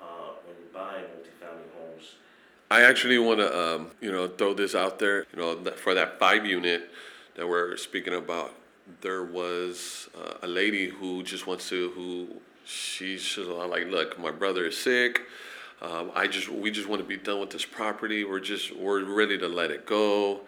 uh, 0.00 0.32
when 0.46 0.56
you 0.56 0.66
buy 0.72 1.02
multifamily 1.02 1.70
homes, 1.78 2.14
I 2.70 2.82
actually 2.82 3.18
want 3.18 3.40
to, 3.40 3.58
um, 3.58 3.90
you 4.00 4.10
know, 4.10 4.28
throw 4.28 4.54
this 4.54 4.74
out 4.74 4.98
there. 4.98 5.26
You 5.32 5.38
know, 5.38 5.70
for 5.76 5.94
that 5.94 6.18
five 6.18 6.44
unit 6.46 6.90
that 7.36 7.48
we're 7.48 7.76
speaking 7.76 8.14
about, 8.14 8.54
there 9.00 9.24
was 9.24 10.08
uh, 10.18 10.34
a 10.42 10.46
lady 10.46 10.88
who 10.88 11.22
just 11.22 11.46
wants 11.46 11.68
to, 11.68 11.90
who 11.90 12.28
she's 12.64 13.22
just 13.22 13.48
like, 13.48 13.86
look, 13.88 14.18
my 14.18 14.30
brother 14.30 14.66
is 14.66 14.76
sick. 14.76 15.22
Um, 15.82 16.10
I 16.14 16.26
just 16.26 16.48
we 16.48 16.70
just 16.70 16.88
want 16.88 17.02
to 17.02 17.06
be 17.06 17.16
done 17.16 17.40
with 17.40 17.50
this 17.50 17.64
property. 17.64 18.24
We're 18.24 18.40
just 18.40 18.74
we're 18.74 19.04
ready 19.04 19.36
to 19.38 19.48
let 19.48 19.70
it 19.70 19.86
go. 19.86 20.40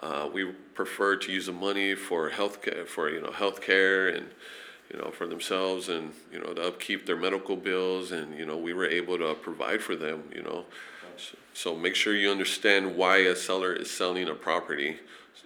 Uh, 0.00 0.28
we 0.32 0.52
prefer 0.74 1.16
to 1.16 1.32
use 1.32 1.46
the 1.46 1.52
money 1.52 1.94
for 1.94 2.28
health 2.28 2.62
care, 2.62 2.84
for 2.84 3.10
you 3.10 3.20
know 3.20 3.32
health 3.32 3.60
care 3.60 4.08
and 4.08 4.26
you 4.90 4.98
know 4.98 5.10
for 5.10 5.26
themselves 5.26 5.88
and 5.88 6.12
you 6.32 6.38
know 6.38 6.52
to 6.52 6.62
upkeep 6.62 7.06
their 7.06 7.16
medical 7.16 7.56
bills 7.56 8.12
and 8.12 8.36
you 8.38 8.44
know 8.44 8.56
we 8.56 8.72
were 8.72 8.86
able 8.86 9.18
to 9.18 9.34
provide 9.34 9.82
for 9.82 9.96
them. 9.96 10.24
You 10.34 10.42
know, 10.42 10.64
so, 11.16 11.36
so 11.52 11.76
make 11.76 11.94
sure 11.94 12.14
you 12.14 12.30
understand 12.30 12.96
why 12.96 13.18
a 13.18 13.36
seller 13.36 13.72
is 13.72 13.90
selling 13.90 14.28
a 14.28 14.34
property 14.34 14.98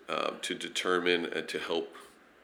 uh, 0.09 0.33
to 0.43 0.55
determine 0.55 1.27
and 1.27 1.49
to 1.49 1.59
help 1.59 1.95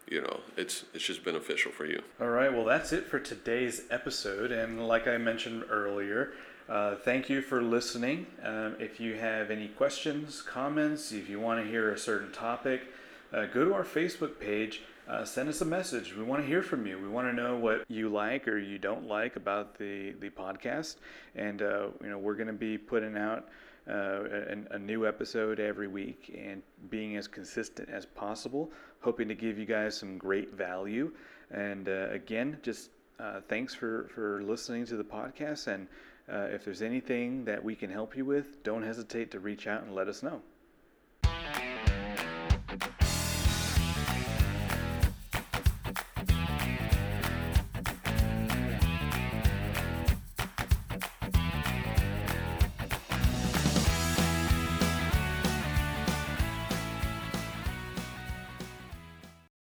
you 0.09 0.21
know, 0.21 0.41
it's 0.57 0.85
it's 0.93 1.05
just 1.05 1.25
beneficial 1.25 1.73
for 1.73 1.87
you. 1.87 2.03
All 2.21 2.29
right, 2.29 2.53
well, 2.53 2.65
that's 2.65 2.93
it 2.93 3.07
for 3.07 3.19
today's 3.19 3.83
episode. 3.91 4.53
And 4.53 4.87
like 4.87 5.09
I 5.09 5.17
mentioned 5.17 5.65
earlier, 5.71 6.33
uh, 6.69 6.97
thank 6.97 7.29
you 7.29 7.41
for 7.41 7.63
listening. 7.63 8.27
Um, 8.43 8.77
if 8.79 9.01
you 9.01 9.15
have 9.15 9.51
any 9.51 9.69
questions, 9.69 10.43
comments, 10.43 11.13
if 11.13 11.29
you 11.29 11.41
want 11.41 11.65
to 11.65 11.71
hear 11.71 11.91
a 11.91 11.99
certain 11.99 12.33
topic, 12.33 12.83
uh, 13.33 13.47
go 13.47 13.65
to 13.65 13.75
our 13.75 13.85
Facebook 13.85 14.39
page. 14.39 14.83
Uh, 15.09 15.25
send 15.25 15.49
us 15.49 15.61
a 15.61 15.65
message. 15.67 16.15
We 16.17 16.23
want 16.23 16.43
to 16.43 16.47
hear 16.47 16.63
from 16.63 16.87
you. 16.87 16.99
We 16.99 17.09
want 17.09 17.29
to 17.29 17.33
know 17.35 17.57
what 17.57 17.85
you 17.89 18.09
like 18.09 18.49
or 18.49 18.59
you 18.59 18.79
don't 18.79 19.07
like 19.07 19.37
about 19.37 19.77
the 19.77 20.13
the 20.21 20.31
podcast, 20.31 20.97
and 21.35 21.61
uh, 21.61 21.89
you 22.03 22.09
know 22.09 22.19
we're 22.19 22.37
going 22.37 22.47
to 22.47 22.55
be 22.55 22.79
putting 22.79 23.17
out 23.17 23.49
uh, 23.89 23.93
a, 23.93 24.57
a, 24.71 24.79
new 24.79 25.07
episode 25.07 25.61
every 25.61 25.89
week 25.89 26.35
and 26.43 26.63
being 26.89 27.17
as 27.17 27.29
consistent 27.29 27.89
as 27.91 28.07
possible, 28.07 28.73
hoping 29.01 29.29
to 29.29 29.35
give 29.35 29.59
you 29.59 29.67
guys 29.67 29.95
some 29.95 30.17
great 30.17 30.55
value. 30.55 31.13
And 31.51 31.89
uh, 31.89 32.09
again, 32.11 32.57
just 32.63 32.89
uh, 33.21 33.41
thanks 33.49 33.75
for, 33.75 34.09
for 34.15 34.43
listening 34.43 34.87
to 34.87 34.97
the 34.97 35.05
podcast. 35.05 35.67
And 35.67 35.87
uh, 36.33 36.55
if 36.55 36.65
there's 36.65 36.83
anything 36.83 37.45
that 37.45 37.63
we 37.63 37.75
can 37.75 37.91
help 37.91 38.17
you 38.17 38.25
with, 38.25 38.63
don't 38.63 38.83
hesitate 38.83 39.31
to 39.33 39.41
reach 39.41 39.67
out 39.67 39.83
and 39.83 39.95
let 39.95 40.09
us 40.09 40.23
know. 40.23 40.41